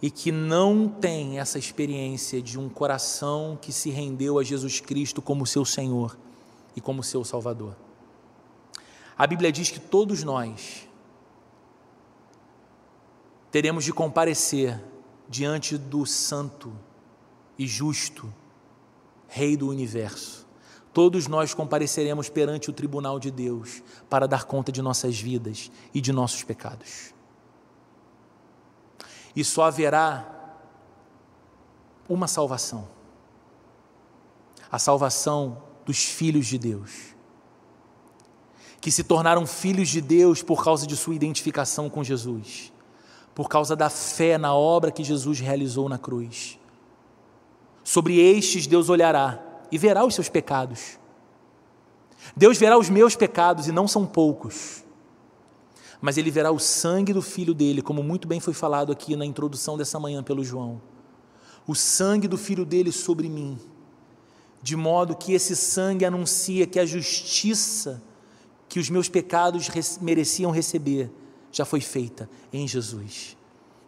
e 0.02 0.12
que 0.12 0.32
não 0.32 0.88
tem 0.88 1.40
essa 1.40 1.58
experiência 1.58 2.42
de 2.42 2.60
um 2.60 2.70
coração 2.70 3.58
que 3.60 3.72
se 3.72 3.90
rendeu 3.90 4.38
a 4.38 4.44
Jesus 4.44 4.80
Cristo 4.80 5.22
como 5.22 5.46
seu 5.46 5.66
Senhor 5.66 6.18
e 6.78 6.82
como 6.82 7.04
seu 7.04 7.26
Salvador. 7.26 7.76
A 9.18 9.26
Bíblia 9.26 9.52
diz 9.52 9.72
que 9.72 9.80
todos 9.80 10.24
nós 10.24 10.88
teremos 13.52 13.84
de 13.84 13.92
comparecer 13.92 14.80
diante 15.28 15.76
do 15.76 16.06
Santo 16.06 16.72
e 17.58 17.66
Justo 17.66 18.32
Rei 19.28 19.58
do 19.58 19.68
universo. 19.68 20.46
Todos 20.94 21.28
nós 21.28 21.54
compareceremos 21.54 22.30
perante 22.30 22.70
o 22.70 22.74
tribunal 22.74 23.20
de 23.20 23.32
Deus 23.32 23.82
para 24.08 24.28
dar 24.28 24.46
conta 24.46 24.72
de 24.72 24.82
nossas 24.82 25.20
vidas 25.20 25.72
e 25.94 26.00
de 26.00 26.14
nossos 26.14 26.44
pecados. 26.44 27.14
E 29.36 29.44
só 29.44 29.64
haverá 29.64 30.56
uma 32.08 32.28
salvação: 32.28 32.88
a 34.72 34.80
salvação 34.80 35.67
dos 35.88 36.04
filhos 36.04 36.46
de 36.46 36.60
Deus, 36.60 36.92
que 38.80 38.92
se 38.92 39.04
tornaram 39.04 39.48
filhos 39.48 39.90
de 39.90 40.02
Deus 40.02 40.44
por 40.44 40.64
causa 40.64 40.86
de 40.86 40.96
sua 40.96 41.16
identificação 41.16 41.90
com 41.90 42.04
Jesus, 42.04 42.72
por 43.34 43.50
causa 43.50 43.76
da 43.76 43.90
fé 43.90 44.38
na 44.38 44.54
obra 44.54 44.92
que 44.92 45.04
Jesus 45.04 45.40
realizou 45.40 45.90
na 45.90 45.98
cruz 45.98 46.60
Sobre 47.88 48.20
estes 48.20 48.68
Deus 48.68 48.90
olhará 48.90 49.42
e 49.72 49.78
verá 49.78 50.04
os 50.04 50.14
seus 50.14 50.28
pecados. 50.28 51.00
Deus 52.36 52.58
verá 52.58 52.78
os 52.78 52.90
meus 52.90 53.16
pecados, 53.16 53.66
e 53.70 53.72
não 53.72 53.88
são 53.88 54.06
poucos. 54.06 54.84
Mas 56.02 56.18
Ele 56.18 56.30
verá 56.30 56.52
o 56.52 56.60
sangue 56.60 57.14
do 57.14 57.22
filho 57.22 57.54
dele, 57.54 57.82
como 57.82 58.04
muito 58.04 58.28
bem 58.28 58.42
foi 58.42 58.54
falado 58.54 58.92
aqui 58.92 59.16
na 59.16 59.26
introdução 59.26 59.78
dessa 59.78 59.98
manhã 60.02 60.22
pelo 60.22 60.44
João. 60.44 60.82
O 61.66 61.74
sangue 61.74 62.28
do 62.28 62.38
filho 62.38 62.66
dele 62.66 62.92
sobre 62.92 63.30
mim, 63.30 63.58
de 64.62 64.76
modo 64.76 65.16
que 65.16 65.34
esse 65.34 65.56
sangue 65.56 66.06
anuncia 66.06 66.68
que 66.68 66.80
a 66.80 66.86
justiça 66.86 68.02
que 68.70 68.80
os 68.80 68.90
meus 68.90 69.08
pecados 69.08 69.70
mereciam 70.02 70.52
receber 70.52 71.10
já 71.52 71.64
foi 71.66 71.82
feita 71.82 72.30
em 72.52 72.68
Jesus. 72.68 73.38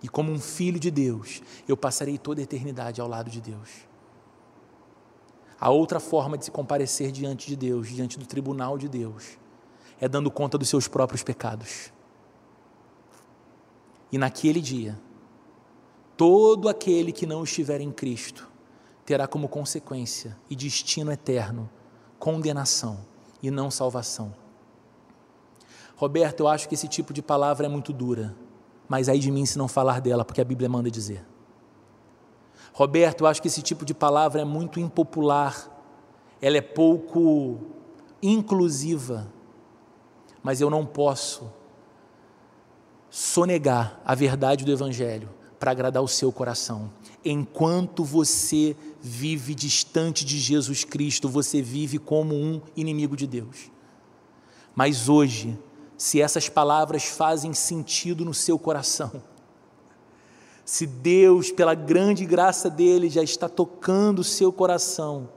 E 0.01 0.07
como 0.07 0.31
um 0.31 0.39
filho 0.39 0.79
de 0.79 0.89
Deus, 0.89 1.41
eu 1.67 1.75
passarei 1.75 2.17
toda 2.17 2.41
a 2.41 2.43
eternidade 2.43 3.01
ao 3.01 3.07
lado 3.07 3.29
de 3.29 3.41
Deus. 3.41 3.69
A 5.59 5.69
outra 5.69 5.99
forma 5.99 6.37
de 6.37 6.45
se 6.45 6.51
comparecer 6.51 7.11
diante 7.11 7.47
de 7.47 7.55
Deus, 7.57 7.89
diante 7.89 8.17
do 8.17 8.25
tribunal 8.25 8.77
de 8.77 8.87
Deus, 8.87 9.37
é 9.99 10.07
dando 10.07 10.31
conta 10.31 10.57
dos 10.57 10.69
seus 10.69 10.87
próprios 10.87 11.21
pecados. 11.21 11.91
E 14.09 14.17
naquele 14.17 14.61
dia, 14.61 14.97
todo 16.15 16.69
aquele 16.69 17.11
que 17.11 17.25
não 17.25 17.43
estiver 17.43 17.81
em 17.81 17.91
Cristo 17.91 18.48
terá 19.09 19.27
como 19.27 19.49
consequência 19.49 20.37
e 20.51 20.55
destino 20.55 21.11
eterno 21.11 21.67
condenação 22.19 22.99
e 23.41 23.49
não 23.49 23.71
salvação. 23.71 24.35
Roberto, 25.95 26.41
eu 26.41 26.47
acho 26.47 26.69
que 26.69 26.75
esse 26.75 26.87
tipo 26.87 27.11
de 27.11 27.19
palavra 27.19 27.65
é 27.65 27.69
muito 27.69 27.91
dura, 27.91 28.35
mas 28.87 29.09
aí 29.09 29.17
de 29.17 29.31
mim 29.31 29.47
se 29.47 29.57
não 29.57 29.67
falar 29.67 29.99
dela, 29.99 30.23
porque 30.23 30.39
a 30.39 30.45
Bíblia 30.45 30.69
manda 30.69 30.91
dizer. 30.91 31.25
Roberto, 32.71 33.21
eu 33.21 33.27
acho 33.27 33.41
que 33.41 33.47
esse 33.47 33.63
tipo 33.63 33.83
de 33.83 33.95
palavra 33.95 34.41
é 34.41 34.45
muito 34.45 34.79
impopular, 34.79 35.71
ela 36.39 36.57
é 36.57 36.61
pouco 36.61 37.61
inclusiva, 38.21 39.27
mas 40.43 40.61
eu 40.61 40.69
não 40.69 40.85
posso 40.85 41.51
sonegar 43.09 43.99
a 44.05 44.13
verdade 44.13 44.63
do 44.63 44.71
Evangelho 44.71 45.31
para 45.59 45.71
agradar 45.71 46.03
o 46.03 46.07
seu 46.07 46.31
coração. 46.31 46.91
Enquanto 47.23 48.03
você 48.03 48.75
vive 49.01 49.53
distante 49.53 50.23
de 50.23 50.37
Jesus 50.37 50.83
Cristo, 50.83 51.27
você 51.27 51.61
vive 51.61 51.97
como 51.97 52.33
um 52.35 52.61
inimigo 52.75 53.15
de 53.15 53.27
Deus. 53.27 53.71
Mas 54.73 55.09
hoje, 55.09 55.57
se 55.97 56.21
essas 56.21 56.47
palavras 56.47 57.03
fazem 57.03 57.53
sentido 57.53 58.23
no 58.23 58.33
seu 58.33 58.57
coração, 58.57 59.21
se 60.63 60.85
Deus, 60.85 61.51
pela 61.51 61.73
grande 61.73 62.25
graça 62.25 62.69
dele, 62.69 63.09
já 63.09 63.23
está 63.23 63.49
tocando 63.49 64.19
o 64.19 64.23
seu 64.23 64.53
coração, 64.53 65.27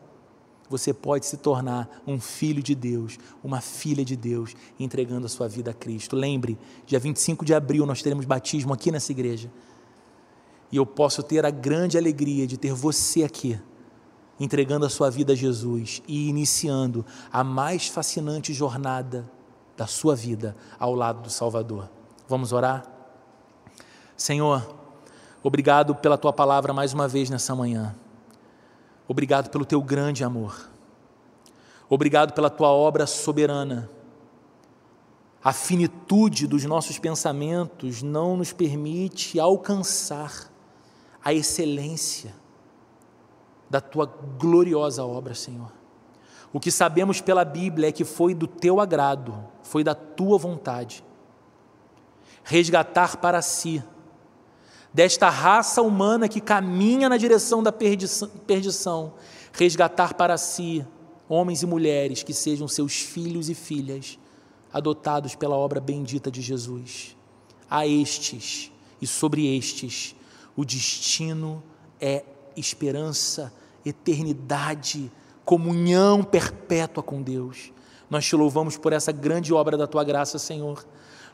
você 0.68 0.92
pode 0.92 1.26
se 1.26 1.36
tornar 1.36 2.02
um 2.06 2.20
filho 2.20 2.62
de 2.62 2.74
Deus, 2.74 3.18
uma 3.42 3.60
filha 3.60 4.04
de 4.04 4.16
Deus, 4.16 4.54
entregando 4.78 5.26
a 5.26 5.28
sua 5.28 5.48
vida 5.48 5.70
a 5.70 5.74
Cristo. 5.74 6.16
Lembre, 6.16 6.58
dia 6.86 6.98
25 6.98 7.44
de 7.44 7.54
abril 7.54 7.84
nós 7.84 8.02
teremos 8.02 8.24
batismo 8.24 8.72
aqui 8.72 8.90
nessa 8.90 9.12
igreja. 9.12 9.50
E 10.72 10.76
eu 10.76 10.86
posso 10.86 11.22
ter 11.22 11.46
a 11.46 11.50
grande 11.50 11.96
alegria 11.98 12.46
de 12.46 12.56
ter 12.56 12.72
você 12.72 13.22
aqui, 13.22 13.60
entregando 14.40 14.86
a 14.86 14.90
sua 14.90 15.10
vida 15.10 15.34
a 15.34 15.36
Jesus 15.36 16.02
e 16.08 16.28
iniciando 16.28 17.04
a 17.30 17.44
mais 17.44 17.86
fascinante 17.86 18.52
jornada 18.52 19.30
da 19.76 19.86
sua 19.86 20.16
vida 20.16 20.56
ao 20.78 20.94
lado 20.94 21.20
do 21.22 21.30
Salvador. 21.30 21.88
Vamos 22.26 22.52
orar? 22.52 22.84
Senhor, 24.16 24.66
Obrigado 25.44 25.96
pela 25.96 26.16
tua 26.16 26.32
palavra 26.32 26.72
mais 26.72 26.92
uma 26.92 27.08
vez 27.08 27.28
nessa 27.28 27.52
manhã. 27.54 27.96
Obrigado 29.08 29.50
pelo 29.50 29.64
teu 29.64 29.82
grande 29.82 30.22
amor. 30.22 30.70
Obrigado 31.88 32.32
pela 32.32 32.48
tua 32.48 32.68
obra 32.68 33.08
soberana. 33.08 33.90
A 35.42 35.52
finitude 35.52 36.46
dos 36.46 36.64
nossos 36.64 36.96
pensamentos 36.96 38.02
não 38.02 38.36
nos 38.36 38.52
permite 38.52 39.40
alcançar 39.40 40.51
a 41.24 41.32
excelência 41.32 42.34
da 43.68 43.80
tua 43.80 44.06
gloriosa 44.38 45.04
obra, 45.04 45.34
Senhor. 45.34 45.72
O 46.52 46.60
que 46.60 46.70
sabemos 46.70 47.20
pela 47.20 47.44
Bíblia 47.44 47.88
é 47.88 47.92
que 47.92 48.04
foi 48.04 48.34
do 48.34 48.46
teu 48.46 48.80
agrado, 48.80 49.34
foi 49.62 49.82
da 49.82 49.94
tua 49.94 50.36
vontade 50.36 51.02
resgatar 52.44 53.16
para 53.18 53.40
si 53.40 53.82
desta 54.92 55.30
raça 55.30 55.80
humana 55.80 56.28
que 56.28 56.40
caminha 56.40 57.08
na 57.08 57.16
direção 57.16 57.62
da 57.62 57.72
perdição, 57.72 59.14
resgatar 59.52 60.14
para 60.14 60.36
si 60.36 60.84
homens 61.28 61.62
e 61.62 61.66
mulheres 61.66 62.22
que 62.22 62.34
sejam 62.34 62.68
seus 62.68 62.94
filhos 63.00 63.48
e 63.48 63.54
filhas, 63.54 64.18
adotados 64.70 65.34
pela 65.34 65.56
obra 65.56 65.80
bendita 65.80 66.30
de 66.30 66.42
Jesus. 66.42 67.16
A 67.70 67.86
estes 67.86 68.70
e 69.00 69.06
sobre 69.06 69.56
estes, 69.56 70.14
o 70.57 70.64
destino 70.64 71.62
é 72.00 72.24
esperança, 72.57 73.53
eternidade, 73.84 75.11
comunhão 75.44 76.22
perpétua 76.22 77.03
com 77.03 77.22
Deus. 77.22 77.72
Nós 78.11 78.26
te 78.26 78.36
louvamos 78.36 78.76
por 78.76 78.92
essa 78.92 79.11
grande 79.11 79.55
obra 79.55 79.76
da 79.76 79.86
tua 79.86 80.05
graça, 80.05 80.38
Senhor. 80.38 80.86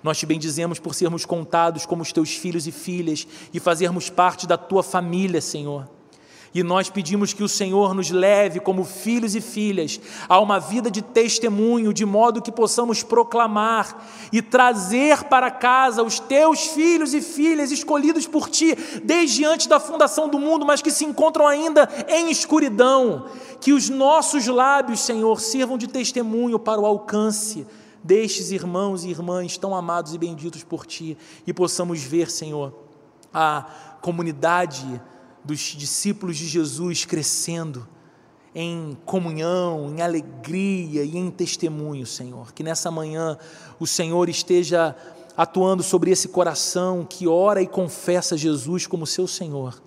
Nós 0.02 0.18
te 0.18 0.26
bendizemos 0.26 0.78
por 0.78 0.94
sermos 0.94 1.24
contados 1.24 1.84
como 1.84 2.02
os 2.02 2.12
teus 2.12 2.30
filhos 2.36 2.66
e 2.66 2.72
filhas 2.72 3.26
e 3.52 3.58
fazermos 3.58 4.08
parte 4.08 4.46
da 4.46 4.56
tua 4.56 4.82
família, 4.82 5.40
Senhor. 5.40 5.97
E 6.54 6.62
nós 6.62 6.88
pedimos 6.88 7.32
que 7.32 7.42
o 7.42 7.48
Senhor 7.48 7.94
nos 7.94 8.10
leve 8.10 8.58
como 8.58 8.84
filhos 8.84 9.34
e 9.34 9.40
filhas 9.40 10.00
a 10.28 10.40
uma 10.40 10.58
vida 10.58 10.90
de 10.90 11.02
testemunho, 11.02 11.92
de 11.92 12.06
modo 12.06 12.40
que 12.40 12.50
possamos 12.50 13.02
proclamar 13.02 14.06
e 14.32 14.40
trazer 14.40 15.24
para 15.24 15.50
casa 15.50 16.02
os 16.02 16.18
teus 16.18 16.68
filhos 16.68 17.12
e 17.12 17.20
filhas 17.20 17.70
escolhidos 17.70 18.26
por 18.26 18.48
ti 18.48 18.74
desde 19.04 19.44
antes 19.44 19.66
da 19.66 19.78
fundação 19.78 20.28
do 20.28 20.38
mundo, 20.38 20.64
mas 20.64 20.80
que 20.80 20.90
se 20.90 21.04
encontram 21.04 21.46
ainda 21.46 21.88
em 22.08 22.30
escuridão. 22.30 23.26
Que 23.60 23.72
os 23.72 23.88
nossos 23.88 24.46
lábios, 24.46 25.00
Senhor, 25.00 25.40
sirvam 25.40 25.76
de 25.76 25.86
testemunho 25.86 26.58
para 26.58 26.80
o 26.80 26.86
alcance 26.86 27.66
destes 28.02 28.50
irmãos 28.50 29.04
e 29.04 29.10
irmãs 29.10 29.58
tão 29.58 29.74
amados 29.74 30.14
e 30.14 30.18
benditos 30.18 30.62
por 30.64 30.86
ti 30.86 31.18
e 31.46 31.52
possamos 31.52 32.02
ver, 32.02 32.30
Senhor, 32.30 32.72
a 33.34 33.66
comunidade 34.00 35.00
dos 35.48 35.60
discípulos 35.74 36.36
de 36.36 36.46
Jesus 36.46 37.06
crescendo 37.06 37.88
em 38.54 38.94
comunhão, 39.06 39.88
em 39.88 40.02
alegria 40.02 41.02
e 41.02 41.16
em 41.16 41.30
testemunho, 41.30 42.04
Senhor. 42.04 42.52
Que 42.52 42.62
nessa 42.62 42.90
manhã 42.90 43.38
o 43.80 43.86
Senhor 43.86 44.28
esteja 44.28 44.94
atuando 45.34 45.82
sobre 45.82 46.10
esse 46.10 46.28
coração 46.28 47.02
que 47.08 47.26
ora 47.26 47.62
e 47.62 47.66
confessa 47.66 48.36
Jesus 48.36 48.86
como 48.86 49.06
seu 49.06 49.26
Senhor. 49.26 49.82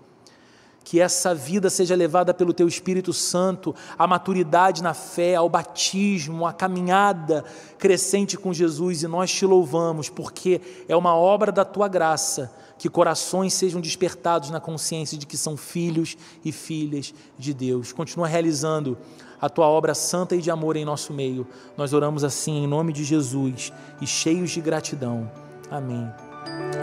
Que 0.91 0.99
essa 0.99 1.33
vida 1.33 1.69
seja 1.69 1.95
levada 1.95 2.33
pelo 2.33 2.53
Teu 2.53 2.67
Espírito 2.67 3.13
Santo 3.13 3.73
à 3.97 4.05
maturidade 4.05 4.83
na 4.83 4.93
fé, 4.93 5.35
ao 5.35 5.47
batismo, 5.47 6.45
à 6.45 6.51
caminhada 6.51 7.45
crescente 7.77 8.37
com 8.37 8.51
Jesus, 8.51 9.01
e 9.01 9.07
nós 9.07 9.31
te 9.31 9.45
louvamos, 9.45 10.09
porque 10.09 10.59
é 10.89 10.95
uma 10.97 11.15
obra 11.15 11.49
da 11.49 11.63
Tua 11.63 11.87
graça 11.87 12.53
que 12.77 12.89
corações 12.89 13.53
sejam 13.53 13.79
despertados 13.79 14.49
na 14.49 14.59
consciência 14.59 15.17
de 15.17 15.25
que 15.25 15.37
são 15.37 15.55
filhos 15.55 16.17
e 16.43 16.51
filhas 16.51 17.13
de 17.39 17.53
Deus. 17.53 17.93
Continua 17.93 18.27
realizando 18.27 18.97
a 19.39 19.47
tua 19.47 19.67
obra 19.67 19.95
santa 19.95 20.35
e 20.35 20.41
de 20.41 20.51
amor 20.51 20.75
em 20.75 20.83
nosso 20.83 21.13
meio. 21.13 21.47
Nós 21.77 21.93
oramos 21.93 22.21
assim 22.21 22.65
em 22.65 22.67
nome 22.67 22.91
de 22.91 23.05
Jesus 23.05 23.71
e 24.01 24.05
cheios 24.05 24.51
de 24.51 24.59
gratidão. 24.59 25.31
Amém. 25.69 26.11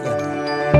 E 0.03 0.07
amém. 0.07 0.78